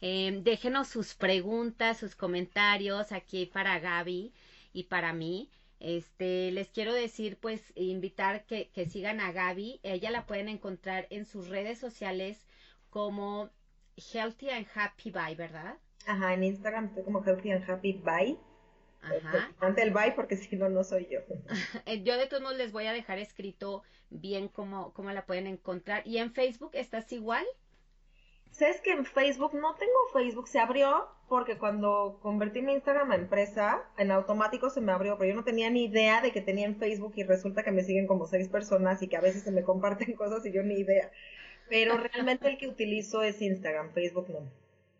Eh, 0.00 0.40
déjenos 0.42 0.88
sus 0.88 1.14
preguntas, 1.14 1.98
sus 1.98 2.14
comentarios 2.14 3.12
aquí 3.12 3.46
para 3.46 3.78
Gaby 3.78 4.32
y 4.72 4.84
para 4.84 5.12
mí. 5.12 5.50
Este, 5.80 6.50
les 6.52 6.68
quiero 6.70 6.92
decir, 6.92 7.38
pues, 7.38 7.72
invitar 7.74 8.44
que, 8.46 8.70
que 8.70 8.86
sigan 8.86 9.20
a 9.20 9.32
Gaby. 9.32 9.80
Ella 9.82 10.10
la 10.10 10.26
pueden 10.26 10.48
encontrar 10.48 11.06
en 11.10 11.24
sus 11.24 11.48
redes 11.48 11.78
sociales 11.78 12.46
como 12.90 13.50
Healthy 13.96 14.50
and 14.50 14.66
Happy 14.74 15.10
Bye, 15.10 15.34
¿verdad? 15.36 15.76
Ajá, 16.06 16.34
en 16.34 16.44
Instagram 16.44 16.86
estoy 16.86 17.04
como 17.04 17.24
Healthy 17.24 17.50
and 17.50 17.70
Happy 17.70 17.92
Bye. 17.92 18.38
Ajá. 19.02 19.52
Ante 19.60 19.82
el 19.82 19.92
bye 19.92 20.12
porque 20.16 20.36
si 20.36 20.56
no, 20.56 20.68
no 20.68 20.82
soy 20.82 21.08
yo. 21.10 21.20
Eh, 21.86 22.02
yo 22.02 22.16
de 22.16 22.26
todos 22.26 22.42
modos 22.42 22.56
les 22.56 22.72
voy 22.72 22.86
a 22.86 22.92
dejar 22.92 23.18
escrito 23.18 23.82
bien 24.10 24.48
cómo, 24.48 24.92
cómo 24.92 25.10
la 25.12 25.26
pueden 25.26 25.46
encontrar. 25.46 26.06
¿Y 26.06 26.18
en 26.18 26.32
Facebook 26.32 26.70
estás 26.74 27.12
igual? 27.12 27.44
¿Sabes 28.56 28.80
que 28.80 28.90
en 28.90 29.04
Facebook 29.04 29.52
no 29.52 29.74
tengo 29.74 29.92
Facebook? 30.14 30.48
Se 30.48 30.58
abrió 30.58 31.08
porque 31.28 31.58
cuando 31.58 32.18
convertí 32.22 32.62
mi 32.62 32.72
Instagram 32.72 33.12
a 33.12 33.16
empresa, 33.16 33.84
en 33.98 34.10
automático 34.10 34.70
se 34.70 34.80
me 34.80 34.92
abrió, 34.92 35.18
pero 35.18 35.28
yo 35.28 35.36
no 35.36 35.44
tenía 35.44 35.68
ni 35.68 35.84
idea 35.84 36.22
de 36.22 36.32
que 36.32 36.40
tenía 36.40 36.64
en 36.64 36.78
Facebook 36.78 37.12
y 37.16 37.24
resulta 37.24 37.62
que 37.62 37.70
me 37.70 37.82
siguen 37.82 38.06
como 38.06 38.26
seis 38.26 38.48
personas 38.48 39.02
y 39.02 39.08
que 39.08 39.18
a 39.18 39.20
veces 39.20 39.42
se 39.42 39.52
me 39.52 39.62
comparten 39.62 40.12
cosas 40.16 40.46
y 40.46 40.52
yo 40.52 40.62
ni 40.62 40.76
idea. 40.76 41.10
Pero 41.68 41.98
realmente 41.98 42.48
el 42.48 42.56
que 42.56 42.68
utilizo 42.68 43.22
es 43.22 43.42
Instagram, 43.42 43.92
Facebook 43.92 44.30
no. 44.30 44.50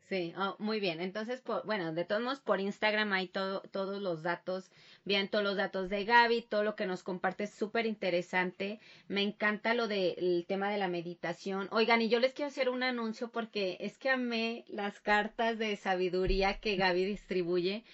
Sí, 0.09 0.33
oh, 0.39 0.55
muy 0.61 0.79
bien. 0.79 1.01
Entonces, 1.01 1.43
bueno, 1.65 1.93
de 1.93 2.05
todos 2.05 2.23
modos, 2.23 2.39
por 2.39 2.61
Instagram 2.61 3.13
hay 3.13 3.27
todo, 3.27 3.63
todos 3.73 4.01
los 4.01 4.23
datos, 4.23 4.71
bien, 5.05 5.29
todos 5.29 5.43
los 5.43 5.57
datos 5.57 5.89
de 5.89 6.05
Gaby, 6.05 6.43
todo 6.43 6.63
lo 6.63 6.77
que 6.77 6.87
nos 6.87 7.03
comparte 7.03 7.45
es 7.45 7.51
súper 7.51 7.87
interesante. 7.87 8.79
Me 9.09 9.23
encanta 9.23 9.75
lo 9.75 9.89
del 9.89 10.45
tema 10.47 10.71
de 10.71 10.79
la 10.79 10.87
meditación. 10.87 11.67
Oigan, 11.73 12.03
y 12.03 12.09
yo 12.09 12.21
les 12.21 12.35
quiero 12.35 12.49
hacer 12.49 12.69
un 12.69 12.85
anuncio 12.85 13.33
porque 13.33 13.79
es 13.81 13.99
que 13.99 14.11
amé 14.11 14.65
las 14.69 15.01
cartas 15.01 15.59
de 15.59 15.75
sabiduría 15.75 16.61
que 16.61 16.77
Gaby 16.77 17.05
distribuye. 17.05 17.85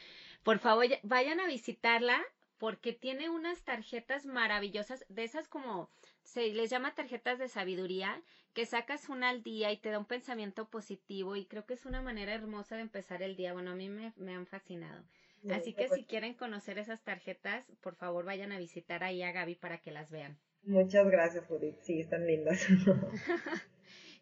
Por 0.42 0.58
favor, 0.58 0.86
vayan 1.02 1.40
a 1.40 1.46
visitarla 1.46 2.20
porque 2.58 2.92
tiene 2.92 3.30
unas 3.30 3.62
tarjetas 3.62 4.26
maravillosas, 4.26 5.06
de 5.08 5.24
esas 5.24 5.48
como 5.48 5.88
se 6.24 6.48
les 6.52 6.70
llama 6.70 6.94
tarjetas 6.94 7.38
de 7.38 7.48
sabiduría, 7.48 8.22
que 8.54 8.66
sacas 8.66 9.08
una 9.08 9.30
al 9.30 9.42
día 9.42 9.72
y 9.72 9.78
te 9.78 9.90
da 9.90 9.98
un 9.98 10.04
pensamiento 10.04 10.68
positivo 10.68 11.36
y 11.36 11.46
creo 11.46 11.64
que 11.64 11.74
es 11.74 11.86
una 11.86 12.02
manera 12.02 12.34
hermosa 12.34 12.76
de 12.76 12.82
empezar 12.82 13.22
el 13.22 13.36
día. 13.36 13.52
Bueno, 13.52 13.72
a 13.72 13.74
mí 13.74 13.88
me, 13.88 14.34
han 14.34 14.46
fascinado. 14.46 15.04
Así 15.50 15.72
que 15.72 15.88
si 15.88 16.04
quieren 16.04 16.34
conocer 16.34 16.78
esas 16.78 17.02
tarjetas, 17.02 17.66
por 17.80 17.96
favor 17.96 18.24
vayan 18.24 18.52
a 18.52 18.58
visitar 18.58 19.02
ahí 19.02 19.22
a 19.22 19.32
Gaby 19.32 19.56
para 19.56 19.78
que 19.78 19.90
las 19.90 20.10
vean. 20.10 20.38
Muchas 20.62 21.08
gracias, 21.08 21.44
Judith. 21.46 21.80
Sí, 21.80 22.00
están 22.00 22.26
lindas. 22.26 22.64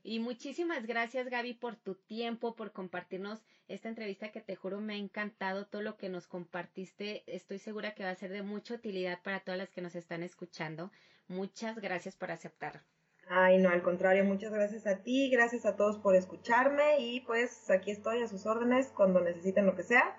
y 0.03 0.21
muchísimas 0.21 0.87
gracias, 0.87 1.29
Gaby, 1.29 1.55
por 1.55 1.77
tu 1.77 1.97
tiempo, 1.97 2.55
por 2.55 2.73
compartirnos 2.73 3.43
esta 3.69 3.89
entrevista 3.89 4.33
que 4.33 4.41
te 4.41 4.57
juro 4.57 4.81
me 4.81 4.95
ha 4.95 4.97
encantado 4.97 5.67
todo 5.67 5.83
lo 5.83 5.99
que 5.99 6.09
nos 6.09 6.27
compartiste. 6.27 7.23
Estoy 7.27 7.59
segura 7.59 7.95
que 7.95 8.05
va 8.05 8.11
a 8.11 8.15
ser 8.15 8.31
de 8.31 8.43
mucha 8.43 8.75
utilidad 8.75 9.23
para 9.23 9.41
todas 9.41 9.59
las 9.59 9.71
que 9.71 9.83
nos 9.83 9.95
están 9.95 10.23
escuchando. 10.23 10.91
Muchas 11.31 11.81
gracias 11.81 12.17
por 12.17 12.33
aceptar. 12.33 12.81
Ay, 13.29 13.59
no, 13.59 13.71
al 13.71 13.83
contrario, 13.83 14.25
muchas 14.25 14.53
gracias 14.53 14.85
a 14.89 15.05
ti, 15.05 15.31
gracias 15.31 15.65
a 15.65 15.77
todos 15.77 15.99
por 15.99 16.17
escucharme 16.17 16.99
y 16.99 17.21
pues 17.21 17.71
aquí 17.71 17.93
estoy 17.93 18.21
a 18.21 18.27
sus 18.27 18.45
órdenes 18.47 18.89
cuando 18.89 19.21
necesiten 19.21 19.65
lo 19.65 19.77
que 19.77 19.85
sea, 19.85 20.17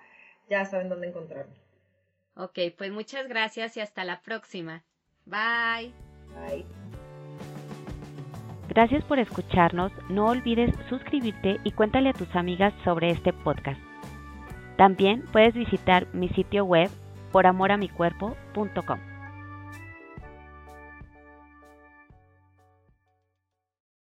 ya 0.48 0.64
saben 0.64 0.88
dónde 0.88 1.08
encontrarme. 1.08 1.52
Ok, 2.34 2.58
pues 2.78 2.90
muchas 2.90 3.28
gracias 3.28 3.76
y 3.76 3.80
hasta 3.80 4.04
la 4.04 4.22
próxima. 4.22 4.84
Bye. 5.26 5.92
Bye. 6.34 6.64
Gracias 8.70 9.04
por 9.04 9.18
escucharnos, 9.18 9.92
no 10.08 10.28
olvides 10.28 10.74
suscribirte 10.88 11.60
y 11.62 11.72
cuéntale 11.72 12.08
a 12.08 12.14
tus 12.14 12.34
amigas 12.34 12.72
sobre 12.84 13.10
este 13.10 13.34
podcast. 13.34 13.80
También 14.78 15.26
puedes 15.30 15.52
visitar 15.52 16.06
mi 16.14 16.30
sitio 16.30 16.64
web 16.64 16.90
poramoramicuerpo.com. 17.32 19.11